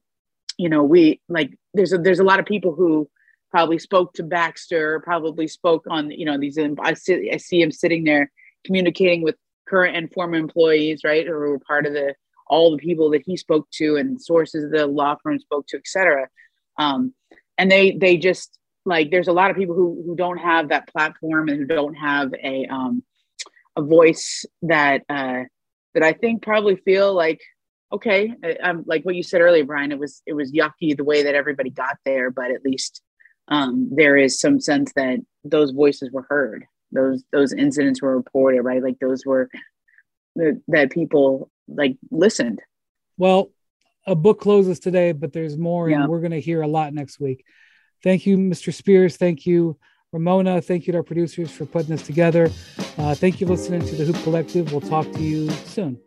you 0.57 0.69
know, 0.69 0.83
we 0.83 1.21
like 1.29 1.53
there's 1.75 1.93
a 1.93 1.99
there's 1.99 2.21
a 2.21 2.25
lot 2.25 2.41
of 2.41 2.47
people 2.47 2.75
who 2.75 3.09
probably 3.51 3.79
spoke 3.79 4.15
to 4.15 4.23
Baxter, 4.23 5.01
probably 5.01 5.47
spoke 5.47 5.87
on, 5.89 6.11
you 6.11 6.25
know, 6.25 6.39
these 6.39 6.59
I 6.81 6.95
see 6.95 7.31
I 7.33 7.37
see 7.37 7.61
him 7.61 7.71
sitting 7.71 8.05
there 8.05 8.31
communicating 8.65 9.23
with 9.23 9.37
current 9.69 9.97
and 9.97 10.13
former 10.13 10.37
employees, 10.37 11.03
right, 11.05 11.27
who 11.27 11.33
were 11.33 11.59
part 11.59 11.87
of 11.87 11.93
the 11.93 12.15
all 12.49 12.71
the 12.71 12.79
people 12.79 13.11
that 13.11 13.23
he 13.25 13.37
spoke 13.37 13.69
to 13.73 13.97
and 13.97 14.21
sources 14.21 14.71
the 14.71 14.87
law 14.87 15.17
firm 15.23 15.39
spoke 15.39 15.67
to, 15.69 15.77
etc. 15.77 16.29
Um, 16.79 17.15
and 17.57 17.71
they 17.71 17.93
they 17.93 18.17
just 18.17 18.59
like 18.85 19.11
there's 19.11 19.29
a 19.29 19.33
lot 19.33 19.51
of 19.51 19.57
people 19.57 19.75
who 19.75 20.03
who 20.07 20.17
don't 20.17 20.39
have 20.39 20.69
that 20.69 20.89
platform 20.89 21.49
and 21.49 21.59
who 21.59 21.67
don't 21.67 21.95
have 21.95 22.33
a 22.43 22.67
um, 22.67 23.03
a 23.77 23.83
voice 23.83 24.45
that 24.63 25.03
uh, 25.09 25.43
that 25.95 26.03
I 26.03 26.13
think 26.13 26.43
probably 26.43 26.77
feel 26.77 27.15
like 27.15 27.41
okay, 27.91 28.35
I'm 28.63 28.85
like 28.87 29.05
what 29.05 29.15
you 29.15 29.23
said 29.23 29.41
earlier, 29.41 29.65
Brian. 29.65 29.93
It 29.93 29.99
was 29.99 30.23
it 30.27 30.35
was 30.35 30.53
yucky 30.53 30.97
the 30.97 31.05
way 31.05 31.23
that 31.25 31.35
everybody 31.35 31.71
got 31.71 31.97
there, 32.05 32.31
but 32.31 32.51
at 32.51 32.65
least 32.65 33.03
um, 33.49 33.89
there 33.91 34.17
is 34.17 34.39
some 34.39 34.61
sense 34.61 34.93
that 34.95 35.19
those 35.45 35.71
voices 35.71 36.11
were 36.11 36.27
heard 36.29 36.65
those 36.93 37.23
those 37.33 37.53
incidents 37.53 38.01
were 38.01 38.17
reported 38.17 38.63
right 38.63 38.83
like 38.83 38.99
those 38.99 39.25
were 39.27 39.49
that 40.37 40.91
people 40.91 41.51
like 41.69 41.97
listened. 42.11 42.61
Well 43.17 43.51
a 44.07 44.15
book 44.15 44.41
closes 44.41 44.81
today 44.81 45.13
but 45.13 45.33
there's 45.33 45.59
more 45.59 45.91
yeah. 45.91 46.01
and 46.01 46.09
we're 46.09 46.21
going 46.21 46.31
to 46.31 46.41
hear 46.41 46.63
a 46.63 46.69
lot 46.69 46.95
next 46.95 47.21
week. 47.21 47.45
Thank 48.03 48.27
you 48.27 48.39
mr 48.39 48.73
spears. 48.73 49.17
Thank 49.17 49.47
you 49.47 49.79
ramona. 50.13 50.63
Thank 50.63 50.87
you 50.87 50.93
to 50.93 50.99
our 50.99 51.03
producers 51.05 51.51
for 51.51 51.67
putting 51.67 51.91
this 51.91 52.03
together. 52.03 52.51
Uh, 52.97 53.15
thank 53.15 53.41
you 53.41 53.47
for 53.47 53.53
listening 53.53 53.85
to 53.87 53.97
the 53.97 54.05
hoop 54.05 54.23
collective. 54.23 54.73
We'll 54.73 54.81
talk 54.81 55.11
to 55.13 55.21
you 55.21 55.51
soon 55.51 56.01